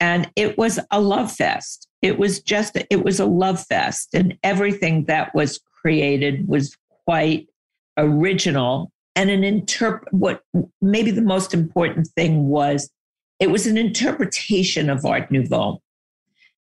And 0.00 0.30
it 0.36 0.58
was 0.58 0.78
a 0.90 1.00
love 1.00 1.32
fest. 1.32 1.88
It 2.02 2.18
was 2.18 2.42
just, 2.42 2.76
it 2.90 3.04
was 3.04 3.20
a 3.20 3.26
love 3.26 3.64
fest. 3.64 4.10
And 4.12 4.36
everything 4.42 5.04
that 5.06 5.34
was 5.34 5.60
created 5.80 6.46
was 6.48 6.76
quite 7.06 7.48
original 7.96 8.90
and 9.16 9.30
an 9.30 9.44
interpret 9.44 10.12
what 10.12 10.42
maybe 10.80 11.10
the 11.10 11.22
most 11.22 11.54
important 11.54 12.08
thing 12.08 12.48
was 12.48 12.90
it 13.40 13.50
was 13.50 13.66
an 13.66 13.76
interpretation 13.76 14.90
of 14.90 15.04
art 15.04 15.30
nouveau 15.30 15.80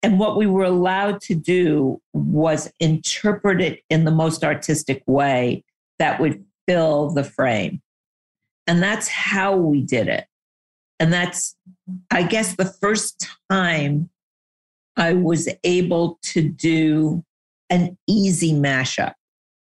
and 0.05 0.19
what 0.19 0.37
we 0.37 0.45
were 0.45 0.63
allowed 0.63 1.19
to 1.19 1.33
do 1.33 1.99
was 2.13 2.71
interpret 2.79 3.59
it 3.59 3.81
in 3.89 4.05
the 4.05 4.11
most 4.11 4.43
artistic 4.43 5.01
way 5.07 5.63
that 5.97 6.19
would 6.19 6.45
fill 6.67 7.09
the 7.09 7.23
frame. 7.23 7.81
And 8.67 8.83
that's 8.83 9.07
how 9.07 9.55
we 9.55 9.81
did 9.81 10.07
it. 10.07 10.27
And 10.99 11.11
that's, 11.11 11.55
I 12.11 12.21
guess, 12.21 12.55
the 12.55 12.65
first 12.65 13.27
time 13.49 14.11
I 14.95 15.13
was 15.13 15.49
able 15.63 16.19
to 16.25 16.47
do 16.47 17.25
an 17.71 17.97
easy 18.05 18.53
mashup, 18.53 19.15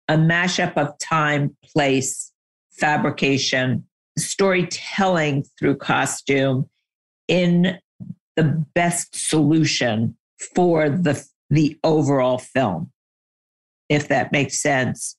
a 0.07 0.15
mashup 0.15 0.75
of 0.75 0.97
time, 0.97 1.55
place, 1.63 2.31
fabrication, 2.71 3.85
storytelling 4.17 5.45
through 5.59 5.77
costume 5.77 6.67
in 7.27 7.77
the 8.35 8.65
best 8.73 9.13
solution 9.29 10.17
for 10.55 10.89
the 10.89 11.23
the 11.49 11.77
overall 11.83 12.37
film 12.37 12.91
if 13.89 14.07
that 14.07 14.31
makes 14.31 14.61
sense 14.61 15.17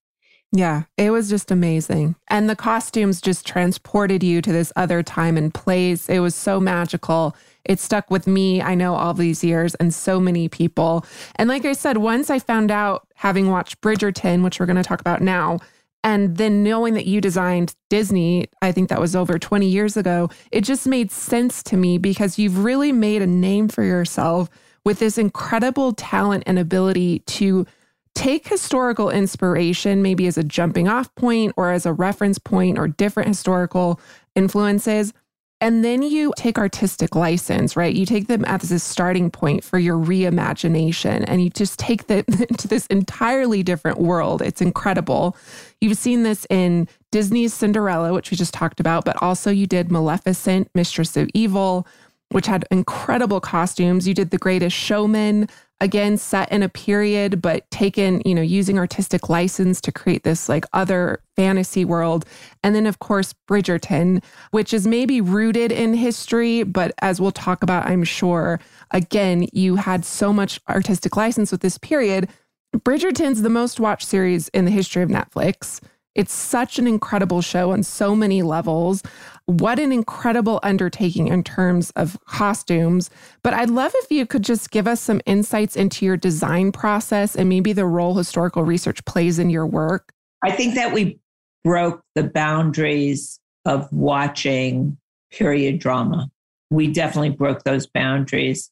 yeah, 0.54 0.82
it 0.98 1.10
was 1.10 1.30
just 1.30 1.50
amazing. 1.50 2.14
And 2.28 2.48
the 2.48 2.54
costumes 2.54 3.22
just 3.22 3.46
transported 3.46 4.22
you 4.22 4.42
to 4.42 4.52
this 4.52 4.70
other 4.76 5.02
time 5.02 5.38
and 5.38 5.52
place. 5.52 6.10
It 6.10 6.18
was 6.18 6.34
so 6.34 6.60
magical. 6.60 7.34
It 7.64 7.80
stuck 7.80 8.10
with 8.10 8.26
me, 8.26 8.60
I 8.60 8.74
know, 8.74 8.94
all 8.94 9.14
these 9.14 9.42
years 9.42 9.74
and 9.76 9.94
so 9.94 10.20
many 10.20 10.50
people. 10.50 11.06
And 11.36 11.48
like 11.48 11.64
I 11.64 11.72
said, 11.72 11.96
once 11.96 12.28
I 12.28 12.38
found 12.38 12.70
out, 12.70 13.06
having 13.14 13.48
watched 13.50 13.80
Bridgerton, 13.80 14.44
which 14.44 14.60
we're 14.60 14.66
going 14.66 14.76
to 14.76 14.82
talk 14.82 15.00
about 15.00 15.22
now, 15.22 15.58
and 16.04 16.36
then 16.36 16.62
knowing 16.62 16.94
that 16.94 17.06
you 17.06 17.22
designed 17.22 17.74
Disney, 17.88 18.48
I 18.60 18.72
think 18.72 18.90
that 18.90 19.00
was 19.00 19.16
over 19.16 19.38
20 19.38 19.66
years 19.66 19.96
ago, 19.96 20.28
it 20.50 20.62
just 20.62 20.86
made 20.86 21.10
sense 21.10 21.62
to 21.62 21.78
me 21.78 21.96
because 21.96 22.38
you've 22.38 22.62
really 22.62 22.92
made 22.92 23.22
a 23.22 23.26
name 23.26 23.68
for 23.68 23.84
yourself 23.84 24.50
with 24.84 24.98
this 24.98 25.18
incredible 25.18 25.92
talent 25.92 26.44
and 26.46 26.58
ability 26.58 27.20
to 27.20 27.66
take 28.14 28.48
historical 28.48 29.10
inspiration, 29.10 30.02
maybe 30.02 30.26
as 30.26 30.36
a 30.36 30.44
jumping 30.44 30.88
off 30.88 31.14
point 31.14 31.52
or 31.56 31.70
as 31.70 31.86
a 31.86 31.92
reference 31.92 32.38
point 32.38 32.78
or 32.78 32.88
different 32.88 33.28
historical 33.28 34.00
influences. 34.34 35.12
And 35.60 35.84
then 35.84 36.02
you 36.02 36.32
take 36.36 36.58
artistic 36.58 37.14
license, 37.14 37.76
right? 37.76 37.94
You 37.94 38.04
take 38.04 38.26
them 38.26 38.44
as 38.46 38.72
a 38.72 38.80
starting 38.80 39.30
point 39.30 39.62
for 39.62 39.78
your 39.78 39.96
reimagination 39.96 41.24
and 41.28 41.42
you 41.42 41.50
just 41.50 41.78
take 41.78 42.08
them 42.08 42.24
into 42.48 42.66
this 42.66 42.86
entirely 42.88 43.62
different 43.62 43.98
world. 43.98 44.42
It's 44.42 44.60
incredible. 44.60 45.36
You've 45.80 45.96
seen 45.96 46.24
this 46.24 46.46
in 46.50 46.88
Disney's 47.12 47.54
Cinderella, 47.54 48.12
which 48.12 48.32
we 48.32 48.36
just 48.36 48.52
talked 48.52 48.80
about, 48.80 49.04
but 49.04 49.22
also 49.22 49.52
you 49.52 49.68
did 49.68 49.92
Maleficent, 49.92 50.68
Mistress 50.74 51.16
of 51.16 51.30
Evil, 51.32 51.86
which 52.32 52.46
had 52.46 52.64
incredible 52.70 53.40
costumes. 53.40 54.08
You 54.08 54.14
did 54.14 54.30
The 54.30 54.38
Greatest 54.38 54.76
Showman, 54.76 55.48
again 55.82 56.16
set 56.16 56.50
in 56.52 56.62
a 56.62 56.68
period 56.68 57.42
but 57.42 57.68
taken 57.72 58.22
you 58.24 58.36
know 58.36 58.40
using 58.40 58.78
artistic 58.78 59.28
license 59.28 59.80
to 59.80 59.90
create 59.90 60.22
this 60.22 60.48
like 60.48 60.64
other 60.72 61.20
fantasy 61.34 61.84
world. 61.84 62.24
And 62.62 62.74
then 62.74 62.86
of 62.86 63.00
course 63.00 63.34
bridgerton 63.50 64.22
which 64.52 64.72
is 64.72 64.86
maybe 64.86 65.20
rooted 65.20 65.72
in 65.72 65.92
history 65.94 66.62
but 66.62 66.94
as 67.02 67.20
we'll 67.20 67.32
talk 67.32 67.64
about 67.64 67.86
i'm 67.86 68.04
sure 68.04 68.60
again 68.92 69.48
you 69.52 69.74
had 69.74 70.04
so 70.04 70.32
much 70.32 70.60
artistic 70.68 71.16
license 71.16 71.50
with 71.50 71.60
this 71.60 71.76
period. 71.78 72.28
Bridgerton's 72.74 73.42
the 73.42 73.50
most 73.50 73.80
watched 73.80 74.06
series 74.08 74.48
in 74.48 74.64
the 74.64 74.70
history 74.70 75.02
of 75.02 75.10
netflix 75.10 75.80
it's 76.14 76.34
such 76.34 76.78
an 76.78 76.86
incredible 76.86 77.40
show 77.40 77.72
on 77.72 77.82
so 77.82 78.14
many 78.14 78.42
levels. 78.42 79.02
What 79.46 79.78
an 79.78 79.92
incredible 79.92 80.60
undertaking 80.62 81.28
in 81.28 81.42
terms 81.42 81.90
of 81.96 82.18
costumes. 82.26 83.10
But 83.42 83.54
I'd 83.54 83.70
love 83.70 83.92
if 83.94 84.10
you 84.10 84.26
could 84.26 84.44
just 84.44 84.70
give 84.70 84.86
us 84.86 85.00
some 85.00 85.20
insights 85.24 85.74
into 85.74 86.04
your 86.04 86.16
design 86.16 86.70
process 86.70 87.34
and 87.34 87.48
maybe 87.48 87.72
the 87.72 87.86
role 87.86 88.14
historical 88.14 88.62
research 88.62 89.04
plays 89.04 89.38
in 89.38 89.48
your 89.48 89.66
work. 89.66 90.12
I 90.44 90.50
think 90.50 90.74
that 90.74 90.92
we 90.92 91.18
broke 91.64 92.02
the 92.14 92.24
boundaries 92.24 93.40
of 93.64 93.90
watching 93.92 94.98
period 95.30 95.78
drama. 95.78 96.30
We 96.70 96.88
definitely 96.88 97.30
broke 97.30 97.62
those 97.64 97.86
boundaries 97.86 98.70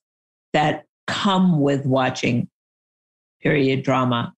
that 0.52 0.84
come 1.06 1.60
with 1.60 1.86
watching 1.86 2.48
period 3.40 3.82
drama. 3.82 4.34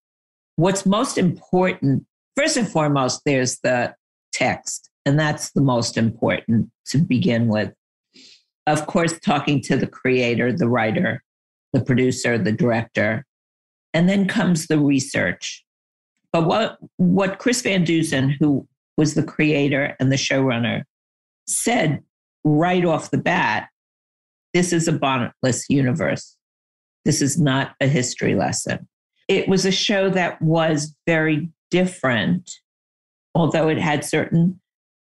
What's 0.56 0.86
most 0.86 1.18
important 1.18 2.06
first 2.36 2.56
and 2.56 2.68
foremost, 2.68 3.22
there's 3.24 3.58
the 3.60 3.94
text, 4.32 4.90
and 5.04 5.18
that's 5.18 5.52
the 5.52 5.60
most 5.60 5.96
important 5.96 6.70
to 6.86 6.98
begin 6.98 7.48
with. 7.48 7.72
Of 8.66 8.86
course, 8.86 9.18
talking 9.18 9.60
to 9.62 9.76
the 9.76 9.86
creator, 9.86 10.52
the 10.52 10.68
writer, 10.68 11.22
the 11.72 11.84
producer, 11.84 12.38
the 12.38 12.52
director, 12.52 13.24
and 13.92 14.08
then 14.08 14.28
comes 14.28 14.66
the 14.66 14.78
research. 14.78 15.64
But 16.32 16.46
what, 16.46 16.78
what 16.96 17.38
Chris 17.38 17.60
Van 17.62 17.84
Dusen, 17.84 18.30
who 18.30 18.66
was 18.96 19.14
the 19.14 19.22
creator 19.22 19.96
and 19.98 20.10
the 20.10 20.16
showrunner, 20.16 20.84
said 21.46 22.02
right 22.44 22.84
off 22.84 23.10
the 23.10 23.18
bat 23.18 23.68
this 24.54 24.72
is 24.72 24.86
a 24.86 24.92
bonnetless 24.92 25.64
universe. 25.68 26.36
This 27.04 27.22
is 27.22 27.38
not 27.38 27.74
a 27.80 27.86
history 27.86 28.34
lesson. 28.34 28.86
It 29.28 29.48
was 29.48 29.64
a 29.64 29.72
show 29.72 30.10
that 30.10 30.40
was 30.42 30.94
very 31.06 31.48
different, 31.72 32.50
although 33.34 33.68
it 33.68 33.78
had 33.78 34.04
certain 34.04 34.60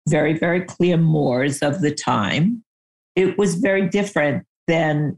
very, 0.10 0.38
very 0.38 0.62
clear 0.62 0.98
mores 0.98 1.60
of 1.62 1.82
the 1.82 1.94
time. 1.94 2.64
It 3.16 3.38
was 3.38 3.56
very 3.56 3.88
different 3.88 4.46
than 4.68 5.18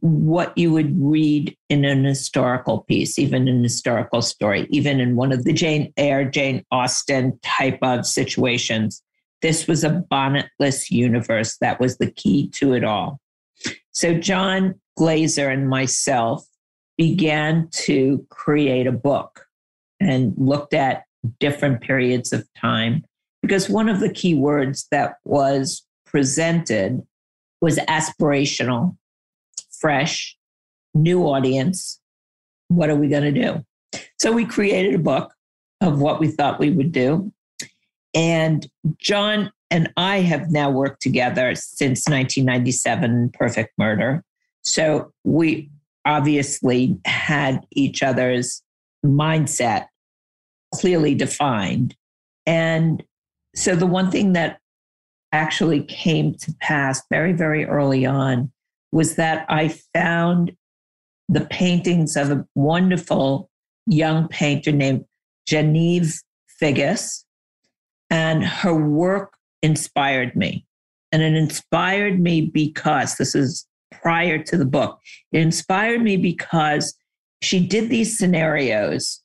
what 0.00 0.56
you 0.56 0.72
would 0.72 0.94
read 0.98 1.54
in 1.68 1.84
an 1.84 2.04
historical 2.04 2.80
piece, 2.80 3.18
even 3.18 3.46
an 3.46 3.62
historical 3.62 4.22
story, 4.22 4.66
even 4.70 4.98
in 4.98 5.14
one 5.14 5.30
of 5.30 5.44
the 5.44 5.52
Jane 5.52 5.92
Eyre, 5.98 6.24
Jane 6.24 6.64
Austen 6.72 7.38
type 7.42 7.78
of 7.82 8.06
situations. 8.06 9.02
This 9.42 9.68
was 9.68 9.84
a 9.84 10.02
bonnetless 10.10 10.90
universe. 10.90 11.58
That 11.60 11.78
was 11.78 11.98
the 11.98 12.10
key 12.10 12.48
to 12.54 12.72
it 12.72 12.82
all. 12.82 13.20
So, 13.92 14.14
John 14.14 14.80
Glaser 14.96 15.50
and 15.50 15.68
myself 15.68 16.46
began 16.96 17.68
to 17.72 18.26
create 18.30 18.86
a 18.86 18.92
book 18.92 19.43
and 20.04 20.34
looked 20.36 20.74
at 20.74 21.04
different 21.40 21.80
periods 21.80 22.32
of 22.32 22.46
time. 22.60 23.04
Because 23.42 23.68
one 23.68 23.88
of 23.88 24.00
the 24.00 24.12
key 24.12 24.34
words 24.34 24.86
that 24.90 25.16
was 25.24 25.86
presented 26.06 27.02
was 27.60 27.78
aspirational, 27.78 28.96
fresh, 29.80 30.36
new 30.94 31.24
audience. 31.24 32.00
What 32.68 32.90
are 32.90 32.96
we 32.96 33.08
going 33.08 33.34
to 33.34 33.42
do? 33.42 33.64
So 34.18 34.32
we 34.32 34.44
created 34.44 34.94
a 34.94 34.98
book 34.98 35.32
of 35.80 36.00
what 36.00 36.20
we 36.20 36.28
thought 36.28 36.58
we 36.58 36.70
would 36.70 36.92
do. 36.92 37.32
And 38.14 38.66
John 38.98 39.52
and 39.70 39.92
I 39.96 40.20
have 40.20 40.50
now 40.50 40.70
worked 40.70 41.02
together 41.02 41.54
since 41.54 42.06
1997, 42.06 43.30
Perfect 43.34 43.72
Murder. 43.76 44.24
So 44.62 45.12
we 45.24 45.70
obviously 46.06 46.98
had 47.04 47.66
each 47.72 48.02
other's 48.02 48.62
mindset 49.04 49.86
clearly 50.80 51.14
defined. 51.14 51.94
And 52.46 53.02
so 53.54 53.74
the 53.74 53.86
one 53.86 54.10
thing 54.10 54.32
that 54.34 54.58
actually 55.32 55.82
came 55.82 56.34
to 56.34 56.54
pass 56.60 57.02
very, 57.10 57.32
very 57.32 57.64
early 57.64 58.06
on 58.06 58.52
was 58.92 59.16
that 59.16 59.44
I 59.48 59.68
found 59.68 60.52
the 61.28 61.40
paintings 61.40 62.16
of 62.16 62.30
a 62.30 62.46
wonderful 62.54 63.50
young 63.86 64.28
painter 64.28 64.72
named 64.72 65.04
Genevieve 65.46 66.20
Figgis, 66.60 67.24
and 68.10 68.44
her 68.44 68.74
work 68.74 69.34
inspired 69.62 70.36
me. 70.36 70.66
And 71.10 71.22
it 71.22 71.34
inspired 71.34 72.20
me 72.20 72.42
because 72.42 73.16
this 73.16 73.34
is 73.34 73.66
prior 73.90 74.42
to 74.44 74.56
the 74.56 74.64
book. 74.64 75.00
It 75.32 75.40
inspired 75.40 76.02
me 76.02 76.16
because 76.16 76.94
she 77.42 77.66
did 77.66 77.88
these 77.88 78.16
scenarios 78.16 79.22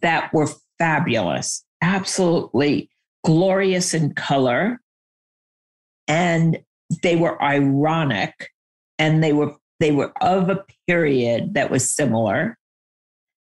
that 0.00 0.32
were 0.32 0.48
fabulous, 0.78 1.64
absolutely 1.82 2.90
glorious 3.24 3.94
in 3.94 4.14
color. 4.14 4.80
And 6.06 6.58
they 7.02 7.16
were 7.16 7.42
ironic 7.42 8.50
and 8.98 9.22
they 9.22 9.32
were 9.32 9.54
they 9.80 9.90
were 9.90 10.12
of 10.22 10.48
a 10.48 10.64
period 10.86 11.54
that 11.54 11.70
was 11.70 11.92
similar, 11.92 12.56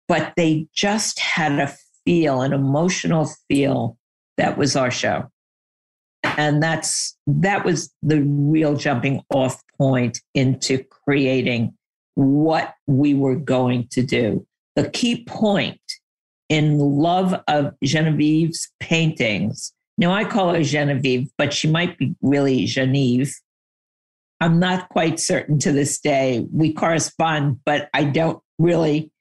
but 0.08 0.34
they 0.38 0.68
just 0.74 1.20
had 1.20 1.54
a 1.54 1.76
feel, 2.06 2.42
an 2.42 2.54
emotional 2.54 3.30
feel 3.48 3.98
that 4.38 4.58
was 4.58 4.76
our 4.76 4.92
show. 4.92 5.30
And 6.24 6.62
that's 6.62 7.18
that 7.28 7.66
was 7.66 7.92
the 8.04 8.22
real 8.22 8.76
jumping 8.76 9.22
off 9.34 9.62
point 9.78 10.20
into 10.36 10.84
creating 10.84 11.74
what 12.16 12.76
we 12.88 13.14
were 13.14 13.36
going 13.36 13.88
to 13.92 14.04
do. 14.04 14.46
The 14.76 14.90
key 14.90 15.24
point 15.26 15.82
in 16.52 16.78
love 16.78 17.34
of 17.48 17.74
Genevieve's 17.82 18.70
paintings. 18.82 19.72
Now 19.98 20.12
I 20.12 20.26
call 20.26 20.54
her 20.54 20.64
Genevieve, 20.64 21.32
but 21.38 21.54
she 21.54 21.70
might 21.70 21.98
be 21.98 22.14
really 22.22 22.66
Genevieve. 22.66 23.34
I'm 24.42 24.60
not 24.60 24.90
quite 24.90 25.18
certain 25.18 25.60
to 25.60 25.72
this 25.72 25.98
day. 26.02 26.46
We 26.52 26.74
correspond, 26.74 27.62
but 27.66 27.90
I 27.94 28.04
don't 28.04 28.44
really. 28.60 29.14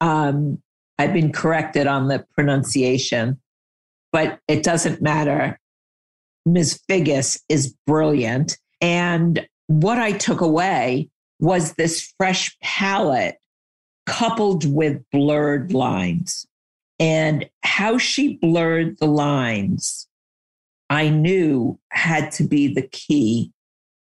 Um, 0.00 0.60
I've 0.98 1.12
been 1.12 1.30
corrected 1.30 1.86
on 1.86 2.08
the 2.08 2.26
pronunciation, 2.34 3.40
but 4.10 4.40
it 4.48 4.64
doesn't 4.64 5.00
matter. 5.00 5.60
Ms. 6.46 6.80
Figgis 6.90 7.40
is 7.48 7.76
brilliant. 7.86 8.58
And 8.80 9.46
what 9.68 9.98
I 9.98 10.12
took 10.12 10.40
away 10.40 11.10
was 11.38 11.74
this 11.74 12.12
fresh 12.18 12.56
palette 12.60 13.36
coupled 14.06 14.64
with 14.72 15.00
blurred 15.12 15.72
lines. 15.72 16.44
And 16.98 17.48
how 17.62 17.98
she 17.98 18.36
blurred 18.36 18.98
the 18.98 19.06
lines, 19.06 20.08
I 20.88 21.08
knew 21.08 21.78
had 21.90 22.30
to 22.32 22.44
be 22.44 22.72
the 22.72 22.88
key 22.88 23.52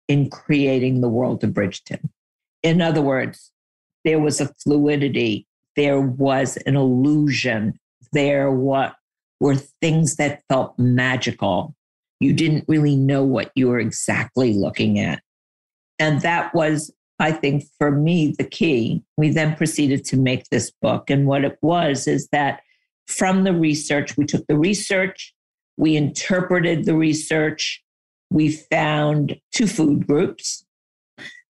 in 0.09 0.29
creating 0.29 1.01
the 1.01 1.09
world 1.09 1.45
of 1.45 1.51
Bridgerton. 1.51 2.09
In 2.63 2.83
other 2.83 3.03
words, 3.03 3.53
there 4.05 4.19
was 4.19 4.41
a 4.41 4.53
fluidity, 4.63 5.47
there 5.77 6.01
was 6.01 6.57
an 6.59 6.77
illusion, 6.77 7.79
there 8.13 8.51
what 8.51 8.97
were 9.39 9.55
things 9.55 10.17
that 10.17 10.43
felt 10.49 10.79
magical. 10.79 11.75
You 12.19 12.33
didn't 12.33 12.65
really 12.69 12.97
know 12.97 13.25
what 13.25 13.51
you 13.55 13.69
were 13.69 13.79
exactly 13.79 14.53
looking 14.53 14.99
at. 14.99 15.23
And 15.99 16.21
that 16.23 16.55
was, 16.55 16.93
I 17.19 17.33
think, 17.33 17.65
for 17.79 17.91
me, 17.91 18.35
the 18.37 18.45
key. 18.45 19.03
We 19.17 19.31
then 19.31 19.55
proceeded 19.55 20.05
to 20.07 20.17
make 20.17 20.45
this 20.51 20.71
book. 20.83 21.09
And 21.09 21.27
what 21.27 21.45
it 21.45 21.59
was 21.63 22.07
is 22.07 22.29
that 22.33 22.61
from 23.11 23.45
the 23.45 23.53
research, 23.53 24.17
we 24.17 24.25
took 24.25 24.47
the 24.47 24.57
research, 24.57 25.35
we 25.77 25.97
interpreted 25.97 26.85
the 26.85 26.95
research, 26.95 27.83
we 28.31 28.51
found 28.53 29.39
two 29.53 29.67
food 29.67 30.07
groups. 30.07 30.65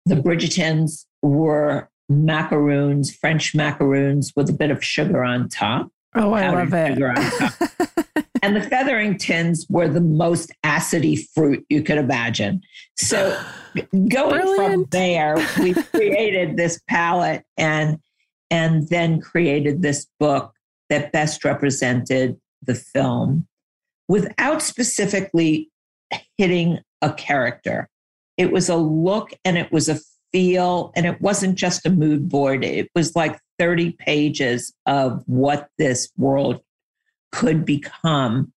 The 0.07 0.15
Bridgertons 0.15 1.05
were 1.23 1.91
macaroons, 2.09 3.15
French 3.15 3.55
macaroons 3.55 4.33
with 4.35 4.49
a 4.49 4.53
bit 4.53 4.71
of 4.71 4.83
sugar 4.83 5.23
on 5.23 5.49
top. 5.49 5.91
Oh, 6.15 6.33
I 6.33 6.49
love 6.51 6.73
it. 6.73 6.99
and 8.43 8.57
the 8.57 8.63
Featheringtons 8.63 9.67
were 9.69 9.87
the 9.87 10.01
most 10.01 10.51
acidy 10.65 11.19
fruit 11.35 11.65
you 11.69 11.83
could 11.83 11.99
imagine. 11.99 12.63
So 12.97 13.39
going 13.93 14.11
Brilliant. 14.11 14.57
from 14.57 14.85
there, 14.91 15.37
we 15.61 15.75
created 15.95 16.57
this 16.57 16.81
palette 16.89 17.45
and 17.57 17.99
and 18.51 18.89
then 18.89 19.21
created 19.21 19.81
this 19.83 20.09
book 20.19 20.53
that 20.91 21.13
best 21.13 21.45
represented 21.45 22.39
the 22.63 22.75
film 22.75 23.47
without 24.09 24.61
specifically 24.61 25.71
hitting 26.37 26.81
a 27.01 27.13
character. 27.13 27.89
It 28.37 28.53
was 28.53 28.69
a 28.69 28.77
look 28.77 29.33
and 29.45 29.57
it 29.57 29.73
was 29.73 29.89
a 29.89 29.99
feel, 30.33 30.93
and 30.95 31.07
it 31.07 31.21
wasn't 31.21 31.57
just 31.57 31.87
a 31.87 31.91
mood 31.91 32.29
board. 32.29 32.65
It 32.65 32.89
was 32.95 33.17
like 33.17 33.39
30 33.59 33.93
pages 33.93 34.73
of 34.87 35.23
what 35.27 35.69
this 35.79 36.09
world 36.17 36.61
could 37.33 37.65
become. 37.65 38.53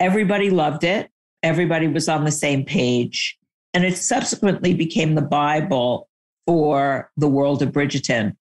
Everybody 0.00 0.50
loved 0.50 0.84
it, 0.84 1.10
everybody 1.42 1.88
was 1.88 2.08
on 2.08 2.24
the 2.24 2.30
same 2.30 2.64
page. 2.64 3.36
And 3.74 3.84
it 3.84 3.96
subsequently 3.96 4.74
became 4.74 5.14
the 5.14 5.22
Bible 5.22 6.08
for 6.46 7.10
the 7.16 7.28
world 7.28 7.62
of 7.62 7.70
Bridgerton. 7.70 8.36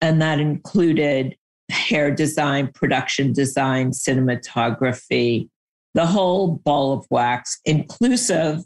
And 0.00 0.22
that 0.22 0.38
included 0.38 1.36
hair 1.70 2.10
design, 2.10 2.68
production 2.72 3.32
design, 3.32 3.90
cinematography, 3.90 5.48
the 5.94 6.06
whole 6.06 6.56
ball 6.64 6.92
of 6.92 7.06
wax, 7.10 7.60
inclusive 7.64 8.62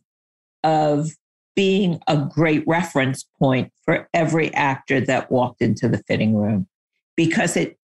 of 0.64 1.11
being 1.55 2.00
a 2.09 2.16
great 2.16 2.64
reference 2.66 3.24
point 3.38 3.72
for 3.84 4.09
every 4.14 4.53
actor 4.55 5.00
that 5.00 5.30
walked 5.30 5.61
into 5.61 5.88
the 5.88 6.03
fitting 6.07 6.36
room 6.36 6.66
because 7.16 7.57
it 7.57 7.76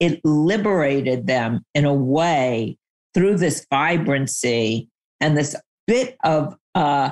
it 0.00 0.20
liberated 0.24 1.26
them 1.26 1.64
in 1.74 1.84
a 1.84 1.94
way 1.94 2.76
through 3.14 3.36
this 3.36 3.64
vibrancy 3.70 4.88
and 5.20 5.36
this 5.36 5.54
bit 5.86 6.16
of 6.24 6.56
uh, 6.74 7.10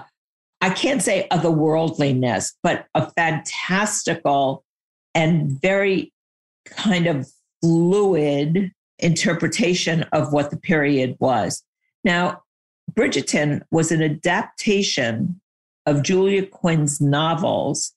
I 0.60 0.70
can't 0.70 1.02
say 1.02 1.26
otherworldliness, 1.30 2.52
but 2.62 2.86
a 2.94 3.10
fantastical 3.12 4.64
and 5.14 5.50
very 5.60 6.12
kind 6.66 7.06
of 7.06 7.28
fluid 7.62 8.72
interpretation 8.98 10.02
of 10.12 10.32
what 10.32 10.50
the 10.50 10.56
period 10.56 11.16
was. 11.20 11.62
Now, 12.04 12.42
Bridgerton 12.92 13.62
was 13.70 13.92
an 13.92 14.02
adaptation 14.02 15.40
of 15.86 16.02
Julia 16.02 16.46
Quinn's 16.46 17.00
novels. 17.00 17.92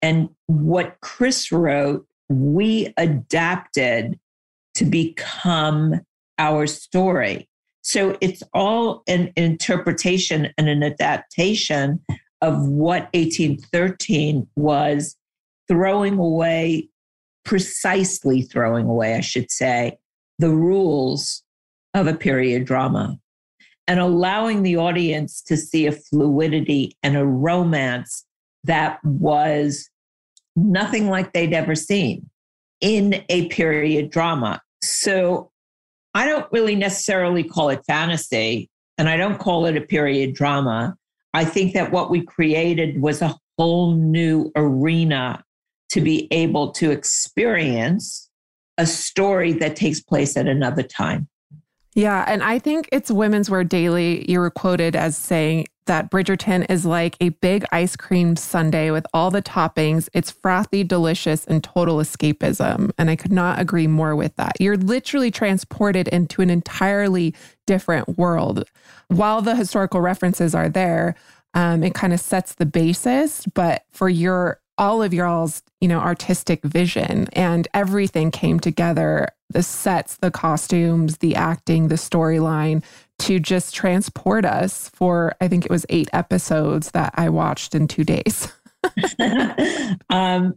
And 0.00 0.28
what 0.46 0.96
Chris 1.00 1.50
wrote, 1.50 2.06
we 2.28 2.92
adapted 2.96 4.18
to 4.74 4.84
become 4.84 6.00
our 6.38 6.66
story. 6.66 7.48
So 7.82 8.16
it's 8.20 8.42
all 8.54 9.02
an 9.08 9.32
interpretation 9.34 10.52
and 10.56 10.68
an 10.68 10.82
adaptation 10.82 12.04
of 12.40 12.68
what 12.68 13.08
1813 13.14 14.46
was 14.56 15.16
throwing 15.66 16.18
away, 16.18 16.88
precisely 17.48 18.42
throwing 18.42 18.86
away, 18.86 19.14
I 19.14 19.22
should 19.22 19.50
say, 19.50 19.96
the 20.38 20.50
rules 20.50 21.42
of 21.94 22.06
a 22.06 22.12
period 22.12 22.66
drama 22.66 23.18
and 23.86 23.98
allowing 23.98 24.62
the 24.62 24.76
audience 24.76 25.40
to 25.44 25.56
see 25.56 25.86
a 25.86 25.92
fluidity 25.92 26.94
and 27.02 27.16
a 27.16 27.24
romance 27.24 28.26
that 28.64 29.02
was 29.02 29.88
nothing 30.56 31.08
like 31.08 31.32
they'd 31.32 31.54
ever 31.54 31.74
seen 31.74 32.28
in 32.82 33.24
a 33.30 33.48
period 33.48 34.10
drama. 34.10 34.60
So 34.84 35.50
I 36.12 36.26
don't 36.26 36.52
really 36.52 36.76
necessarily 36.76 37.44
call 37.44 37.70
it 37.70 37.80
fantasy 37.86 38.68
and 38.98 39.08
I 39.08 39.16
don't 39.16 39.38
call 39.38 39.64
it 39.64 39.74
a 39.74 39.80
period 39.80 40.34
drama. 40.34 40.96
I 41.32 41.46
think 41.46 41.72
that 41.72 41.92
what 41.92 42.10
we 42.10 42.20
created 42.20 43.00
was 43.00 43.22
a 43.22 43.34
whole 43.56 43.94
new 43.94 44.52
arena 44.54 45.42
to 45.90 46.00
be 46.00 46.28
able 46.30 46.72
to 46.72 46.90
experience 46.90 48.28
a 48.76 48.86
story 48.86 49.52
that 49.52 49.76
takes 49.76 50.00
place 50.00 50.36
at 50.36 50.46
another 50.46 50.82
time. 50.82 51.28
Yeah. 51.94 52.24
And 52.28 52.44
I 52.44 52.60
think 52.60 52.88
it's 52.92 53.10
Women's 53.10 53.50
Wear 53.50 53.64
Daily. 53.64 54.30
You 54.30 54.38
were 54.38 54.50
quoted 54.50 54.94
as 54.94 55.16
saying 55.16 55.66
that 55.86 56.10
Bridgerton 56.12 56.64
is 56.70 56.86
like 56.86 57.16
a 57.20 57.30
big 57.30 57.64
ice 57.72 57.96
cream 57.96 58.36
sundae 58.36 58.90
with 58.90 59.04
all 59.12 59.32
the 59.32 59.42
toppings. 59.42 60.08
It's 60.12 60.30
frothy, 60.30 60.84
delicious, 60.84 61.44
and 61.46 61.64
total 61.64 61.96
escapism. 61.96 62.92
And 62.98 63.10
I 63.10 63.16
could 63.16 63.32
not 63.32 63.58
agree 63.58 63.88
more 63.88 64.14
with 64.14 64.36
that. 64.36 64.60
You're 64.60 64.76
literally 64.76 65.32
transported 65.32 66.06
into 66.08 66.40
an 66.40 66.50
entirely 66.50 67.34
different 67.66 68.16
world. 68.16 68.64
While 69.08 69.42
the 69.42 69.56
historical 69.56 70.00
references 70.00 70.54
are 70.54 70.68
there, 70.68 71.16
um, 71.54 71.82
it 71.82 71.94
kind 71.94 72.12
of 72.12 72.20
sets 72.20 72.54
the 72.54 72.66
basis. 72.66 73.44
But 73.54 73.84
for 73.90 74.08
your 74.08 74.60
all 74.78 75.02
of 75.02 75.12
y'all's, 75.12 75.62
you 75.80 75.88
know, 75.88 75.98
artistic 75.98 76.62
vision 76.62 77.28
and 77.32 77.68
everything 77.74 78.30
came 78.30 78.60
together 78.60 79.28
the 79.50 79.62
sets, 79.62 80.16
the 80.16 80.30
costumes, 80.30 81.18
the 81.18 81.34
acting, 81.34 81.88
the 81.88 81.94
storyline 81.96 82.84
to 83.18 83.40
just 83.40 83.74
transport 83.74 84.44
us 84.44 84.90
for, 84.90 85.34
I 85.40 85.48
think 85.48 85.64
it 85.64 85.70
was 85.70 85.86
eight 85.88 86.08
episodes 86.12 86.92
that 86.92 87.14
I 87.16 87.28
watched 87.30 87.74
in 87.74 87.88
two 87.88 88.04
days. 88.04 88.52
um, 90.10 90.54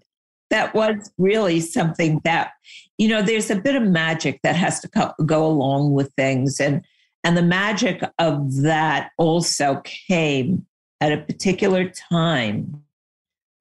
that 0.50 0.74
was 0.76 1.12
really 1.18 1.62
something 1.62 2.20
that, 2.26 2.52
you 2.98 3.08
know, 3.08 3.22
there's 3.22 3.50
a 3.50 3.56
bit 3.56 3.76
of 3.76 3.84
magic 3.84 4.42
that 4.44 4.56
has 4.56 4.82
to 4.82 4.90
co- 4.90 5.14
go 5.26 5.48
along 5.48 5.94
with 5.94 6.14
things. 6.14 6.60
And, 6.60 6.86
and 7.24 7.38
the 7.38 7.42
magic 7.42 8.04
of 8.20 8.62
that 8.62 9.12
also 9.18 9.82
came 9.86 10.66
at 11.00 11.14
a 11.14 11.18
particular 11.18 11.90
time 11.90 12.84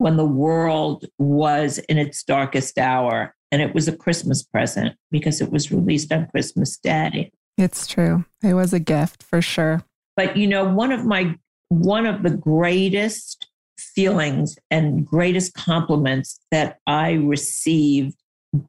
when 0.01 0.17
the 0.17 0.25
world 0.25 1.05
was 1.19 1.77
in 1.91 1.99
its 1.99 2.23
darkest 2.23 2.79
hour. 2.79 3.35
And 3.53 3.61
it 3.61 3.75
was 3.75 3.87
a 3.87 3.95
Christmas 3.95 4.43
present 4.43 4.97
because 5.11 5.43
it 5.43 5.53
was 5.53 5.71
released 5.71 6.11
on 6.11 6.27
Christmas 6.29 6.79
Day. 6.79 7.31
It's 7.59 7.87
true. 7.87 8.25
It 8.43 8.55
was 8.55 8.73
a 8.73 8.79
gift 8.79 9.23
for 9.23 9.43
sure. 9.43 9.85
But 10.17 10.39
you 10.39 10.47
know, 10.47 10.65
one 10.65 10.91
of 10.91 11.05
my 11.05 11.37
one 11.69 12.07
of 12.07 12.23
the 12.23 12.31
greatest 12.31 13.47
feelings 13.79 14.57
and 14.71 15.07
greatest 15.07 15.53
compliments 15.53 16.41
that 16.51 16.79
I 16.87 17.13
received 17.13 18.17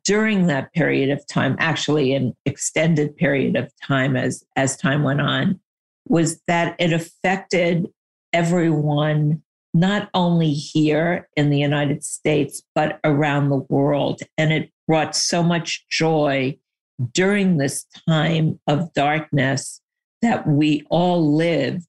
during 0.03 0.47
that 0.47 0.73
period 0.73 1.11
of 1.11 1.25
time, 1.27 1.55
actually 1.59 2.13
an 2.13 2.35
extended 2.45 3.15
period 3.15 3.55
of 3.55 3.71
time 3.81 4.17
as 4.17 4.43
as 4.57 4.75
time 4.75 5.03
went 5.03 5.21
on, 5.21 5.61
was 6.09 6.41
that 6.47 6.75
it 6.77 6.91
affected 6.91 7.87
everyone 8.33 9.41
not 9.73 10.09
only 10.13 10.51
here 10.51 11.29
in 11.35 11.49
the 11.49 11.59
United 11.59 12.03
States 12.03 12.61
but 12.75 12.99
around 13.03 13.49
the 13.49 13.65
world 13.69 14.21
and 14.37 14.51
it 14.51 14.71
brought 14.87 15.15
so 15.15 15.41
much 15.41 15.85
joy 15.89 16.57
during 17.13 17.57
this 17.57 17.85
time 18.07 18.59
of 18.67 18.93
darkness 18.93 19.81
that 20.21 20.47
we 20.47 20.85
all 20.89 21.35
lived 21.35 21.87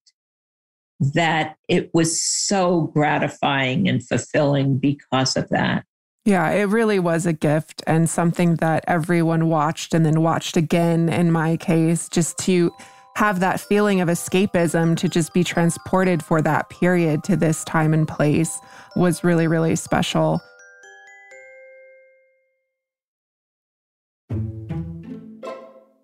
that 1.00 1.56
it 1.68 1.90
was 1.92 2.22
so 2.22 2.82
gratifying 2.94 3.88
and 3.88 4.06
fulfilling 4.06 4.78
because 4.78 5.36
of 5.36 5.48
that. 5.48 5.84
Yeah, 6.24 6.48
it 6.50 6.68
really 6.68 7.00
was 7.00 7.26
a 7.26 7.32
gift 7.32 7.82
and 7.86 8.08
something 8.08 8.56
that 8.56 8.84
everyone 8.86 9.48
watched 9.48 9.92
and 9.92 10.06
then 10.06 10.22
watched 10.22 10.56
again 10.56 11.08
in 11.08 11.32
my 11.32 11.56
case, 11.56 12.08
just 12.08 12.38
to 12.38 12.72
have 13.16 13.40
that 13.40 13.60
feeling 13.60 14.00
of 14.00 14.08
escapism 14.08 14.96
to 14.96 15.08
just 15.08 15.32
be 15.34 15.44
transported 15.44 16.24
for 16.24 16.40
that 16.42 16.70
period 16.70 17.22
to 17.24 17.36
this 17.36 17.64
time 17.64 17.92
and 17.92 18.08
place 18.08 18.58
was 18.96 19.22
really, 19.22 19.46
really 19.46 19.76
special. 19.76 20.40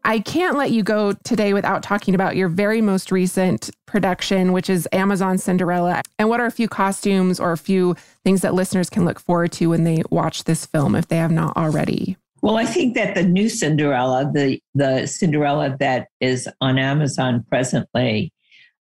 I 0.08 0.20
can't 0.20 0.56
let 0.56 0.70
you 0.70 0.82
go 0.82 1.12
today 1.24 1.52
without 1.52 1.82
talking 1.82 2.14
about 2.14 2.34
your 2.34 2.48
very 2.48 2.80
most 2.80 3.12
recent 3.12 3.68
production, 3.84 4.52
which 4.52 4.70
is 4.70 4.88
Amazon 4.90 5.36
Cinderella. 5.36 6.00
And 6.18 6.30
what 6.30 6.40
are 6.40 6.46
a 6.46 6.50
few 6.50 6.66
costumes 6.66 7.38
or 7.38 7.52
a 7.52 7.58
few 7.58 7.94
things 8.24 8.40
that 8.40 8.54
listeners 8.54 8.88
can 8.88 9.04
look 9.04 9.20
forward 9.20 9.52
to 9.52 9.66
when 9.66 9.84
they 9.84 10.02
watch 10.08 10.44
this 10.44 10.64
film 10.64 10.94
if 10.94 11.08
they 11.08 11.18
have 11.18 11.30
not 11.30 11.54
already? 11.58 12.16
Well, 12.40 12.56
I 12.56 12.64
think 12.64 12.94
that 12.94 13.14
the 13.14 13.24
new 13.24 13.48
Cinderella, 13.48 14.30
the, 14.32 14.60
the 14.74 15.06
Cinderella 15.06 15.76
that 15.80 16.08
is 16.20 16.48
on 16.60 16.78
Amazon 16.78 17.44
presently, 17.48 18.32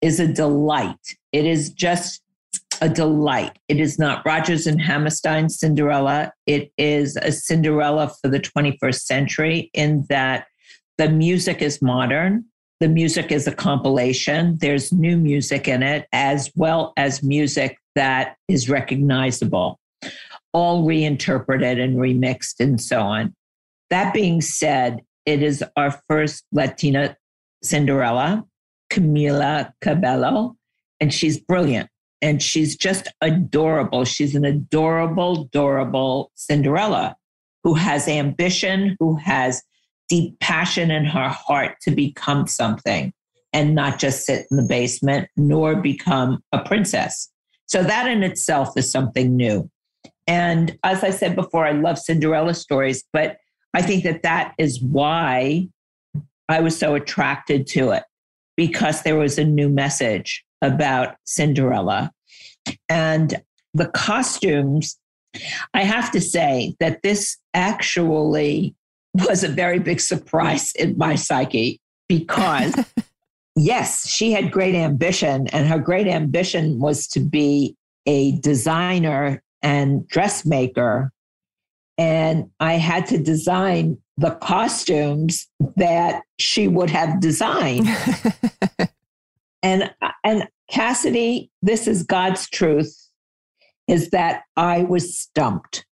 is 0.01 0.19
a 0.19 0.27
delight. 0.27 1.17
It 1.31 1.45
is 1.45 1.71
just 1.71 2.21
a 2.81 2.89
delight. 2.89 3.57
It 3.67 3.79
is 3.79 3.99
not 3.99 4.25
Rodgers 4.25 4.67
and 4.67 4.81
Hammerstein 4.81 5.49
Cinderella. 5.49 6.31
It 6.45 6.71
is 6.77 7.17
a 7.17 7.31
Cinderella 7.31 8.11
for 8.21 8.29
the 8.29 8.39
21st 8.39 9.01
century 9.01 9.69
in 9.73 10.05
that 10.09 10.45
the 10.97 11.09
music 11.09 11.61
is 11.61 11.81
modern. 11.81 12.45
The 12.79 12.87
music 12.87 13.31
is 13.31 13.47
a 13.47 13.51
compilation. 13.51 14.57
There's 14.61 14.93
new 14.93 15.17
music 15.17 15.67
in 15.67 15.83
it, 15.83 16.07
as 16.13 16.51
well 16.55 16.93
as 16.95 17.21
music 17.21 17.77
that 17.95 18.37
is 18.47 18.69
recognizable, 18.69 19.79
all 20.53 20.85
reinterpreted 20.85 21.79
and 21.79 21.97
remixed 21.97 22.61
and 22.61 22.79
so 22.79 23.01
on. 23.01 23.35
That 23.89 24.13
being 24.13 24.41
said, 24.41 25.01
it 25.25 25.41
is 25.41 25.63
our 25.75 25.99
first 26.07 26.45
Latina 26.51 27.17
Cinderella, 27.63 28.45
Camila 28.91 29.71
Cabello, 29.81 30.55
and 30.99 31.13
she's 31.13 31.39
brilliant 31.39 31.89
and 32.21 32.41
she's 32.41 32.75
just 32.75 33.07
adorable. 33.21 34.05
She's 34.05 34.35
an 34.35 34.45
adorable, 34.45 35.43
adorable 35.43 36.31
Cinderella 36.35 37.15
who 37.63 37.73
has 37.73 38.07
ambition, 38.07 38.95
who 38.99 39.15
has 39.17 39.61
deep 40.07 40.39
passion 40.39 40.91
in 40.91 41.05
her 41.05 41.29
heart 41.29 41.75
to 41.81 41.91
become 41.91 42.47
something 42.47 43.13
and 43.53 43.75
not 43.75 43.99
just 43.99 44.25
sit 44.25 44.47
in 44.49 44.57
the 44.57 44.63
basement 44.63 45.27
nor 45.35 45.75
become 45.75 46.41
a 46.51 46.59
princess. 46.59 47.29
So 47.67 47.83
that 47.83 48.07
in 48.07 48.23
itself 48.23 48.77
is 48.77 48.91
something 48.91 49.35
new. 49.35 49.69
And 50.25 50.77
as 50.83 51.03
I 51.03 51.09
said 51.09 51.35
before, 51.35 51.65
I 51.65 51.71
love 51.71 51.97
Cinderella 51.97 52.53
stories, 52.53 53.03
but 53.13 53.37
I 53.73 53.81
think 53.81 54.03
that 54.03 54.23
that 54.23 54.53
is 54.57 54.81
why 54.81 55.67
I 56.47 56.61
was 56.61 56.77
so 56.77 56.95
attracted 56.95 57.67
to 57.67 57.91
it 57.91 58.03
because 58.57 59.03
there 59.03 59.15
was 59.15 59.37
a 59.37 59.45
new 59.45 59.69
message 59.69 60.43
about 60.61 61.15
Cinderella. 61.25 62.11
And 62.89 63.41
the 63.73 63.87
costumes, 63.87 64.97
I 65.73 65.83
have 65.83 66.11
to 66.11 66.21
say 66.21 66.75
that 66.79 67.01
this 67.03 67.37
actually 67.53 68.75
was 69.13 69.43
a 69.43 69.47
very 69.47 69.79
big 69.79 69.99
surprise 69.99 70.73
in 70.73 70.97
my 70.97 71.15
psyche 71.15 71.79
because, 72.07 72.73
yes, 73.55 74.09
she 74.09 74.31
had 74.31 74.51
great 74.51 74.75
ambition, 74.75 75.47
and 75.47 75.67
her 75.67 75.79
great 75.79 76.07
ambition 76.07 76.79
was 76.79 77.07
to 77.07 77.19
be 77.19 77.75
a 78.05 78.33
designer 78.39 79.41
and 79.61 80.07
dressmaker. 80.07 81.11
And 81.99 82.49
I 82.59 82.73
had 82.73 83.05
to 83.07 83.17
design 83.17 83.97
the 84.17 84.31
costumes 84.31 85.47
that 85.75 86.23
she 86.39 86.67
would 86.67 86.89
have 86.89 87.19
designed. 87.19 87.87
and 89.63 89.93
and 90.23 90.47
Cassidy, 90.71 91.51
this 91.61 91.87
is 91.87 92.03
God's 92.03 92.49
truth, 92.49 92.95
is 93.87 94.11
that 94.11 94.43
I 94.55 94.83
was 94.83 95.19
stumped. 95.19 95.85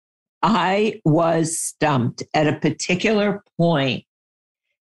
I 0.43 1.01
was 1.03 1.59
stumped 1.59 2.23
at 2.33 2.47
a 2.47 2.53
particular 2.53 3.43
point 3.57 4.05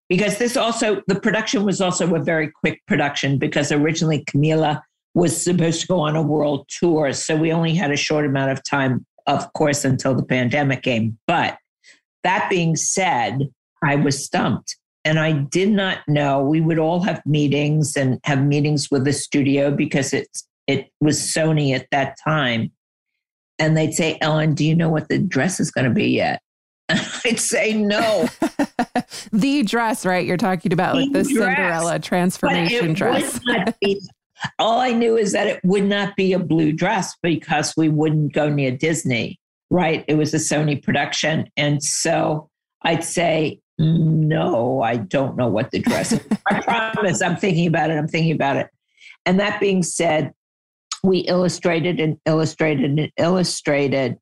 because 0.08 0.38
this 0.38 0.56
also, 0.56 1.02
the 1.08 1.18
production 1.18 1.64
was 1.64 1.80
also 1.80 2.14
a 2.14 2.20
very 2.20 2.50
quick 2.50 2.80
production 2.86 3.38
because 3.38 3.72
originally 3.72 4.24
Camila 4.24 4.82
was 5.14 5.42
supposed 5.42 5.80
to 5.80 5.86
go 5.86 6.00
on 6.00 6.14
a 6.14 6.22
world 6.22 6.68
tour. 6.68 7.12
So 7.12 7.34
we 7.36 7.52
only 7.52 7.74
had 7.74 7.90
a 7.90 7.96
short 7.96 8.26
amount 8.26 8.52
of 8.52 8.62
time, 8.62 9.06
of 9.26 9.52
course, 9.52 9.84
until 9.84 10.14
the 10.14 10.24
pandemic 10.24 10.82
came. 10.82 11.18
But 11.26 11.58
that 12.24 12.48
being 12.50 12.76
said, 12.76 13.50
I 13.82 13.96
was 13.96 14.24
stumped 14.24 14.76
and 15.04 15.18
I 15.18 15.32
did 15.32 15.70
not 15.70 15.98
know. 16.08 16.42
We 16.42 16.60
would 16.60 16.78
all 16.78 17.00
have 17.02 17.24
meetings 17.24 17.96
and 17.96 18.18
have 18.24 18.44
meetings 18.44 18.90
with 18.90 19.04
the 19.04 19.12
studio 19.12 19.70
because 19.70 20.12
it's 20.12 20.46
it 20.66 20.90
was 21.00 21.18
Sony 21.20 21.74
at 21.74 21.86
that 21.92 22.16
time 22.24 22.72
and 23.58 23.76
they'd 23.76 23.94
say, 23.94 24.18
Ellen, 24.20 24.54
do 24.54 24.64
you 24.64 24.74
know 24.74 24.88
what 24.88 25.08
the 25.08 25.18
dress 25.18 25.60
is 25.60 25.70
going 25.70 25.84
to 25.86 25.94
be 25.94 26.08
yet? 26.08 26.40
And 26.88 27.00
I'd 27.24 27.40
say 27.40 27.72
no. 27.72 28.28
the 29.32 29.64
dress, 29.64 30.06
right? 30.06 30.24
You're 30.24 30.36
talking 30.36 30.72
about 30.72 30.94
the 30.94 31.00
like 31.00 31.12
the 31.12 31.24
dress, 31.24 31.56
Cinderella 31.56 31.98
transformation 31.98 32.92
dress. 32.92 33.40
be, 33.80 34.00
all 34.58 34.80
I 34.80 34.92
knew 34.92 35.16
is 35.16 35.32
that 35.32 35.46
it 35.46 35.60
would 35.64 35.84
not 35.84 36.16
be 36.16 36.32
a 36.32 36.38
blue 36.38 36.72
dress 36.72 37.14
because 37.22 37.74
we 37.76 37.88
wouldn't 37.88 38.32
go 38.32 38.48
near 38.48 38.70
Disney, 38.70 39.38
right? 39.70 40.04
It 40.08 40.14
was 40.14 40.34
a 40.34 40.38
Sony 40.38 40.82
production. 40.82 41.48
And 41.56 41.82
so 41.82 42.48
I'd 42.82 43.04
say, 43.04 43.60
no, 43.78 44.82
I 44.82 44.96
don't 44.96 45.36
know 45.36 45.48
what 45.48 45.70
the 45.70 45.80
dress 45.80 46.12
is. 46.12 46.20
I 46.46 46.60
promise 46.60 47.22
I'm 47.22 47.36
thinking 47.36 47.66
about 47.66 47.90
it. 47.90 47.94
I'm 47.94 48.08
thinking 48.08 48.32
about 48.32 48.56
it. 48.56 48.68
And 49.24 49.40
that 49.40 49.60
being 49.60 49.82
said, 49.82 50.32
we 51.02 51.18
illustrated 51.20 52.00
and 52.00 52.18
illustrated 52.26 52.98
and 52.98 53.10
illustrated. 53.16 54.16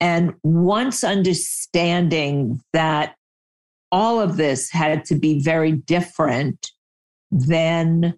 And 0.00 0.34
once 0.42 1.04
understanding 1.04 2.60
that 2.72 3.14
all 3.90 4.20
of 4.20 4.36
this 4.36 4.70
had 4.70 5.04
to 5.06 5.14
be 5.14 5.40
very 5.40 5.72
different 5.72 6.70
than 7.30 8.14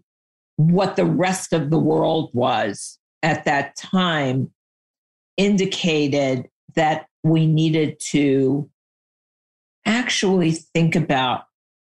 what 0.56 0.96
the 0.96 1.04
rest 1.04 1.52
of 1.52 1.70
the 1.70 1.78
world 1.78 2.30
was 2.32 2.98
at 3.22 3.44
that 3.44 3.76
time, 3.76 4.50
indicated 5.36 6.48
that 6.74 7.06
we 7.22 7.46
needed 7.46 7.98
to 8.00 8.68
actually 9.84 10.52
think 10.52 10.96
about 10.96 11.44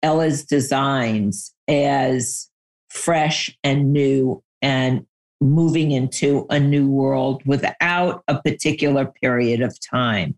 Ella's 0.02 0.44
designs 0.44 1.54
as 1.68 2.48
fresh 2.88 3.56
and 3.62 3.92
new 3.92 4.42
and 4.62 5.06
moving 5.40 5.90
into 5.92 6.46
a 6.50 6.60
new 6.60 6.88
world 6.88 7.42
without 7.46 8.22
a 8.28 8.40
particular 8.40 9.06
period 9.06 9.62
of 9.62 9.78
time. 9.80 10.36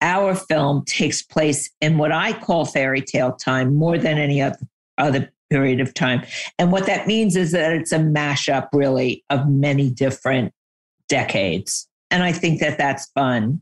Our 0.00 0.34
film 0.34 0.84
takes 0.84 1.22
place 1.22 1.70
in 1.80 1.98
what 1.98 2.12
I 2.12 2.32
call 2.32 2.64
fairy 2.64 3.02
tale 3.02 3.32
time 3.32 3.74
more 3.74 3.98
than 3.98 4.18
any 4.18 4.40
other, 4.40 4.58
other 4.98 5.32
period 5.50 5.80
of 5.80 5.92
time. 5.94 6.24
And 6.58 6.72
what 6.72 6.86
that 6.86 7.06
means 7.06 7.36
is 7.36 7.52
that 7.52 7.72
it's 7.72 7.92
a 7.92 7.98
mashup, 7.98 8.68
really, 8.72 9.24
of 9.30 9.48
many 9.48 9.90
different 9.90 10.52
decades. 11.08 11.88
And 12.10 12.22
I 12.22 12.32
think 12.32 12.60
that 12.60 12.78
that's 12.78 13.10
fun. 13.10 13.60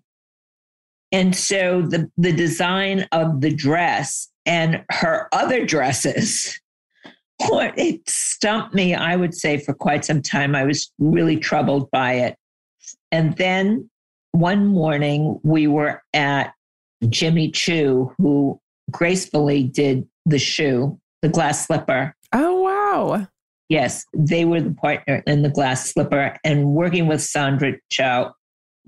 And 1.10 1.34
so 1.34 1.82
the, 1.82 2.10
the 2.18 2.32
design 2.32 3.06
of 3.12 3.40
the 3.40 3.54
dress 3.54 4.28
and 4.44 4.84
her 4.90 5.28
other 5.32 5.64
dresses 5.64 6.58
what 7.46 7.78
it 7.78 8.08
stumped 8.08 8.74
me, 8.74 8.94
I 8.94 9.16
would 9.16 9.34
say, 9.34 9.58
for 9.58 9.72
quite 9.72 10.04
some 10.04 10.22
time. 10.22 10.54
I 10.54 10.64
was 10.64 10.90
really 10.98 11.36
troubled 11.36 11.90
by 11.90 12.14
it. 12.14 12.36
And 13.12 13.36
then 13.36 13.88
one 14.32 14.66
morning 14.66 15.38
we 15.44 15.66
were 15.66 16.02
at 16.12 16.52
Jimmy 17.08 17.50
Choo, 17.50 18.12
who 18.18 18.60
gracefully 18.90 19.62
did 19.62 20.06
the 20.26 20.38
shoe, 20.38 20.98
the 21.22 21.28
glass 21.28 21.66
slipper. 21.66 22.14
Oh, 22.32 22.62
wow. 22.62 23.26
Yes, 23.68 24.06
they 24.14 24.44
were 24.44 24.60
the 24.60 24.70
partner 24.74 25.22
in 25.26 25.42
the 25.42 25.50
glass 25.50 25.92
slipper. 25.92 26.36
And 26.44 26.72
working 26.72 27.06
with 27.06 27.22
Sandra 27.22 27.74
Choi 27.90 28.30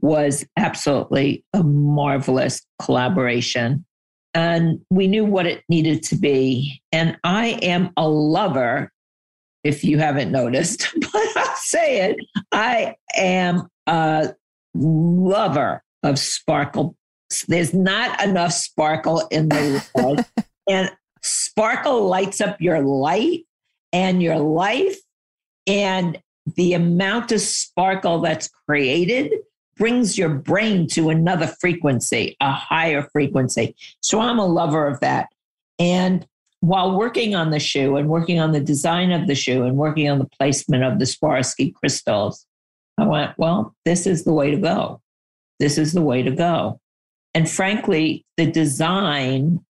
was 0.00 0.44
absolutely 0.56 1.44
a 1.52 1.62
marvelous 1.62 2.62
collaboration. 2.80 3.84
And 4.32 4.80
we 4.90 5.06
knew 5.06 5.24
what 5.24 5.46
it 5.46 5.64
needed 5.68 6.02
to 6.04 6.16
be. 6.16 6.80
And 6.92 7.18
I 7.24 7.58
am 7.62 7.90
a 7.96 8.08
lover, 8.08 8.90
if 9.64 9.84
you 9.84 9.98
haven't 9.98 10.30
noticed, 10.30 10.88
but 11.00 11.36
I'll 11.36 11.56
say 11.56 12.10
it. 12.10 12.16
I 12.52 12.94
am 13.16 13.68
a 13.86 14.34
lover 14.74 15.82
of 16.02 16.18
sparkle. 16.18 16.96
There's 17.48 17.74
not 17.74 18.22
enough 18.22 18.52
sparkle 18.52 19.26
in 19.30 19.48
the 19.50 19.84
world. 19.94 20.24
and 20.68 20.90
sparkle 21.22 22.06
lights 22.06 22.40
up 22.40 22.60
your 22.60 22.80
light 22.80 23.46
and 23.92 24.22
your 24.22 24.38
life. 24.38 24.96
And 25.66 26.20
the 26.56 26.74
amount 26.74 27.32
of 27.32 27.40
sparkle 27.40 28.20
that's 28.20 28.48
created 28.66 29.32
brings 29.76 30.18
your 30.18 30.28
brain 30.28 30.86
to 30.88 31.08
another 31.08 31.46
frequency, 31.46 32.36
a 32.40 32.52
higher 32.52 33.08
frequency. 33.12 33.74
So 34.00 34.20
I'm 34.20 34.38
a 34.38 34.46
lover 34.46 34.86
of 34.86 35.00
that. 35.00 35.28
And 35.78 36.26
while 36.60 36.98
working 36.98 37.34
on 37.34 37.50
the 37.50 37.58
shoe 37.58 37.96
and 37.96 38.08
working 38.08 38.38
on 38.38 38.52
the 38.52 38.60
design 38.60 39.12
of 39.12 39.26
the 39.26 39.34
shoe 39.34 39.64
and 39.64 39.76
working 39.76 40.10
on 40.10 40.18
the 40.18 40.28
placement 40.38 40.84
of 40.84 40.98
the 40.98 41.06
Swarovski 41.06 41.74
crystals, 41.74 42.44
I 42.98 43.06
went, 43.06 43.38
well, 43.38 43.74
this 43.86 44.06
is 44.06 44.24
the 44.24 44.32
way 44.32 44.50
to 44.50 44.58
go. 44.58 45.00
This 45.58 45.78
is 45.78 45.92
the 45.92 46.02
way 46.02 46.22
to 46.22 46.30
go. 46.30 46.80
And 47.32 47.48
frankly, 47.48 48.26
the 48.36 48.50
design, 48.50 49.64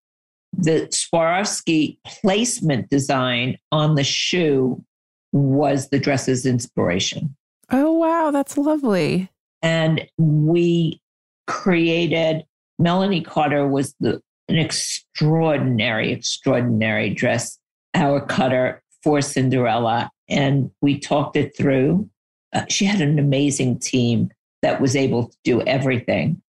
the 0.52 0.88
Swarovski 0.88 1.98
placement 2.04 2.90
design 2.90 3.56
on 3.72 3.94
the 3.94 4.04
shoe 4.04 4.84
was 5.32 5.88
the 5.90 5.98
dress's 5.98 6.44
inspiration. 6.44 7.36
Oh, 7.70 7.92
wow. 7.92 8.30
That's 8.30 8.58
lovely. 8.58 9.30
And 9.62 10.06
we 10.18 11.00
created, 11.46 12.44
Melanie 12.78 13.22
Carter 13.22 13.66
was 13.66 13.94
the, 14.00 14.20
an 14.48 14.56
extraordinary, 14.56 16.12
extraordinary 16.12 17.10
dress, 17.10 17.58
our 17.94 18.20
cutter 18.20 18.82
for 19.02 19.20
Cinderella. 19.20 20.10
And 20.28 20.70
we 20.80 20.98
talked 20.98 21.36
it 21.36 21.56
through. 21.56 22.08
Uh, 22.52 22.64
she 22.68 22.84
had 22.84 23.00
an 23.00 23.18
amazing 23.18 23.78
team 23.78 24.30
that 24.62 24.80
was 24.80 24.96
able 24.96 25.28
to 25.28 25.36
do 25.44 25.62
everything. 25.62 26.42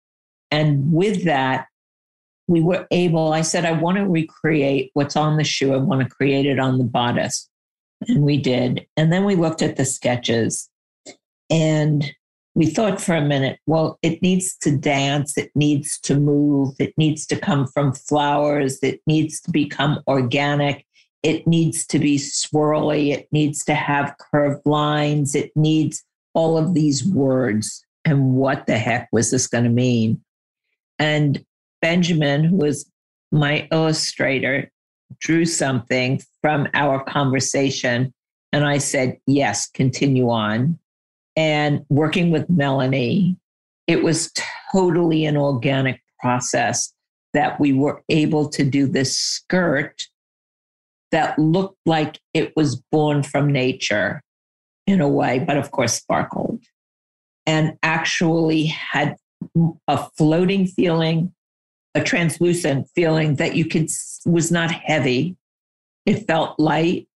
And 0.50 0.92
with 0.92 1.24
that, 1.26 1.68
we 2.52 2.62
were 2.62 2.86
able, 2.92 3.32
I 3.32 3.42
said, 3.42 3.66
I 3.66 3.72
want 3.72 3.98
to 3.98 4.06
recreate 4.06 4.92
what's 4.94 5.16
on 5.16 5.38
the 5.38 5.44
shoe. 5.44 5.74
I 5.74 5.78
want 5.78 6.02
to 6.02 6.10
create 6.14 6.46
it 6.46 6.60
on 6.60 6.78
the 6.78 6.84
bodice. 6.84 7.50
And 8.08 8.24
we 8.24 8.38
did. 8.38 8.86
And 8.98 9.12
then 9.12 9.24
we 9.24 9.36
looked 9.36 9.62
at 9.62 9.78
the 9.78 9.86
sketches 9.86 10.70
and 11.50 12.12
we 12.54 12.66
thought 12.66 13.00
for 13.00 13.16
a 13.16 13.22
minute, 13.22 13.60
well, 13.66 13.98
it 14.02 14.22
needs 14.22 14.58
to 14.58 14.76
dance, 14.76 15.38
it 15.38 15.52
needs 15.56 15.98
to 16.02 16.16
move, 16.16 16.76
it 16.80 16.94
needs 16.98 17.26
to 17.28 17.38
come 17.38 17.68
from 17.68 17.94
flowers, 17.94 18.80
it 18.84 19.00
needs 19.08 19.40
to 19.42 19.52
become 19.52 20.02
organic, 20.08 20.86
it 21.24 21.48
needs 21.48 21.86
to 21.88 22.00
be 22.00 22.18
swirly, 22.18 23.14
it 23.14 23.30
needs 23.32 23.64
to 23.66 23.74
have 23.74 24.16
curved 24.20 24.66
lines, 24.66 25.36
it 25.36 25.52
needs 25.56 26.04
all 26.34 26.58
of 26.58 26.74
these 26.74 27.06
words. 27.06 27.86
And 28.04 28.34
what 28.34 28.66
the 28.66 28.78
heck 28.78 29.08
was 29.14 29.32
this 29.32 29.48
going 29.48 29.64
to 29.64 29.70
mean? 29.70 30.22
And 31.00 31.46
Benjamin, 31.82 32.44
who 32.44 32.58
was 32.58 32.90
my 33.32 33.68
illustrator, 33.72 34.70
drew 35.20 35.46
something 35.46 36.22
from 36.42 36.68
our 36.74 37.04
conversation. 37.04 38.14
And 38.54 38.66
I 38.66 38.78
said, 38.78 39.18
yes, 39.28 39.70
continue 39.70 40.30
on 40.30 40.80
and 41.36 41.86
working 41.90 42.32
with 42.32 42.50
Melanie, 42.50 43.38
it 43.88 44.04
was 44.04 44.32
totally 44.72 45.26
an 45.26 45.38
organic 45.38 46.02
process 46.20 46.94
that 47.34 47.60
we 47.60 47.74
were 47.74 48.04
able 48.10 48.50
to 48.50 48.64
do 48.64 48.86
this 48.88 49.18
skirt 49.18 50.04
that 51.12 51.38
looked 51.40 51.78
like 51.86 52.20
it 52.34 52.54
was 52.56 52.82
born 52.92 53.24
from 53.24 53.52
nature 53.52 54.22
in 54.88 55.02
a 55.02 55.08
way, 55.08 55.40
but 55.40 55.58
of 55.58 55.72
course 55.72 55.94
sparkled 55.94 56.62
and 57.46 57.78
actually 57.84 58.66
had 58.66 59.16
a 59.88 60.10
floating 60.18 60.68
feeling, 60.68 61.34
a 61.94 62.02
translucent 62.02 62.88
feeling 62.96 63.36
that 63.36 63.56
you 63.56 63.66
could 63.66 63.90
was 64.26 64.52
not 64.52 64.72
heavy. 64.72 65.36
It 66.06 66.26
felt 66.28 66.60
light. 66.60 67.08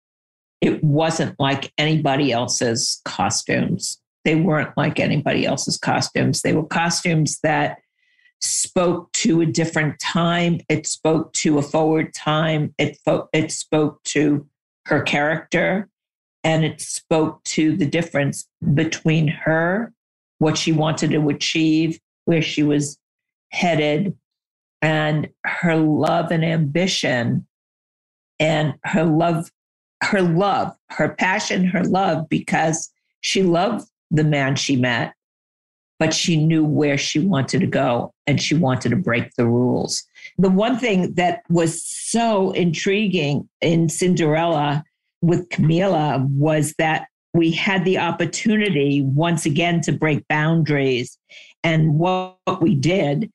It 0.61 0.83
wasn't 0.83 1.39
like 1.39 1.71
anybody 1.77 2.31
else's 2.31 3.01
costumes 3.05 3.99
they 4.25 4.35
weren't 4.35 4.75
like 4.75 4.99
anybody 4.99 5.45
else's 5.45 5.77
costumes. 5.77 6.41
They 6.41 6.53
were 6.53 6.65
costumes 6.65 7.39
that 7.43 7.77
spoke 8.41 9.11
to 9.13 9.39
a 9.41 9.45
different 9.45 9.99
time. 9.99 10.59
It 10.67 10.87
spoke 10.87 11.31
to 11.33 11.59
a 11.59 11.61
forward 11.61 12.13
time. 12.13 12.73
It, 12.77 12.97
fo- 13.05 13.29
it 13.31 13.51
spoke 13.51 14.03
to 14.05 14.45
her 14.87 15.01
character 15.01 15.87
and 16.43 16.65
it 16.65 16.81
spoke 16.81 17.43
to 17.43 17.77
the 17.77 17.85
difference 17.85 18.47
between 18.73 19.27
her, 19.27 19.93
what 20.39 20.57
she 20.57 20.71
wanted 20.71 21.11
to 21.11 21.29
achieve, 21.29 21.99
where 22.25 22.41
she 22.41 22.63
was 22.63 22.97
headed, 23.51 24.15
and 24.81 25.29
her 25.45 25.75
love 25.75 26.31
and 26.31 26.43
ambition 26.43 27.45
and 28.39 28.75
her 28.83 29.05
love, 29.05 29.49
her 30.03 30.21
love, 30.21 30.75
her 30.89 31.09
passion, 31.09 31.65
her 31.65 31.83
love, 31.83 32.27
because 32.29 32.91
she 33.21 33.43
loved 33.43 33.87
the 34.11 34.23
man 34.23 34.55
she 34.55 34.75
met, 34.75 35.13
but 35.99 36.13
she 36.13 36.37
knew 36.37 36.63
where 36.63 36.97
she 36.97 37.19
wanted 37.19 37.61
to 37.61 37.67
go 37.67 38.13
and 38.27 38.41
she 38.41 38.55
wanted 38.55 38.89
to 38.89 38.95
break 38.95 39.33
the 39.35 39.47
rules. 39.47 40.03
The 40.37 40.49
one 40.49 40.77
thing 40.77 41.13
that 41.15 41.41
was 41.49 41.83
so 41.83 42.51
intriguing 42.51 43.47
in 43.61 43.89
Cinderella 43.89 44.83
with 45.21 45.49
Camila 45.49 46.27
was 46.29 46.73
that 46.77 47.07
we 47.33 47.51
had 47.51 47.83
the 47.83 47.97
opportunity 47.97 49.01
once 49.01 49.45
again 49.45 49.81
to 49.81 49.91
break 49.91 50.27
boundaries. 50.27 51.17
And 51.63 51.95
what 51.99 52.37
we 52.61 52.75
did, 52.75 53.31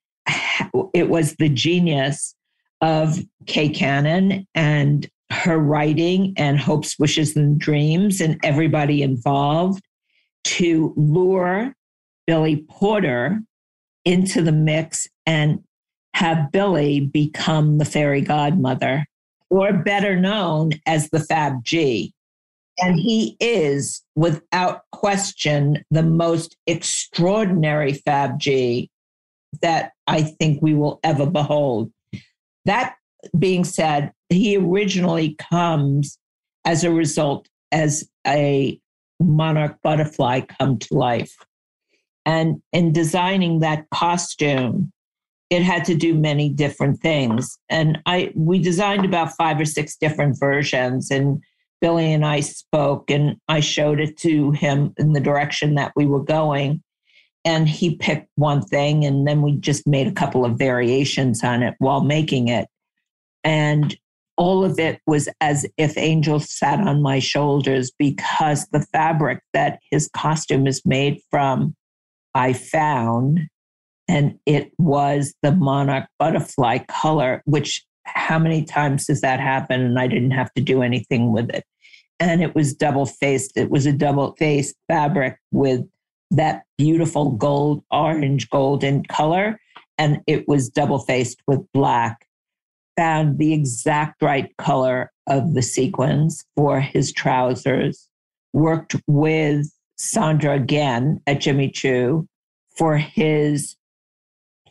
it 0.95 1.09
was 1.09 1.35
the 1.37 1.49
genius 1.49 2.35
of 2.81 3.19
Kay 3.47 3.69
Cannon 3.69 4.47
and 4.55 5.09
her 5.31 5.59
writing 5.59 6.35
and 6.37 6.59
hopes, 6.59 6.99
wishes, 6.99 7.37
and 7.37 7.59
dreams, 7.59 8.21
and 8.21 8.39
everybody 8.43 9.03
involved 9.03 9.85
to 10.45 10.93
lure 10.97 11.75
Billy 12.27 12.65
Porter 12.69 13.41
into 14.05 14.43
the 14.43 14.53
mix 14.53 15.07
and 15.27 15.63
have 16.15 16.51
Billy 16.51 17.01
become 17.01 17.79
the 17.79 17.85
fairy 17.85 18.21
godmother, 18.21 19.07
or 19.51 19.73
better 19.73 20.19
known 20.19 20.73
as 20.87 21.09
the 21.11 21.21
Fab 21.21 21.65
G. 21.65 22.13
And 22.79 22.99
he 22.99 23.37
is, 23.41 24.03
without 24.17 24.83
question, 24.93 25.85
the 25.91 26.03
most 26.03 26.57
extraordinary 26.67 27.93
Fab 27.93 28.39
G 28.39 28.91
that 29.63 29.93
I 30.11 30.23
think 30.23 30.61
we 30.61 30.75
will 30.75 30.99
ever 31.05 31.25
behold. 31.25 31.93
That 32.65 32.97
being 33.39 33.65
said, 33.65 34.13
he 34.29 34.57
originally 34.57 35.37
comes 35.51 36.19
as 36.65 36.85
a 36.85 36.91
result 36.91 37.49
as 37.73 38.09
a 38.27 38.81
monarch 39.21 39.79
butterfly 39.83 40.41
come 40.41 40.79
to 40.79 40.95
life. 40.95 41.35
And 42.27 42.61
in 42.73 42.93
designing 42.93 43.61
that 43.61 43.87
costume, 43.91 44.93
it 45.49 45.63
had 45.63 45.85
to 45.87 45.95
do 45.95 46.15
many 46.15 46.49
different 46.49 47.01
things. 47.01 47.59
And 47.69 47.99
I 48.07 48.33
we 48.35 48.59
designed 48.59 49.05
about 49.05 49.37
five 49.37 49.61
or 49.61 49.65
six 49.65 49.97
different 49.97 50.39
versions 50.39 51.11
and 51.11 51.43
Billy 51.81 52.13
and 52.13 52.27
I 52.27 52.41
spoke 52.41 53.11
and 53.11 53.37
I 53.49 53.61
showed 53.61 54.01
it 54.01 54.17
to 54.19 54.51
him 54.53 54.93
in 54.99 55.13
the 55.13 55.21
direction 55.21 55.75
that 55.77 55.93
we 55.97 56.07
were 56.07 56.23
going. 56.23 56.83
And 57.45 57.69
he 57.69 57.97
picked 57.97 58.29
one 58.35 58.63
thing 58.63 59.05
and 59.05 59.27
then 59.27 59.41
we 59.43 59.53
just 59.53 59.87
made 59.87 60.07
a 60.07 60.13
couple 60.13 60.45
of 60.45 60.59
variations 60.59 61.43
on 61.43 61.63
it 61.63 61.75
while 61.79 62.03
making 62.03 62.49
it. 62.49 62.69
And 63.45 63.97
all 64.37 64.65
of 64.65 64.79
it 64.79 65.01
was 65.07 65.29
as 65.41 65.67
if 65.77 65.97
angels 65.99 66.51
sat 66.51 66.81
on 66.81 67.03
my 67.03 67.19
shoulders 67.19 67.91
because 67.99 68.67
the 68.69 68.87
fabric 68.93 69.41
that 69.53 69.81
his 69.91 70.09
costume 70.15 70.67
is 70.67 70.83
made 70.85 71.21
from, 71.31 71.75
I 72.35 72.53
found, 72.53 73.41
and 74.09 74.39
it 74.47 74.73
was 74.79 75.35
the 75.43 75.53
monarch 75.53 76.09
butterfly 76.19 76.79
color, 76.89 77.43
which 77.45 77.85
how 78.05 78.39
many 78.39 78.65
times 78.65 79.07
does 79.07 79.21
that 79.21 79.41
happen? 79.41 79.81
And 79.83 79.99
I 79.99 80.07
didn't 80.07 80.33
have 80.33 80.53
to 80.55 80.63
do 80.63 80.83
anything 80.83 81.33
with 81.33 81.51
it. 81.51 81.65
And 82.19 82.43
it 82.43 82.55
was 82.55 82.75
double 82.75 83.07
faced. 83.07 83.57
It 83.57 83.71
was 83.71 83.87
a 83.87 83.93
double 83.93 84.35
faced 84.39 84.75
fabric 84.89 85.39
with 85.53 85.83
that 86.31 86.63
beautiful 86.79 87.33
gold, 87.33 87.83
orange 87.91 88.49
golden 88.51 89.05
color. 89.05 89.61
And 89.99 90.21
it 90.27 90.49
was 90.49 90.69
double 90.69 90.99
faced 90.99 91.41
with 91.47 91.61
black. 91.73 92.27
Found 92.97 93.39
the 93.39 93.53
exact 93.53 94.23
right 94.23 94.55
color 94.59 95.11
of 95.27 95.55
the 95.55 95.63
sequins 95.63 96.45
for 96.57 96.81
his 96.81 97.13
trousers. 97.13 98.09
Worked 98.53 98.97
with 99.07 99.67
Sandra 99.97 100.55
again 100.55 101.21
at 101.27 101.41
Jimmy 101.41 101.71
Choo 101.71 102.27
for 102.77 102.97
his 102.97 103.77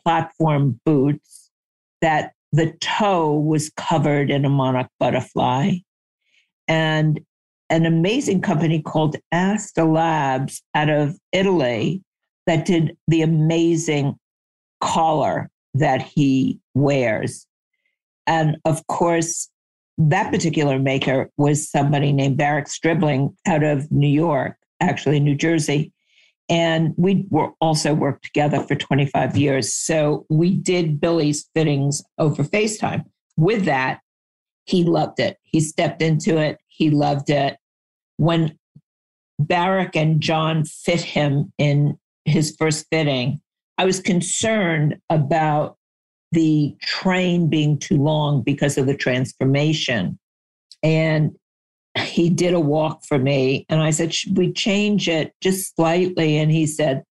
platform 0.03 0.79
boots 0.85 1.51
that 2.01 2.33
the 2.51 2.73
toe 2.81 3.35
was 3.35 3.71
covered 3.77 4.31
in 4.31 4.45
a 4.45 4.49
monarch 4.49 4.89
butterfly. 4.99 5.73
And 6.67 7.19
an 7.69 7.85
amazing 7.85 8.41
company 8.41 8.81
called 8.81 9.15
Asta 9.31 9.83
Labs 9.83 10.61
out 10.73 10.89
of 10.89 11.17
Italy 11.31 12.01
that 12.47 12.65
did 12.65 12.97
the 13.07 13.21
amazing 13.21 14.17
collar 14.81 15.49
that 15.73 16.01
he 16.01 16.59
wears. 16.73 17.45
And 18.25 18.57
of 18.65 18.85
course, 18.87 19.49
that 19.97 20.31
particular 20.31 20.79
maker 20.79 21.29
was 21.37 21.69
somebody 21.69 22.11
named 22.11 22.37
Barak 22.37 22.67
Stribling 22.67 23.35
out 23.45 23.63
of 23.63 23.91
New 23.91 24.07
York, 24.07 24.55
actually 24.79 25.19
New 25.19 25.35
Jersey. 25.35 25.91
And 26.47 26.95
we 26.97 27.25
were 27.29 27.51
also 27.61 27.93
worked 27.93 28.23
together 28.25 28.61
for 28.61 28.75
25 28.75 29.37
years. 29.37 29.73
So 29.75 30.25
we 30.29 30.55
did 30.55 30.99
Billy's 30.99 31.47
fittings 31.53 32.03
over 32.17 32.43
FaceTime. 32.43 33.03
With 33.37 33.65
that, 33.65 33.99
he 34.65 34.83
loved 34.83 35.19
it. 35.19 35.37
He 35.43 35.59
stepped 35.59 36.01
into 36.01 36.37
it. 36.37 36.57
He 36.79 36.89
loved 36.89 37.29
it. 37.29 37.57
When 38.17 38.57
Barak 39.37 39.95
and 39.95 40.19
John 40.19 40.65
fit 40.65 41.01
him 41.01 41.53
in 41.57 41.99
his 42.25 42.55
first 42.57 42.87
fitting, 42.91 43.39
I 43.77 43.85
was 43.85 43.99
concerned 43.99 44.97
about 45.09 45.77
the 46.31 46.75
train 46.81 47.49
being 47.49 47.77
too 47.77 47.97
long 47.97 48.41
because 48.41 48.77
of 48.77 48.87
the 48.87 48.95
transformation. 48.95 50.17
And 50.81 51.35
he 51.97 52.29
did 52.29 52.53
a 52.53 52.59
walk 52.59 53.03
for 53.05 53.19
me. 53.19 53.65
And 53.69 53.81
I 53.81 53.91
said, 53.91 54.13
Should 54.13 54.37
we 54.37 54.53
change 54.53 55.07
it 55.09 55.33
just 55.41 55.75
slightly? 55.75 56.37
And 56.37 56.51
he 56.51 56.65
said, 56.65 57.03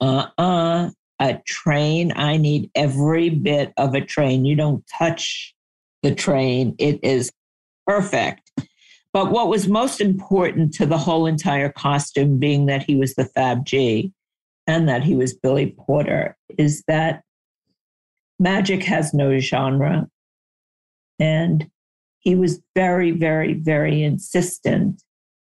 Uh 0.00 0.26
uh-uh, 0.38 0.86
uh 0.86 0.90
a 1.20 1.40
train. 1.46 2.12
I 2.16 2.36
need 2.36 2.70
every 2.74 3.30
bit 3.30 3.72
of 3.76 3.94
a 3.94 4.00
train. 4.00 4.44
You 4.44 4.56
don't 4.56 4.84
touch 4.98 5.54
the 6.02 6.14
train, 6.14 6.74
it 6.78 7.00
is 7.02 7.32
perfect. 7.86 8.43
But 9.14 9.30
what 9.30 9.48
was 9.48 9.68
most 9.68 10.00
important 10.00 10.74
to 10.74 10.86
the 10.86 10.98
whole 10.98 11.24
entire 11.24 11.70
costume, 11.70 12.38
being 12.38 12.66
that 12.66 12.82
he 12.82 12.96
was 12.96 13.14
the 13.14 13.24
Fab 13.24 13.64
G 13.64 14.12
and 14.66 14.88
that 14.88 15.04
he 15.04 15.14
was 15.14 15.32
Billy 15.32 15.74
Porter, 15.78 16.36
is 16.58 16.82
that 16.88 17.22
magic 18.40 18.82
has 18.82 19.14
no 19.14 19.38
genre. 19.38 20.08
And 21.20 21.70
he 22.18 22.34
was 22.34 22.60
very, 22.74 23.12
very, 23.12 23.54
very 23.54 24.02
insistent 24.02 25.00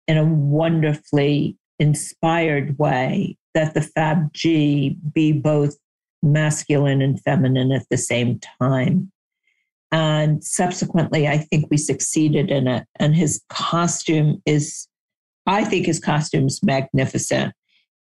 in 0.07 0.17
a 0.17 0.25
wonderfully 0.25 1.57
inspired 1.81 2.79
way 2.79 3.37
that 3.55 3.75
the 3.75 3.83
Fab 3.83 4.33
G 4.33 4.97
be 5.13 5.33
both 5.33 5.77
masculine 6.23 7.03
and 7.03 7.21
feminine 7.21 7.73
at 7.73 7.87
the 7.91 7.99
same 7.99 8.39
time. 8.61 9.11
And 9.93 10.43
subsequently, 10.43 11.29
I 11.29 11.39
think 11.39 11.67
we 11.71 11.77
succeeded 11.77 12.51
in 12.51 12.67
it. 12.67 12.85
And 12.97 13.15
his 13.15 13.43
costume 13.49 14.43
is, 14.45 14.89
I 15.47 15.65
think 15.65 15.87
his 15.87 16.01
costume 16.01 16.47
is 16.47 16.61
magnificent. 16.63 17.55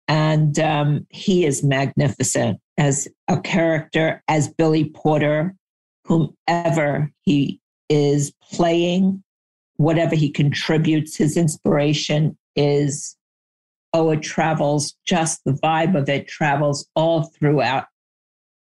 And 0.08 0.58
um, 0.60 1.06
he 1.10 1.46
is 1.46 1.64
magnificent 1.64 2.60
as 2.78 3.08
a 3.28 3.40
character, 3.40 4.24
as 4.28 4.48
Billy 4.48 4.86
Porter, 4.86 5.56
whomever 6.06 7.12
he 7.22 7.60
is 7.90 8.34
playing, 8.52 9.24
whatever 9.78 10.16
he 10.16 10.30
contributes, 10.30 11.16
his 11.16 11.38
inspiration 11.38 12.38
is, 12.56 13.16
oh, 13.94 14.12
it 14.12 14.22
travels, 14.22 14.96
just 15.06 15.42
the 15.46 15.54
vibe 15.54 15.96
of 15.96 16.10
it 16.10 16.28
travels 16.28 16.88
all 16.96 17.24
throughout 17.24 17.86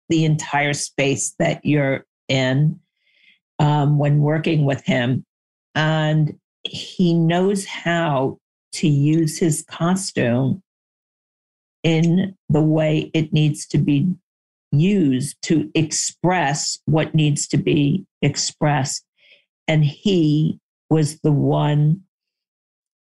the 0.09 0.23
entire 0.23 0.73
space 0.73 1.33
that 1.39 1.65
you're 1.65 2.05
in 2.27 2.79
um, 3.59 3.97
when 3.97 4.19
working 4.19 4.65
with 4.65 4.83
him. 4.85 5.25
And 5.75 6.37
he 6.63 7.13
knows 7.13 7.65
how 7.65 8.39
to 8.73 8.87
use 8.87 9.37
his 9.37 9.63
costume 9.69 10.61
in 11.83 12.35
the 12.49 12.61
way 12.61 13.11
it 13.13 13.31
needs 13.31 13.65
to 13.67 13.77
be 13.77 14.07
used 14.71 15.37
to 15.43 15.69
express 15.75 16.79
what 16.85 17.13
needs 17.13 17.47
to 17.47 17.57
be 17.57 18.05
expressed. 18.21 19.05
And 19.67 19.85
he 19.85 20.59
was 20.89 21.19
the 21.21 21.31
one, 21.31 22.01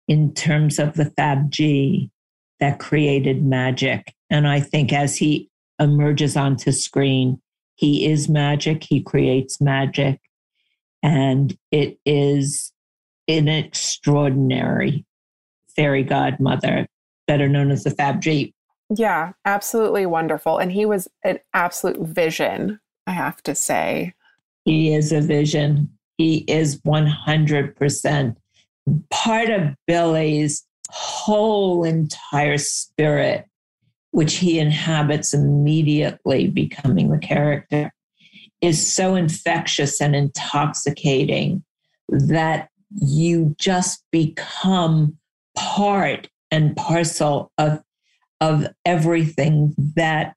in 0.09 0.35
terms 0.35 0.79
of 0.79 0.95
the 0.95 1.07
Fab 1.17 1.51
G, 1.51 2.11
that 2.59 2.79
created 2.79 3.45
magic. 3.45 4.13
And 4.29 4.49
I 4.49 4.61
think 4.61 4.93
as 4.93 5.17
he 5.17 5.49
emerges 5.79 6.37
onto 6.37 6.73
screen, 6.73 7.41
he 7.77 8.07
is 8.07 8.29
magic, 8.29 8.85
he 8.85 9.03
creates 9.03 9.61
magic. 9.61 10.21
And 11.03 11.57
it 11.71 11.99
is 12.05 12.73
an 13.29 13.49
extraordinary 13.49 15.05
fairy 15.75 16.03
godmother, 16.03 16.87
better 17.27 17.49
known 17.49 17.71
as 17.71 17.85
the 17.85 17.91
Fab 17.91 18.21
G. 18.21 18.55
Yeah, 18.95 19.33
absolutely 19.45 20.05
wonderful. 20.05 20.59
And 20.59 20.73
he 20.73 20.85
was 20.85 21.09
an 21.25 21.39
absolute 21.55 22.01
vision, 22.01 22.81
I 23.07 23.13
have 23.13 23.43
to 23.45 23.55
say. 23.55 24.15
He 24.65 24.93
is 24.93 25.13
a 25.13 25.21
vision. 25.21 25.91
He 26.19 26.39
is 26.49 26.81
100% 26.83 28.37
part 29.11 29.51
of 29.51 29.75
Billy's 29.87 30.67
whole 30.91 31.85
entire 31.85 32.59
spirit, 32.59 33.47
which 34.11 34.35
he 34.35 34.59
inhabits 34.59 35.33
immediately 35.33 36.49
becoming 36.49 37.11
the 37.11 37.19
character, 37.19 37.93
is 38.61 38.93
so 38.93 39.15
infectious 39.15 40.01
and 40.01 40.15
intoxicating 40.15 41.65
that 42.09 42.69
you 42.91 43.55
just 43.59 44.05
become 44.11 45.17
part 45.57 46.29
and 46.51 46.77
parcel 46.77 47.53
of 47.59 47.83
of 48.41 48.67
everything 48.87 49.75
that 49.95 50.35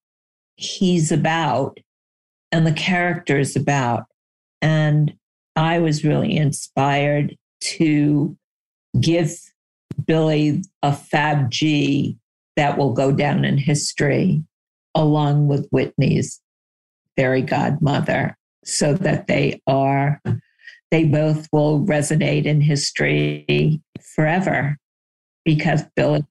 he's 0.55 1.11
about 1.11 1.79
and 2.51 2.67
the 2.67 2.73
character's 2.73 3.55
about. 3.55 4.03
And 4.61 5.15
I 5.55 5.79
was 5.79 6.03
really 6.03 6.35
inspired 6.35 7.37
to 7.61 8.37
give 8.99 9.39
Billy 10.05 10.61
a 10.81 10.93
Fab 10.93 11.49
G 11.49 12.17
that 12.55 12.77
will 12.77 12.93
go 12.93 13.11
down 13.11 13.45
in 13.45 13.57
history 13.57 14.43
along 14.93 15.47
with 15.47 15.67
Whitney's 15.69 16.39
fairy 17.15 17.41
godmother 17.41 18.37
so 18.63 18.93
that 18.93 19.27
they 19.27 19.61
are 19.67 20.21
they 20.91 21.05
both 21.05 21.47
will 21.51 21.81
resonate 21.81 22.45
in 22.45 22.61
history 22.61 23.81
forever 23.99 24.77
because 25.43 25.81
Billy 25.95 26.23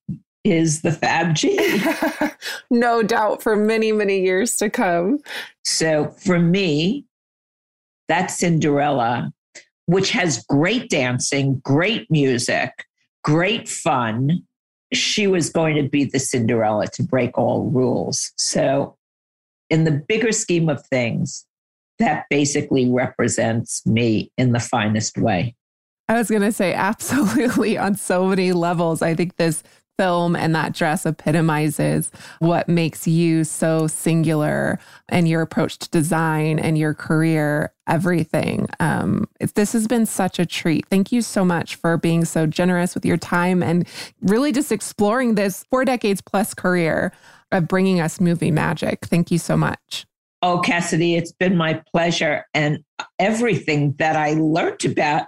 is 0.45 0.83
the 0.83 0.93
Fab 0.93 1.35
G. 1.35 1.83
no 2.70 3.03
doubt 3.03 3.43
for 3.43 3.57
many, 3.57 3.91
many 3.91 4.20
years 4.20 4.57
to 4.57 4.70
come. 4.70 5.18
So 5.64 6.14
for 6.24 6.39
me, 6.39 7.05
that 8.09 8.30
Cinderella, 8.30 9.33
which 9.87 10.11
has 10.11 10.45
great 10.49 10.91
dancing, 10.91 11.61
great 11.64 12.11
music, 12.11 12.87
great 13.24 13.68
fun, 13.68 14.43
she 14.93 15.26
was 15.26 15.51
going 15.51 15.76
to 15.76 15.89
be 15.89 16.05
the 16.05 16.18
Cinderella 16.18 16.87
to 16.89 17.03
break 17.03 17.39
all 17.39 17.70
rules. 17.70 18.33
So, 18.37 18.97
in 19.72 19.84
the 19.84 19.90
bigger 20.06 20.30
scheme 20.32 20.68
of 20.68 20.84
things, 20.86 21.46
that 21.98 22.26
basically 22.28 22.88
represents 22.90 23.84
me 23.86 24.30
in 24.36 24.52
the 24.52 24.60
finest 24.60 25.16
way. 25.16 25.56
I 26.08 26.18
was 26.18 26.28
going 26.28 26.42
to 26.42 26.52
say, 26.52 26.74
absolutely, 26.74 27.78
on 27.78 27.96
so 27.96 28.26
many 28.26 28.52
levels. 28.52 29.00
I 29.00 29.14
think 29.14 29.36
this 29.36 29.62
film 30.03 30.34
and 30.34 30.53
that 30.53 30.72
dress 30.72 31.07
epitomizes 31.07 32.11
what 32.40 32.68
makes 32.68 33.07
you 33.07 33.44
so 33.44 33.86
singular 33.86 34.76
and 35.09 35.28
your 35.28 35.42
approach 35.42 35.78
to 35.78 35.88
design 35.90 36.59
and 36.59 36.76
your 36.76 36.92
career, 36.92 37.72
everything. 37.86 38.66
Um, 38.80 39.28
this 39.55 39.72
has 39.72 39.86
been 39.86 40.05
such 40.05 40.40
a 40.40 40.46
treat. 40.46 40.86
Thank 40.88 41.12
you 41.12 41.22
so 41.22 41.44
much 41.44 41.76
for 41.76 41.96
being 41.96 42.24
so 42.24 42.46
generous 42.46 42.96
with 42.96 43.07
your 43.07 43.16
time 43.16 43.62
and 43.62 43.86
really 44.22 44.50
just 44.50 44.72
exploring 44.72 45.36
this 45.36 45.64
four 45.70 45.84
decades 45.84 46.20
plus 46.20 46.53
career 46.53 47.12
of 47.53 47.68
bringing 47.68 48.00
us 48.00 48.20
movie 48.20 48.50
magic. 48.50 49.07
Thank 49.07 49.30
you 49.30 49.38
so 49.38 49.57
much. 49.57 50.05
Oh, 50.44 50.59
Cassidy, 50.59 51.14
it's 51.14 51.30
been 51.30 51.57
my 51.57 51.80
pleasure. 51.94 52.44
And 52.55 52.82
everything 53.20 53.94
that 54.00 54.16
I 54.16 54.32
learned 54.32 54.84
about 54.84 55.26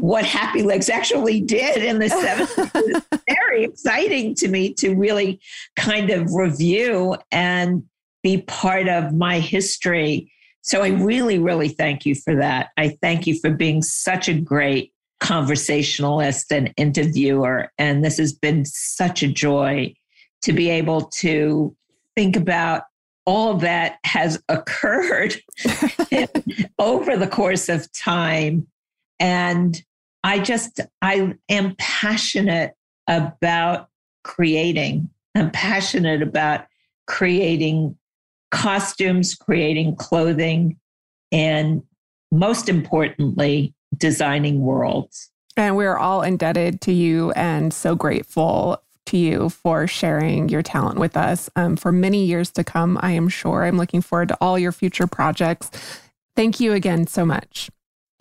what 0.00 0.24
Happy 0.24 0.62
Legs 0.62 0.88
actually 0.88 1.40
did 1.40 1.84
in 1.84 1.98
the 1.98 2.06
70s. 3.10 3.20
very 3.28 3.64
exciting 3.64 4.34
to 4.36 4.48
me 4.48 4.72
to 4.74 4.94
really 4.94 5.38
kind 5.76 6.10
of 6.10 6.32
review 6.32 7.16
and 7.30 7.84
be 8.22 8.40
part 8.42 8.88
of 8.88 9.12
my 9.12 9.38
history. 9.38 10.32
So 10.62 10.82
I 10.82 10.88
really, 10.88 11.38
really 11.38 11.68
thank 11.68 12.06
you 12.06 12.14
for 12.14 12.36
that. 12.36 12.70
I 12.78 12.96
thank 13.02 13.26
you 13.26 13.38
for 13.38 13.50
being 13.50 13.82
such 13.82 14.28
a 14.28 14.34
great 14.34 14.92
conversationalist 15.20 16.52
and 16.52 16.72
interviewer. 16.76 17.70
And 17.76 18.04
this 18.04 18.16
has 18.16 18.32
been 18.32 18.64
such 18.64 19.22
a 19.22 19.28
joy 19.28 19.94
to 20.42 20.52
be 20.52 20.70
able 20.70 21.02
to 21.02 21.76
think 22.16 22.36
about 22.36 22.84
all 23.26 23.54
that 23.54 23.98
has 24.04 24.42
occurred 24.48 25.36
over 26.78 27.16
the 27.16 27.28
course 27.30 27.68
of 27.68 27.92
time. 27.92 28.66
And 29.22 29.80
I 30.24 30.40
just, 30.40 30.80
I 31.00 31.34
am 31.48 31.76
passionate 31.78 32.74
about 33.08 33.88
creating. 34.24 35.08
I'm 35.36 35.50
passionate 35.52 36.22
about 36.22 36.66
creating 37.06 37.96
costumes, 38.50 39.34
creating 39.34 39.96
clothing, 39.96 40.76
and 41.30 41.82
most 42.32 42.68
importantly, 42.68 43.74
designing 43.96 44.60
worlds. 44.60 45.30
And 45.56 45.76
we're 45.76 45.96
all 45.96 46.22
indebted 46.22 46.80
to 46.82 46.92
you 46.92 47.30
and 47.32 47.72
so 47.72 47.94
grateful 47.94 48.82
to 49.06 49.16
you 49.16 49.50
for 49.50 49.86
sharing 49.86 50.48
your 50.48 50.62
talent 50.62 50.98
with 50.98 51.16
us 51.16 51.48
um, 51.56 51.76
for 51.76 51.92
many 51.92 52.24
years 52.24 52.50
to 52.52 52.64
come. 52.64 52.98
I 53.00 53.12
am 53.12 53.28
sure. 53.28 53.64
I'm 53.64 53.78
looking 53.78 54.00
forward 54.00 54.28
to 54.28 54.38
all 54.40 54.58
your 54.58 54.72
future 54.72 55.06
projects. 55.06 55.70
Thank 56.34 56.58
you 56.58 56.72
again 56.72 57.06
so 57.06 57.24
much. 57.24 57.70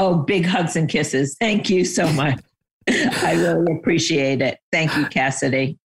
Oh, 0.01 0.15
big 0.15 0.47
hugs 0.47 0.75
and 0.75 0.89
kisses. 0.89 1.37
Thank 1.39 1.69
you 1.69 1.85
so 1.85 2.11
much. 2.13 2.39
I 2.89 3.33
really 3.33 3.71
appreciate 3.71 4.41
it. 4.41 4.57
Thank 4.71 4.97
you, 4.97 5.05
Cassidy. 5.05 5.77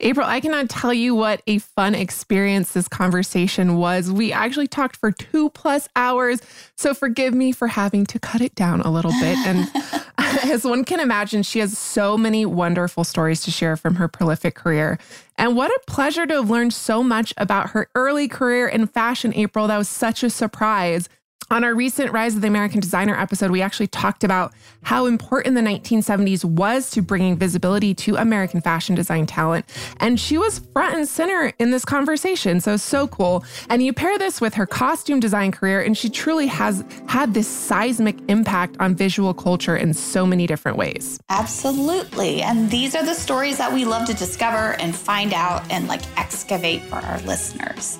April, 0.00 0.26
I 0.26 0.40
cannot 0.40 0.68
tell 0.68 0.92
you 0.92 1.14
what 1.14 1.40
a 1.46 1.56
fun 1.58 1.94
experience 1.94 2.72
this 2.72 2.88
conversation 2.88 3.76
was. 3.78 4.12
We 4.12 4.32
actually 4.32 4.66
talked 4.66 4.96
for 4.96 5.10
two 5.12 5.48
plus 5.50 5.88
hours. 5.96 6.42
So 6.76 6.92
forgive 6.92 7.32
me 7.32 7.52
for 7.52 7.68
having 7.68 8.04
to 8.06 8.18
cut 8.18 8.42
it 8.42 8.54
down 8.54 8.82
a 8.82 8.90
little 8.90 9.12
bit. 9.12 9.38
And 9.46 9.70
as 10.44 10.64
one 10.64 10.84
can 10.84 11.00
imagine, 11.00 11.42
she 11.42 11.60
has 11.60 11.78
so 11.78 12.18
many 12.18 12.44
wonderful 12.44 13.02
stories 13.02 13.40
to 13.44 13.50
share 13.50 13.76
from 13.78 13.94
her 13.94 14.08
prolific 14.08 14.56
career. 14.56 14.98
And 15.38 15.56
what 15.56 15.70
a 15.70 15.80
pleasure 15.86 16.26
to 16.26 16.34
have 16.34 16.50
learned 16.50 16.74
so 16.74 17.02
much 17.02 17.32
about 17.38 17.70
her 17.70 17.88
early 17.94 18.28
career 18.28 18.68
in 18.68 18.88
fashion, 18.88 19.32
April. 19.34 19.68
That 19.68 19.78
was 19.78 19.88
such 19.88 20.22
a 20.22 20.28
surprise. 20.28 21.08
On 21.52 21.64
our 21.64 21.74
recent 21.74 22.12
Rise 22.12 22.34
of 22.34 22.40
the 22.40 22.48
American 22.48 22.80
Designer 22.80 23.14
episode, 23.14 23.50
we 23.50 23.60
actually 23.60 23.88
talked 23.88 24.24
about 24.24 24.54
how 24.80 25.04
important 25.04 25.54
the 25.54 25.60
1970s 25.60 26.46
was 26.46 26.90
to 26.92 27.02
bringing 27.02 27.36
visibility 27.36 27.92
to 27.92 28.16
American 28.16 28.62
fashion 28.62 28.94
design 28.94 29.26
talent. 29.26 29.66
And 30.00 30.18
she 30.18 30.38
was 30.38 30.60
front 30.72 30.96
and 30.96 31.06
center 31.06 31.52
in 31.58 31.70
this 31.70 31.84
conversation. 31.84 32.62
So, 32.62 32.78
so 32.78 33.06
cool. 33.06 33.44
And 33.68 33.82
you 33.82 33.92
pair 33.92 34.16
this 34.18 34.40
with 34.40 34.54
her 34.54 34.64
costume 34.64 35.20
design 35.20 35.52
career, 35.52 35.82
and 35.82 35.94
she 35.94 36.08
truly 36.08 36.46
has 36.46 36.82
had 37.06 37.34
this 37.34 37.48
seismic 37.48 38.16
impact 38.28 38.78
on 38.80 38.94
visual 38.94 39.34
culture 39.34 39.76
in 39.76 39.92
so 39.92 40.24
many 40.24 40.46
different 40.46 40.78
ways. 40.78 41.20
Absolutely. 41.28 42.40
And 42.40 42.70
these 42.70 42.94
are 42.94 43.04
the 43.04 43.12
stories 43.12 43.58
that 43.58 43.70
we 43.70 43.84
love 43.84 44.06
to 44.06 44.14
discover 44.14 44.80
and 44.80 44.96
find 44.96 45.34
out 45.34 45.70
and 45.70 45.86
like 45.86 46.00
excavate 46.18 46.80
for 46.84 46.94
our 46.94 47.20
listeners. 47.20 47.98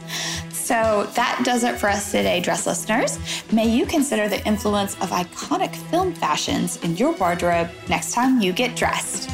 So 0.63 1.11
that 1.17 1.43
does 1.45 1.65
it 1.65 1.77
for 1.77 1.89
us 1.89 2.13
today, 2.13 2.39
dress 2.39 2.69
listeners. 2.69 3.19
May 3.51 3.69
you 3.69 3.85
consider 3.85 4.29
the 4.29 4.47
influence 4.47 4.95
of 5.01 5.11
iconic 5.11 5.75
film 5.75 6.15
fashions 6.15 6.77
in 6.85 6.97
your 6.97 7.11
wardrobe 7.17 7.69
next 7.89 8.13
time 8.13 8.41
you 8.41 8.53
get 8.53 8.77
dressed. 8.77 9.29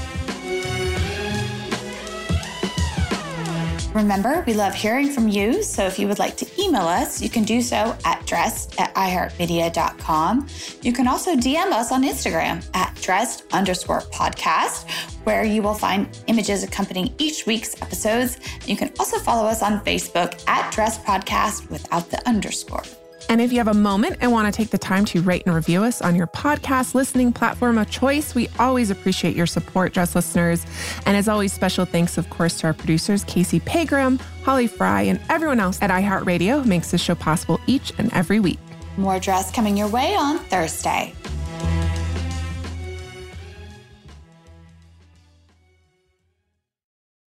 Remember, 3.98 4.44
we 4.46 4.54
love 4.54 4.74
hearing 4.74 5.10
from 5.10 5.26
you, 5.26 5.60
so 5.64 5.84
if 5.84 5.98
you 5.98 6.06
would 6.06 6.20
like 6.20 6.36
to 6.36 6.46
email 6.56 6.86
us, 6.86 7.20
you 7.20 7.28
can 7.28 7.42
do 7.42 7.60
so 7.60 7.96
at 8.04 8.24
dressed 8.26 8.80
at 8.80 8.94
iheartmedia.com. 8.94 10.46
You 10.82 10.92
can 10.92 11.08
also 11.08 11.34
DM 11.34 11.72
us 11.72 11.90
on 11.90 12.04
Instagram 12.04 12.64
at 12.74 12.94
dressed 13.02 13.42
underscore 13.52 14.02
podcast, 14.02 14.88
where 15.24 15.42
you 15.42 15.62
will 15.62 15.74
find 15.74 16.16
images 16.28 16.62
accompanying 16.62 17.12
each 17.18 17.44
week's 17.44 17.74
episodes. 17.82 18.38
You 18.66 18.76
can 18.76 18.92
also 19.00 19.18
follow 19.18 19.48
us 19.48 19.64
on 19.64 19.84
Facebook 19.84 20.44
at 20.46 20.72
dressed 20.72 21.04
podcast 21.04 21.68
without 21.68 22.08
the 22.08 22.24
underscore. 22.28 22.84
And 23.28 23.42
if 23.42 23.52
you 23.52 23.58
have 23.58 23.68
a 23.68 23.74
moment 23.74 24.16
and 24.20 24.32
want 24.32 24.52
to 24.52 24.56
take 24.56 24.70
the 24.70 24.78
time 24.78 25.04
to 25.06 25.20
rate 25.20 25.42
and 25.44 25.54
review 25.54 25.82
us 25.82 26.00
on 26.00 26.14
your 26.14 26.26
podcast 26.26 26.94
listening 26.94 27.32
platform 27.32 27.76
of 27.76 27.90
choice, 27.90 28.34
we 28.34 28.48
always 28.58 28.90
appreciate 28.90 29.36
your 29.36 29.46
support, 29.46 29.92
Dress 29.92 30.14
listeners. 30.14 30.64
And 31.04 31.16
as 31.16 31.28
always, 31.28 31.52
special 31.52 31.84
thanks, 31.84 32.16
of 32.16 32.30
course, 32.30 32.58
to 32.60 32.68
our 32.68 32.74
producers, 32.74 33.24
Casey 33.24 33.60
Pegram, 33.60 34.18
Holly 34.44 34.66
Fry, 34.66 35.02
and 35.02 35.20
everyone 35.28 35.60
else 35.60 35.78
at 35.82 35.90
iHeartRadio 35.90 36.62
who 36.62 36.68
makes 36.68 36.90
this 36.90 37.02
show 37.02 37.14
possible 37.14 37.60
each 37.66 37.92
and 37.98 38.12
every 38.14 38.40
week. 38.40 38.58
More 38.96 39.20
dress 39.20 39.52
coming 39.52 39.76
your 39.76 39.88
way 39.88 40.16
on 40.16 40.38
Thursday. 40.38 41.14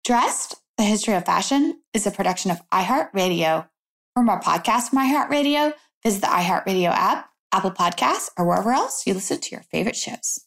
Dressed, 0.03 0.55
the 0.77 0.83
history 0.83 1.13
of 1.15 1.25
fashion, 1.25 1.81
is 1.93 2.07
a 2.07 2.11
production 2.11 2.51
of 2.51 2.61
iHeartRadio. 2.69 3.67
For 4.15 4.23
more 4.23 4.39
podcasts 4.39 4.89
from 4.89 4.99
iHeartRadio, 4.99 5.73
visit 6.03 6.21
the 6.21 6.27
iHeartRadio 6.27 6.89
app, 6.89 7.29
Apple 7.53 7.71
Podcasts, 7.71 8.29
or 8.37 8.45
wherever 8.45 8.71
else 8.71 9.05
you 9.07 9.13
listen 9.13 9.39
to 9.39 9.55
your 9.55 9.63
favorite 9.71 9.95
shows. 9.95 10.39